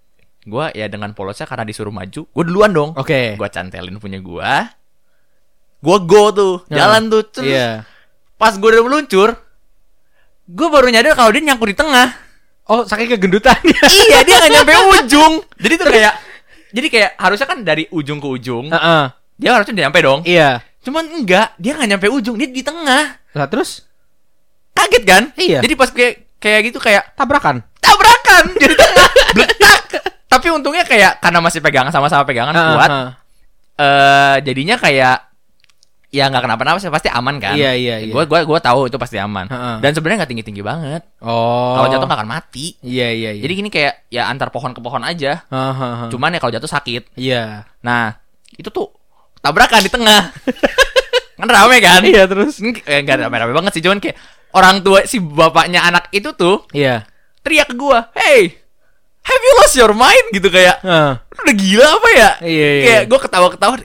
gue 0.47 0.65
ya 0.73 0.87
dengan 0.87 1.11
polosnya 1.11 1.43
karena 1.43 1.67
disuruh 1.67 1.91
maju 1.91 2.23
gue 2.23 2.43
duluan 2.47 2.71
dong 2.71 2.89
Oke. 2.95 3.35
gue 3.35 3.47
cantelin 3.51 3.99
punya 3.99 4.23
gue 4.23 4.51
gue 5.83 5.97
go 6.07 6.23
tuh 6.31 6.63
jalan 6.71 7.11
tuh 7.11 7.23
terus 7.27 7.51
Iya. 7.51 7.83
pas 8.39 8.55
gue 8.55 8.63
udah 8.73 8.83
meluncur 8.83 9.35
gue 10.49 10.67
baru 10.67 10.89
nyadar 10.89 11.13
kalau 11.13 11.29
dia 11.29 11.43
nyangkut 11.43 11.69
di 11.69 11.77
tengah 11.77 12.09
Oh, 12.65 12.85
saking 12.85 13.09
kegendutannya. 13.11 13.81
iya 13.99 14.21
dia 14.21 14.35
nggak 14.35 14.51
nyampe 14.51 14.73
ujung 14.95 15.41
jadi 15.55 15.73
tuh 15.75 15.89
kayak 15.89 16.13
jadi 16.69 16.87
kayak 16.87 17.09
harusnya 17.17 17.47
kan 17.47 17.57
dari 17.59 17.89
ujung 17.89 18.17
ke 18.17 18.29
ujung 18.29 18.69
Heeh. 18.69 19.03
dia 19.35 19.49
harusnya 19.51 19.73
udah 19.73 19.83
nyampe 19.85 19.99
dong 19.99 20.19
Iya. 20.21 20.61
cuman 20.79 21.05
enggak 21.11 21.53
dia 21.55 21.73
nggak 21.73 21.89
nyampe 21.89 22.07
ujung 22.07 22.35
dia 22.35 22.45
di 22.45 22.61
tengah 22.61 23.17
Lah 23.31 23.45
terus 23.45 23.89
kaget 24.71 25.01
kan 25.03 25.23
Iya. 25.33 25.59
jadi 25.59 25.73
pas 25.75 25.89
kayak 25.89 26.13
kayak 26.37 26.59
gitu 26.65 26.77
kayak 26.77 27.09
tabrakan. 27.13 27.65
tabrakan 27.79 28.45
jadi 28.61 28.73
tengah 28.75 29.07
Bletak. 29.33 29.81
tapi 30.25 30.47
untungnya 30.49 30.81
kayak 30.83 31.17
karena 31.17 31.39
masih 31.39 31.59
pegangan 31.59 31.89
sama-sama 31.89 32.21
pegangan 32.21 32.53
Heeh, 32.53 32.69
kuat 32.71 32.89
heeh. 32.89 33.09
eh 33.77 34.35
jadinya 34.45 34.77
kayak 34.77 35.25
ya 36.09 36.25
nggak 36.25 36.41
kenapa-napa 36.41 36.77
sih 36.77 36.89
pasti 36.89 37.05
aman 37.05 37.37
kan 37.37 37.53
Iya, 37.53 37.71
iya, 37.71 37.95
iya. 37.99 38.09
gue 38.09 38.23
gue 38.23 38.39
gue 38.41 38.59
tahu 38.59 38.85
itu 38.85 38.97
pasti 38.97 39.15
aman 39.15 39.45
dan 39.77 39.91
sebenarnya 39.91 40.25
nggak 40.25 40.31
tinggi 40.31 40.41
tinggi 40.43 40.61
banget 40.61 41.05
Oh. 41.19 41.75
kalau 41.75 41.87
jatuh 41.87 42.03
nggak 42.03 42.19
akan 42.19 42.29
mati 42.31 42.73
Iya 42.79 43.07
iya 43.09 43.29
iya. 43.31 43.41
jadi 43.41 43.53
gini 43.55 43.69
kayak 43.69 43.93
ya 44.07 44.25
antar 44.25 44.49
pohon 44.49 44.71
ke 44.71 44.79
pohon 44.79 45.01
aja 45.01 45.45
Heeh, 45.45 45.73
heeh. 45.75 46.09
cuman 46.09 46.33
ya 46.33 46.39
kalau 46.39 46.49
jatuh 46.51 46.65
sakit 46.67 47.13
Iya. 47.13 47.69
nah 47.79 48.17
itu 48.51 48.67
tuh 48.67 48.89
tabrakan 49.37 49.79
di 49.79 49.87
tengah 49.87 50.33
kan 51.39 51.47
rame 51.47 51.77
kan 51.77 52.01
Iya 52.01 52.25
terus. 52.25 52.59
Eh, 52.59 52.99
nggak 52.99 53.23
rame-rame 53.23 53.53
banget 53.53 53.71
sih 53.71 53.83
cuman 53.83 53.97
kayak 53.97 54.17
orang 54.51 54.81
tua 54.81 55.05
si 55.05 55.17
bapaknya 55.17 55.83
anak 55.83 56.09
itu 56.09 56.33
tuh 56.33 56.65
Iya. 56.71 57.05
teriak 57.39 57.69
ke 57.69 57.75
gua 57.75 58.09
hey 58.13 58.57
have 59.21 59.39
you 59.39 59.53
lost 59.55 59.77
your 59.77 59.93
mind 59.93 60.25
gitu 60.31 60.49
kayak. 60.49 60.81
"Lu 60.81 61.39
udah 61.39 61.55
gila 61.55 61.85
apa 61.93 62.09
ya 62.11 62.29
Iya, 62.41 62.67
iya. 62.73 62.83
kayak 62.83 63.03
gua 63.05 63.19
ketawa-ketawa 63.21 63.75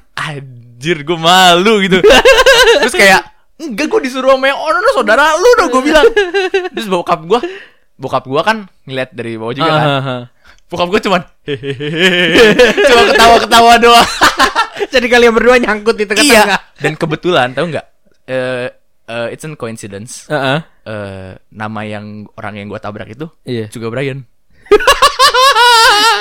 anjir 0.85 1.01
gua 1.01 1.17
malu 1.17 1.81
gitu 1.81 2.05
terus 2.85 2.93
kayak 2.93 3.25
enggak 3.57 3.89
gua 3.89 4.01
disuruh 4.05 4.37
sama 4.37 4.53
yang 4.53 4.61
oh 4.61 4.69
no, 4.69 4.79
no, 4.79 4.91
saudara 4.93 5.33
lu 5.33 5.49
dong 5.57 5.69
gua 5.73 5.81
bilang 5.83 6.05
terus 6.77 6.85
bokap 6.85 7.25
gua 7.25 7.41
bokap 7.97 8.25
gua 8.29 8.45
kan 8.45 8.69
ngeliat 8.85 9.17
dari 9.17 9.41
bawah 9.41 9.57
juga 9.57 9.73
kan 9.73 9.89
bokap 10.69 10.89
gua 10.93 11.01
cuman 11.01 11.23
cuma 12.89 13.03
ketawa-ketawa 13.09 13.73
doang 13.81 14.09
Jadi 14.85 15.07
kalian 15.07 15.33
berdua 15.33 15.57
nyangkut 15.57 15.95
di 15.95 16.05
tengah-tengah. 16.05 16.47
iya 16.51 16.59
dan 16.79 16.93
kebetulan 16.95 17.55
tahu 17.55 17.73
nggak 17.73 17.87
eh 18.27 18.69
eh, 19.07 19.29
it's 19.33 19.47
an 19.47 19.55
coincidence 19.55 20.27
Heeh. 20.29 20.61
eh 20.85 21.31
nama 21.49 21.81
yang 21.83 22.29
orang 22.37 22.61
yang 22.61 22.67
gua 22.69 22.79
tabrak 22.79 23.09
itu 23.09 23.27
Iya. 23.47 23.71
juga 23.71 23.89
Brian. 23.89 24.27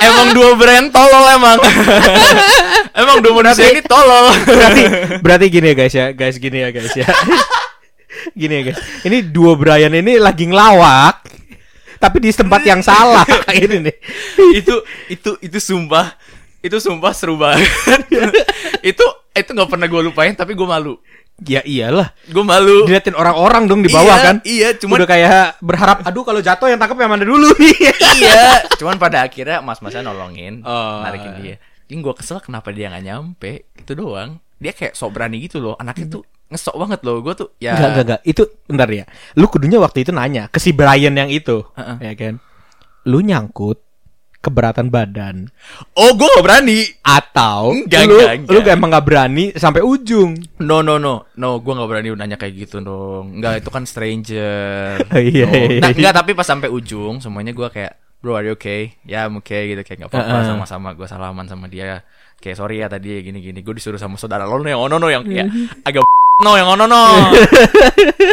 Emang 0.04 0.28
dua 0.36 0.50
brand 0.56 0.86
tolol 0.92 1.24
emang. 1.32 1.58
emang 3.00 3.16
dua 3.24 3.32
manusia 3.40 3.68
ini 3.72 3.82
tolol. 3.84 4.32
berarti 4.44 4.82
berarti 5.24 5.46
gini 5.48 5.66
ya 5.72 5.74
guys 5.74 5.94
ya 5.94 6.06
guys 6.12 6.36
gini 6.36 6.58
ya 6.60 6.68
guys 6.70 6.94
ya 6.94 7.08
gini 8.40 8.52
ya 8.60 8.62
guys 8.70 8.78
ini 9.08 9.24
dua 9.24 9.56
Brian 9.56 9.92
ini 9.92 10.20
lagi 10.20 10.46
ngelawak 10.46 11.24
tapi 11.98 12.20
di 12.20 12.30
tempat 12.30 12.60
yang 12.68 12.84
salah 12.84 13.24
ini 13.64 13.90
nih 13.90 13.96
itu 14.60 14.74
itu 15.08 15.30
itu 15.40 15.58
sumpah 15.58 16.12
itu 16.64 16.80
sumpah 16.80 17.12
seru 17.12 17.36
banget. 17.36 17.68
itu 18.80 19.04
itu 19.36 19.50
nggak 19.52 19.68
pernah 19.68 19.84
gue 19.84 20.00
lupain 20.00 20.32
tapi 20.32 20.56
gue 20.56 20.64
malu. 20.64 20.96
Ya 21.42 21.66
iyalah. 21.66 22.14
Gue 22.30 22.46
malu. 22.46 22.86
Diliatin 22.86 23.18
orang-orang 23.18 23.66
dong 23.66 23.82
di 23.82 23.90
bawah 23.90 24.06
Iya, 24.14 24.22
kan. 24.22 24.36
Iya, 24.46 24.68
cuman 24.78 24.96
Udah 25.02 25.08
kayak 25.08 25.58
berharap 25.58 25.98
aduh 26.06 26.22
kalau 26.22 26.38
jatuh 26.38 26.70
yang 26.70 26.78
tangkap 26.78 26.94
yang 26.96 27.10
mana 27.10 27.26
dulu 27.26 27.50
iya, 28.22 28.62
cuman 28.78 28.96
pada 28.96 29.26
akhirnya 29.26 29.58
mas-masnya 29.58 30.06
nolongin, 30.06 30.62
Oh. 30.62 31.02
narikin 31.02 31.34
dia. 31.42 31.56
Yang 31.90 32.00
gue 32.00 32.14
kesel 32.22 32.38
kenapa 32.38 32.70
dia 32.70 32.86
nggak 32.86 33.04
nyampe, 33.04 33.52
itu 33.74 33.92
doang. 33.92 34.38
Dia 34.56 34.70
kayak 34.70 34.94
sok 34.94 35.10
berani 35.10 35.42
gitu 35.42 35.58
loh, 35.58 35.74
anaknya 35.74 36.06
tuh 36.08 36.22
ngesok 36.48 36.74
banget 36.78 37.00
loh. 37.02 37.16
Gue 37.18 37.34
tuh 37.34 37.48
ya. 37.58 37.74
Enggak, 37.74 37.88
enggak, 37.90 38.04
enggak. 38.06 38.20
Itu 38.24 38.42
bentar 38.64 38.88
ya. 38.88 39.04
Lu 39.34 39.46
kudunya 39.50 39.78
waktu 39.82 39.98
itu 40.06 40.14
nanya 40.14 40.46
ke 40.46 40.62
si 40.62 40.70
Brian 40.70 41.12
yang 41.12 41.28
itu, 41.28 41.66
Heeh. 41.74 41.96
ya 41.98 42.12
kan? 42.14 42.34
Lu 43.04 43.18
nyangkut 43.18 43.82
keberatan 44.44 44.92
badan 44.92 45.48
Oh, 45.92 46.12
gue 46.12 46.28
gak 46.28 46.44
berani. 46.44 46.84
atau 47.00 47.72
Enggak, 47.72 48.04
lu 48.04 48.14
enggak, 48.14 48.34
enggak. 48.44 48.52
lu 48.52 48.68
emang 48.68 48.90
gak 48.92 49.04
berani 49.04 49.44
sampai 49.54 49.80
ujung. 49.80 50.36
No 50.60 50.80
no 50.80 51.00
no 51.00 51.24
no, 51.34 51.58
gue 51.58 51.72
nggak 51.72 51.88
berani 51.88 52.08
nanya 52.12 52.36
kayak 52.36 52.54
gitu 52.60 52.78
dong. 52.78 53.40
Enggak 53.40 53.64
itu 53.64 53.70
kan 53.70 53.84
stranger. 53.84 55.00
Iya, 55.14 55.48
No. 55.48 55.54
iya, 55.54 55.80
Nah, 55.80 55.90
iya. 55.90 55.96
enggak 55.96 56.14
tapi 56.14 56.30
pas 56.32 56.44
sampai 56.44 56.68
ujung 56.68 57.18
semuanya 57.18 57.50
gue 57.50 57.66
kayak 57.66 57.92
bro 58.20 58.34
are 58.34 58.44
you 58.44 58.54
okay? 58.54 58.96
Ya 59.02 59.24
I'm 59.24 59.36
okay 59.38 59.68
gitu 59.68 59.80
kayak 59.80 59.98
nggak 60.00 60.10
apa-apa 60.10 60.32
Uh-uh. 60.32 60.46
sama-sama 60.56 60.88
gue 60.92 61.04
salaman 61.04 61.44
sama 61.44 61.66
dia. 61.66 62.04
Kayak 62.36 62.56
sorry 62.56 62.76
ya 62.78 62.88
tadi 62.88 63.20
gini-gini. 63.20 63.60
Gue 63.60 63.74
disuruh 63.74 63.96
sama 63.96 64.16
saudara 64.16 64.44
lo 64.44 64.60
nih 64.60 64.72
yang 64.72 64.82
ono 64.82 64.96
no 64.96 65.08
yang 65.08 65.24
ya, 65.24 65.44
agak 65.82 66.04
no 66.42 66.58
yang 66.58 66.66
ono 66.66 66.90
no. 66.90 67.04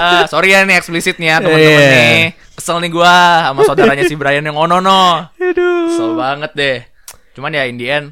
Ah, 0.01 0.25
sorry 0.31 0.57
ya 0.57 0.65
nih 0.65 0.73
eksplisit 0.73 1.21
nih 1.21 1.29
ya 1.29 1.37
teman-teman 1.37 1.61
Iya. 1.61 1.91
nih. 1.93 2.21
Kesel 2.57 2.77
nih 2.81 2.89
gue 2.89 3.13
sama 3.45 3.59
saudaranya 3.61 4.03
si 4.05 4.15
Brian 4.17 4.41
yang 4.41 4.57
ono 4.57 4.81
no. 4.81 5.01
Aduh. 5.37 5.93
Kesel 5.93 6.09
banget 6.17 6.51
deh. 6.57 6.77
Cuman 7.37 7.53
ya 7.53 7.69
in 7.69 7.77
the 7.77 7.87
end 7.87 8.07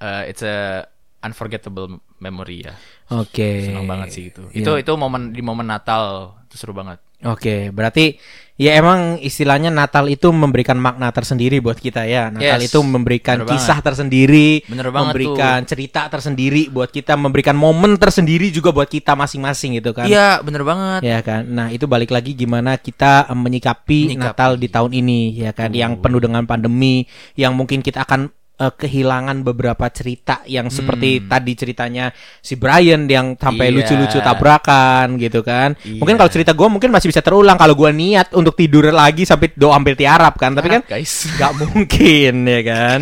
uh, 0.00 0.24
it's 0.24 0.40
a 0.40 0.88
unforgettable 1.20 2.00
memory 2.16 2.64
ya. 2.64 2.74
Oke. 3.12 3.68
Senang 3.68 3.84
banget 3.84 4.08
sih 4.10 4.32
itu. 4.32 4.40
Iya. 4.50 4.64
Itu 4.64 4.72
itu 4.80 4.92
momen 4.96 5.36
di 5.36 5.44
momen 5.44 5.68
Natal 5.68 6.32
itu 6.48 6.56
seru 6.56 6.72
banget. 6.72 6.96
Oke, 7.24 7.72
berarti 7.72 8.20
ya 8.60 8.76
emang 8.76 9.16
istilahnya 9.24 9.72
Natal 9.72 10.04
itu 10.08 10.28
memberikan 10.32 10.76
makna 10.76 11.08
tersendiri 11.08 11.64
buat 11.64 11.80
kita 11.80 12.04
ya. 12.04 12.28
Natal 12.28 12.60
Yes, 12.60 12.68
itu 12.68 12.80
memberikan 12.84 13.40
bener 13.40 13.56
kisah 13.56 13.80
tersendiri, 13.80 14.60
Bener 14.68 14.92
banget 14.92 15.16
memberikan 15.16 15.58
cerita 15.64 16.12
tersendiri 16.12 16.68
buat 16.68 16.92
kita, 16.92 17.16
memberikan 17.16 17.56
momen 17.56 17.96
tersendiri 17.96 18.52
juga 18.52 18.68
buat 18.68 18.88
kita 18.88 19.16
masing-masing 19.16 19.80
gitu 19.80 19.96
kan. 19.96 20.04
Iya, 20.04 20.44
bener 20.44 20.60
banget. 20.60 21.00
Ya 21.08 21.24
kan. 21.24 21.48
Nah, 21.48 21.72
itu 21.72 21.88
balik 21.88 22.12
lagi 22.12 22.36
gimana 22.36 22.76
kita 22.76 23.32
em, 23.32 23.38
menyikapi, 23.40 24.12
Menyikapi. 24.12 24.20
Natal 24.20 24.50
di 24.60 24.68
tahun 24.68 24.92
ini 24.92 25.20
ya 25.40 25.56
kan 25.56 25.72
yang 25.72 26.04
penuh 26.04 26.20
dengan 26.20 26.44
pandemi 26.44 27.08
yang 27.32 27.56
mungkin 27.56 27.80
kita 27.80 28.04
akan 28.04 28.28
eh, 28.56 28.72
kehilangan 28.72 29.40
beberapa 29.42 29.84
cerita 29.88 30.40
yang 30.44 30.66
seperti 30.66 30.96
tadi 31.22 31.52
ceritanya 31.52 32.08
si 32.38 32.54
Brian 32.54 33.04
yang 33.04 33.34
sampai 33.34 33.68
Hmm. 33.68 33.72
Iya. 33.72 33.76
lucu-lucu 33.76 34.18
tabrakan 34.18 35.06
gitu 35.16 35.40
kan. 35.40 35.76
Iya. 35.78 35.98
Mungkin 35.98 36.16
kalau 36.16 36.28
cerita 36.28 36.50
gue 36.50 36.64
mungkin 36.66 36.88
masih 36.88 37.06
bisa 37.06 37.20
terulang 37.20 37.54
kalau 37.54 37.74
gue 37.74 37.90
niat 37.90 38.32
untuk 38.32 38.52
tidur 38.52 38.88
lagi 38.88 39.22
sampai 39.22 39.52
doa 39.52 39.72
hampir 39.72 39.92
tiarap 39.94 40.34
kan. 40.34 40.52
Tapi 40.52 40.68
kan 40.70 40.82
guys. 40.82 41.26
nggak 41.36 41.52
mungkin 41.58 42.34
ya 42.42 42.60
kan. 42.62 42.98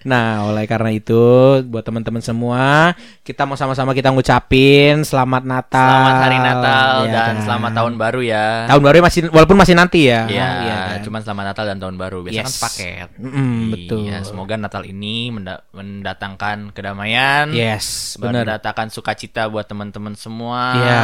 Nah, 0.00 0.46
oleh 0.46 0.64
karena 0.64 0.88
itu 0.90 1.20
buat 1.64 1.82
teman-teman 1.82 2.22
semua, 2.22 2.94
kita 3.20 3.42
mau 3.42 3.54
sama-sama 3.54 3.90
kita 3.90 4.08
ngucapin 4.08 5.02
selamat 5.02 5.42
Natal. 5.42 5.90
Selamat 5.90 6.16
hari 6.22 6.38
Natal 6.38 6.94
ya 7.02 7.10
dan 7.10 7.26
kan? 7.28 7.44
selamat 7.44 7.72
tahun 7.74 7.92
baru 7.98 8.20
ya. 8.22 8.46
Tahun 8.68 8.78
baru 8.80 8.96
masih 9.02 9.20
walaupun 9.28 9.58
masih 9.58 9.74
nanti 9.74 10.06
ya. 10.06 10.24
Iya, 10.24 10.48
Iya 10.56 10.76
kan? 10.78 10.98
cuman 11.02 11.20
selamat 11.20 11.44
Natal 11.46 11.64
dan 11.66 11.78
tahun 11.78 11.96
baru. 11.96 12.18
Biasanya 12.22 12.40
kan 12.40 12.46
Yes. 12.46 12.56
sepaket. 12.56 13.08
Mm, 13.18 13.60
betul. 13.68 14.00
Iya, 14.06 14.18
semoga 14.22 14.54
Natal 14.54 14.77
ini 14.84 15.30
menda- 15.30 15.64
mendatangkan 15.72 16.70
kedamaian. 16.70 17.50
Yes, 17.50 18.14
benar. 18.16 18.44
Mendatangkan 18.46 18.90
sukacita 18.90 19.48
buat 19.48 19.64
teman-teman 19.64 20.14
semua. 20.14 20.62
Iya. 20.76 21.02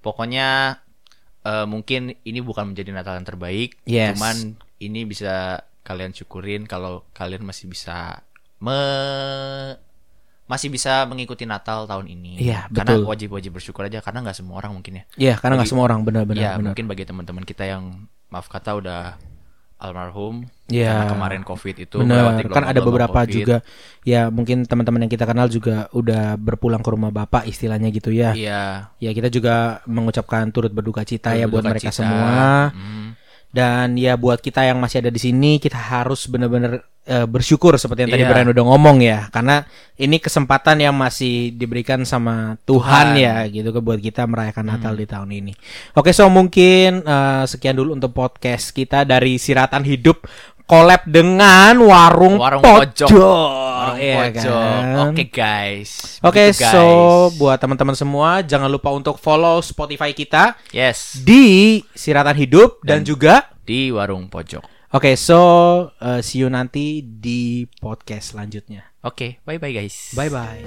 Pokoknya 0.00 0.78
eh, 1.42 1.66
mungkin 1.66 2.14
ini 2.22 2.38
bukan 2.38 2.70
menjadi 2.70 2.90
Natal 2.90 3.18
yang 3.18 3.26
terbaik, 3.26 3.78
Yes. 3.82 4.14
cuman 4.14 4.56
ini 4.78 5.02
bisa 5.02 5.58
kalian 5.82 6.14
syukurin 6.14 6.64
kalau 6.64 7.02
kalian 7.10 7.42
masih 7.42 7.66
bisa 7.66 8.22
me 8.58 8.78
masih 10.46 10.68
bisa 10.68 11.02
mengikuti 11.08 11.48
Natal 11.48 11.88
tahun 11.88 12.06
ini. 12.06 12.36
Iya, 12.38 12.68
Karena 12.68 12.94
betul. 12.94 13.08
wajib-wajib 13.08 13.50
bersyukur 13.56 13.88
aja 13.88 13.98
karena 13.98 14.20
nggak 14.20 14.36
semua 14.36 14.60
orang 14.60 14.76
mungkin 14.76 15.00
ya. 15.00 15.04
Iya, 15.16 15.34
karena 15.40 15.58
nggak 15.58 15.70
semua 15.70 15.84
orang 15.88 16.04
benar-benar 16.04 16.42
ya, 16.42 16.50
benar. 16.54 16.74
mungkin 16.74 16.86
bagi 16.86 17.04
teman-teman 17.08 17.42
kita 17.42 17.64
yang 17.64 18.04
maaf 18.28 18.46
kata 18.46 18.76
udah 18.76 19.16
almarhum 19.78 20.46
Iya. 20.72 20.88
karena 20.90 21.12
kemarin 21.12 21.42
Covid 21.44 21.76
itu 21.78 21.96
melewati 22.00 22.42
kan 22.48 22.64
ada 22.64 22.80
beberapa 22.80 23.20
Covid. 23.22 23.32
juga 23.32 23.56
ya 24.02 24.32
mungkin 24.32 24.64
teman-teman 24.64 25.06
yang 25.06 25.12
kita 25.12 25.28
kenal 25.28 25.46
juga 25.46 25.86
udah 25.92 26.34
berpulang 26.40 26.80
ke 26.80 26.90
rumah 26.90 27.12
bapak 27.12 27.44
istilahnya 27.46 27.92
gitu 27.92 28.10
ya. 28.10 28.32
Iya. 28.32 28.90
Ya 28.96 29.10
kita 29.12 29.28
juga 29.28 29.84
mengucapkan 29.84 30.48
turut 30.50 30.72
berduka 30.72 31.04
cita 31.04 31.36
ya 31.36 31.44
buat 31.46 31.62
mereka 31.62 31.92
cita. 31.92 32.02
semua. 32.02 32.72
Hmm. 32.72 33.14
Dan 33.52 34.00
ya 34.00 34.16
buat 34.16 34.40
kita 34.40 34.64
yang 34.64 34.80
masih 34.80 35.04
ada 35.04 35.12
di 35.12 35.20
sini 35.20 35.60
kita 35.60 35.76
harus 35.76 36.24
benar-benar 36.24 36.88
eh, 37.04 37.28
bersyukur 37.28 37.76
seperti 37.76 38.08
yang 38.08 38.12
tadi 38.16 38.24
Iya. 38.24 38.30
Brian 38.32 38.48
udah 38.48 38.64
ngomong 38.64 39.04
ya 39.04 39.28
karena 39.28 39.68
ini 40.00 40.16
kesempatan 40.16 40.80
yang 40.80 40.96
masih 40.96 41.52
diberikan 41.52 42.00
sama 42.08 42.56
Tuhan, 42.64 43.12
Tuhan. 43.12 43.20
ya 43.20 43.44
gitu 43.52 43.68
ke 43.76 43.80
buat 43.84 44.00
kita 44.00 44.24
merayakan 44.24 44.72
Natal 44.72 44.96
di 44.96 45.04
tahun 45.04 45.28
ini. 45.36 45.52
Oke, 45.92 46.16
so 46.16 46.32
mungkin 46.32 47.04
eh, 47.04 47.44
sekian 47.44 47.76
dulu 47.76 47.92
untuk 47.92 48.16
podcast 48.16 48.72
kita 48.72 49.04
dari 49.04 49.36
Siratan 49.36 49.84
Hidup 49.84 50.24
collab 50.66 51.02
dengan 51.06 51.78
warung, 51.82 52.38
warung 52.40 52.62
pojok. 52.62 53.10
Iya 53.12 53.18
warung 53.18 53.98
yeah, 53.98 54.18
pojok. 54.18 54.62
Kan? 54.62 54.94
Oke 54.94 55.12
okay, 55.12 55.26
guys. 55.28 55.90
Oke, 56.22 56.48
okay, 56.48 56.48
so 56.54 56.84
buat 57.36 57.58
teman-teman 57.58 57.96
semua 57.98 58.40
jangan 58.46 58.70
lupa 58.70 58.90
untuk 58.94 59.18
follow 59.18 59.58
Spotify 59.60 60.14
kita. 60.14 60.56
Yes. 60.70 61.18
Di 61.20 61.80
Siratan 61.92 62.38
Hidup 62.38 62.80
dan, 62.86 63.02
dan 63.02 63.08
juga 63.08 63.34
di 63.66 63.90
Warung 63.90 64.30
Pojok. 64.30 64.62
Oke, 64.92 65.12
okay, 65.12 65.14
so 65.16 65.38
uh, 65.98 66.20
see 66.20 66.44
you 66.44 66.52
nanti 66.52 67.00
di 67.02 67.64
podcast 67.80 68.36
selanjutnya. 68.36 68.84
Oke, 69.02 69.40
okay, 69.42 69.58
bye-bye 69.58 69.72
guys. 69.72 70.12
Bye-bye. 70.14 70.62